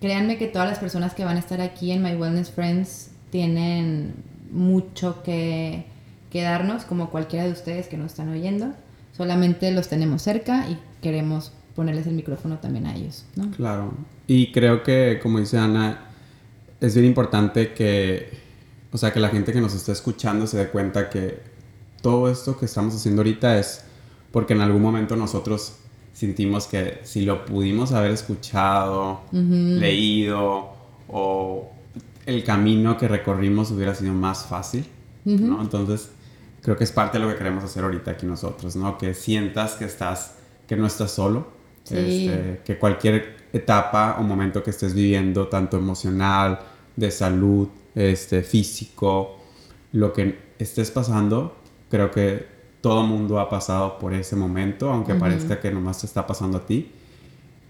créanme 0.00 0.36
que 0.36 0.48
todas 0.48 0.68
las 0.68 0.78
personas 0.80 1.14
que 1.14 1.24
van 1.24 1.36
a 1.36 1.40
estar 1.40 1.60
aquí 1.60 1.92
en 1.92 2.02
My 2.02 2.16
Wellness 2.16 2.50
Friends 2.50 3.10
tienen 3.30 4.14
mucho 4.50 5.22
que, 5.22 5.86
que 6.30 6.42
darnos, 6.42 6.84
como 6.84 7.10
cualquiera 7.10 7.44
de 7.44 7.52
ustedes 7.52 7.86
que 7.86 7.96
nos 7.96 8.12
están 8.12 8.30
oyendo. 8.30 8.72
Solamente 9.16 9.70
los 9.70 9.88
tenemos 9.88 10.22
cerca 10.22 10.68
y 10.68 10.76
queremos 11.00 11.52
ponerles 11.74 12.06
el 12.06 12.14
micrófono 12.14 12.58
también 12.58 12.86
a 12.86 12.94
ellos, 12.94 13.24
¿no? 13.36 13.50
Claro. 13.52 13.92
Y 14.26 14.52
creo 14.52 14.82
que, 14.82 15.18
como 15.22 15.38
dice 15.38 15.58
Ana, 15.58 16.08
es 16.80 16.94
bien 16.94 17.06
importante 17.06 17.72
que, 17.72 18.30
o 18.92 18.98
sea, 18.98 19.12
que 19.12 19.20
la 19.20 19.28
gente 19.28 19.52
que 19.52 19.60
nos 19.60 19.74
está 19.74 19.92
escuchando 19.92 20.46
se 20.46 20.58
dé 20.58 20.68
cuenta 20.68 21.08
que 21.08 21.40
todo 22.02 22.28
esto 22.28 22.58
que 22.58 22.66
estamos 22.66 22.94
haciendo 22.94 23.20
ahorita 23.20 23.58
es 23.58 23.84
porque 24.32 24.54
en 24.54 24.60
algún 24.60 24.82
momento 24.82 25.14
nosotros 25.16 25.76
sentimos 26.12 26.66
que 26.66 27.00
si 27.04 27.24
lo 27.24 27.44
pudimos 27.44 27.92
haber 27.92 28.10
escuchado, 28.10 29.20
leído 29.30 30.72
o 31.08 31.70
el 32.26 32.44
camino 32.44 32.96
que 32.98 33.08
recorrimos 33.08 33.70
hubiera 33.70 33.94
sido 33.94 34.12
más 34.12 34.44
fácil, 34.44 34.86
¿no? 35.24 35.60
Entonces, 35.62 36.10
creo 36.62 36.76
que 36.76 36.84
es 36.84 36.92
parte 36.92 37.18
de 37.18 37.24
lo 37.24 37.30
que 37.30 37.38
queremos 37.38 37.64
hacer 37.64 37.84
ahorita 37.84 38.12
aquí 38.12 38.26
nosotros, 38.26 38.76
¿no? 38.76 38.98
Que 38.98 39.14
sientas 39.14 39.74
que 39.74 39.84
estás, 39.84 40.34
que 40.66 40.76
no 40.76 40.86
estás 40.86 41.12
solo, 41.12 41.61
Sí. 41.84 42.28
este, 42.28 42.60
que 42.64 42.78
cualquier 42.78 43.36
etapa 43.52 44.16
o 44.18 44.22
momento 44.22 44.62
que 44.62 44.70
estés 44.70 44.94
viviendo, 44.94 45.48
tanto 45.48 45.76
emocional, 45.76 46.58
de 46.96 47.10
salud, 47.10 47.68
este, 47.94 48.42
físico, 48.42 49.38
lo 49.92 50.12
que 50.12 50.38
estés 50.58 50.90
pasando, 50.90 51.56
creo 51.90 52.10
que 52.10 52.46
todo 52.80 53.02
mundo 53.04 53.38
ha 53.40 53.48
pasado 53.48 53.98
por 53.98 54.12
ese 54.14 54.34
momento, 54.36 54.90
aunque 54.90 55.14
parezca 55.14 55.60
que 55.60 55.70
nomás 55.70 56.00
te 56.00 56.06
está 56.06 56.26
pasando 56.26 56.58
a 56.58 56.66
ti. 56.66 56.90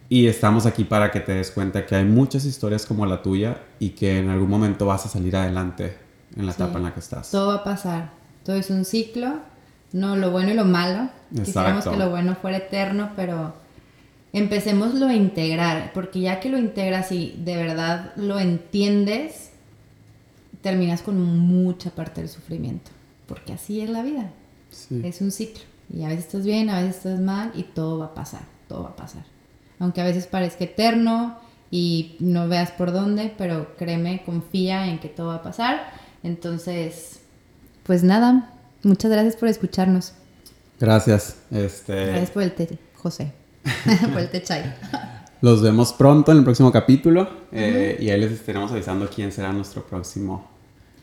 Y 0.09 0.27
estamos 0.27 0.67
aquí 0.67 0.85
para 0.85 1.11
que 1.11 1.21
te 1.21 1.33
des 1.33 1.51
cuenta 1.51 1.87
que 1.87 1.95
hay 1.95 2.05
muchas 2.05 2.45
historias 2.45 2.85
como 2.87 3.07
la 3.07 3.23
tuya 3.23 3.57
y 3.79 3.91
que 3.91 4.19
en 4.19 4.29
algún 4.29 4.49
momento 4.51 4.87
vas 4.87 5.07
a 5.07 5.09
salir 5.09 5.35
adelante 5.37 5.97
en 6.37 6.47
la 6.47 6.53
Sí. 6.53 6.63
etapa 6.63 6.79
en 6.79 6.85
la 6.85 6.95
que 6.95 7.01
estás. 7.01 7.31
Todo 7.31 7.49
va 7.49 7.55
a 7.57 7.65
pasar, 7.65 8.11
todo 8.45 8.57
es 8.57 8.69
un 8.71 8.85
ciclo, 8.85 9.37
no 9.93 10.17
lo 10.17 10.31
bueno 10.31 10.51
y 10.51 10.55
lo 10.55 10.65
malo. 10.67 11.09
Quisiéramos 11.35 11.79
Exacto. 11.87 11.91
que 11.93 11.97
lo 12.05 12.11
bueno 12.11 12.37
fuera 12.41 12.59
eterno, 12.59 13.11
pero 13.17 13.55
empecémoslo 14.33 15.07
a 15.09 15.15
integrar, 15.15 15.93
porque 15.93 16.21
ya 16.21 16.41
que 16.41 16.49
lo 16.49 16.59
integras 16.59 17.13
y 17.13 17.35
de 17.45 17.57
verdad 17.57 18.13
lo 18.17 18.39
entiendes, 18.39 19.51
terminas 20.63 21.03
con 21.03 21.21
mucha 21.21 21.91
parte 21.91 22.21
del 22.21 22.31
sufrimiento, 22.31 22.91
porque 23.27 23.53
así 23.53 23.81
es 23.81 23.91
la 23.91 24.03
vida, 24.03 24.31
Sí. 24.71 25.03
es 25.05 25.21
un 25.21 25.31
ciclo. 25.31 25.63
Y 25.93 26.05
a 26.05 26.09
veces 26.09 26.27
estás 26.27 26.45
bien, 26.47 26.71
a 26.71 26.81
veces 26.81 26.97
estás 26.99 27.21
mal 27.21 27.53
y 27.55 27.65
todo 27.65 27.99
va 27.99 28.07
a 28.07 28.15
pasar, 28.15 28.43
todo 28.69 28.85
va 28.85 28.91
a 28.91 28.97
pasar. 28.97 29.25
Aunque 29.79 30.01
a 30.01 30.05
veces 30.05 30.27
parezca 30.27 30.65
eterno 30.65 31.39
y 31.71 32.17
no 32.21 32.49
veas 32.49 32.71
por 32.71 32.93
dónde, 32.93 33.35
pero 33.37 33.77
créeme, 33.77 34.23
confía 34.25 34.87
en 34.87 34.99
que 35.01 35.09
todo 35.09 35.29
va 35.29 35.37
a 35.37 35.43
pasar. 35.43 35.91
Entonces, 36.23 37.21
pues 37.83 38.03
nada, 38.05 38.51
muchas 38.83 39.11
gracias 39.11 39.37
por 39.37 39.49
escucharnos. 39.49 40.13
Gracias. 40.81 41.37
Este, 41.51 42.07
Gracias 42.07 42.31
por 42.31 42.43
el 42.45 42.53
té, 42.55 42.79
José. 42.95 43.33
Té 44.31 44.43
chai. 44.43 44.75
Los 45.43 45.61
vemos 45.61 45.93
pronto 45.93 46.31
en 46.31 46.39
el 46.39 46.45
próximo 46.45 46.71
capítulo 46.71 47.29
eh, 47.51 47.99
y 48.01 48.11
ahí 48.11 48.21
les 48.21 48.31
estaremos 48.31 48.71
avisando 48.71 49.09
quién 49.13 49.33
será 49.33 49.53
nuestro 49.53 49.83
próximo. 49.83 50.49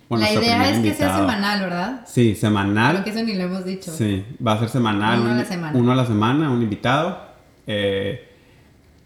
bueno, 0.08 0.24
la 0.24 0.32
idea 0.34 0.70
es 0.72 0.80
que 0.80 0.94
sea 0.94 1.18
semanal, 1.18 1.60
¿verdad? 1.60 2.06
Sí, 2.08 2.36
semanal. 2.36 2.94
Creo 2.94 3.04
que 3.04 3.10
eso 3.10 3.24
ni 3.24 3.34
lo 3.36 3.44
hemos 3.44 3.66
dicho. 3.66 3.92
Sí, 3.92 4.26
va 4.46 4.54
a 4.54 4.60
ser 4.60 4.70
semanal. 4.70 5.20
Uno 5.20 5.32
a 5.32 5.36
la 5.36 5.46
semana. 5.46 5.78
Uno 5.78 5.92
a 5.92 5.96
la 5.96 6.06
semana, 6.06 6.50
un 6.50 6.62
invitado. 6.62 7.20
Eh, 7.68 8.30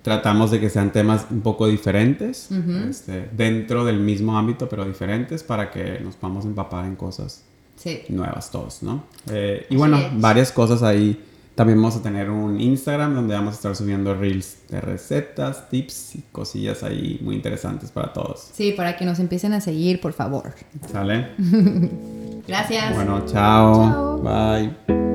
tratamos 0.03 0.51
de 0.51 0.59
que 0.59 0.69
sean 0.69 0.91
temas 0.91 1.25
un 1.31 1.41
poco 1.41 1.65
diferentes, 1.67 2.49
este, 2.89 3.29
dentro 3.31 3.85
del 3.85 3.99
mismo 3.99 4.37
ámbito, 4.37 4.69
pero 4.69 4.85
diferentes, 4.85 5.41
para 5.43 5.71
que 5.71 5.99
nos 5.99 6.15
podamos 6.15 6.45
empapar 6.45 6.85
en 6.85 6.95
cosas 6.95 7.43
Sí. 7.75 8.01
nuevas 8.09 8.51
todos, 8.51 8.83
¿no? 8.83 9.03
Eh, 9.31 9.65
y 9.69 9.75
bueno, 9.77 9.97
varias 10.13 10.51
cosas 10.51 10.83
ahí. 10.83 11.19
También 11.55 11.79
vamos 11.79 11.95
a 11.95 12.01
tener 12.01 12.31
un 12.31 12.59
Instagram 12.59 13.13
donde 13.13 13.35
vamos 13.35 13.53
a 13.53 13.57
estar 13.57 13.75
subiendo 13.75 14.15
reels 14.15 14.57
de 14.69 14.81
recetas, 14.81 15.69
tips 15.69 16.15
y 16.15 16.23
cosillas 16.31 16.81
ahí 16.81 17.19
muy 17.21 17.35
interesantes 17.35 17.91
para 17.91 18.11
todos. 18.11 18.49
Sí, 18.53 18.71
para 18.71 18.97
que 18.97 19.05
nos 19.05 19.19
empiecen 19.19 19.53
a 19.53 19.61
seguir, 19.61 20.01
por 20.01 20.13
favor. 20.13 20.55
¿Sale? 20.91 21.29
Gracias. 22.47 22.95
Bueno, 22.95 23.23
chao. 23.27 23.73
Chao. 23.73 24.21
Bye. 24.23 25.12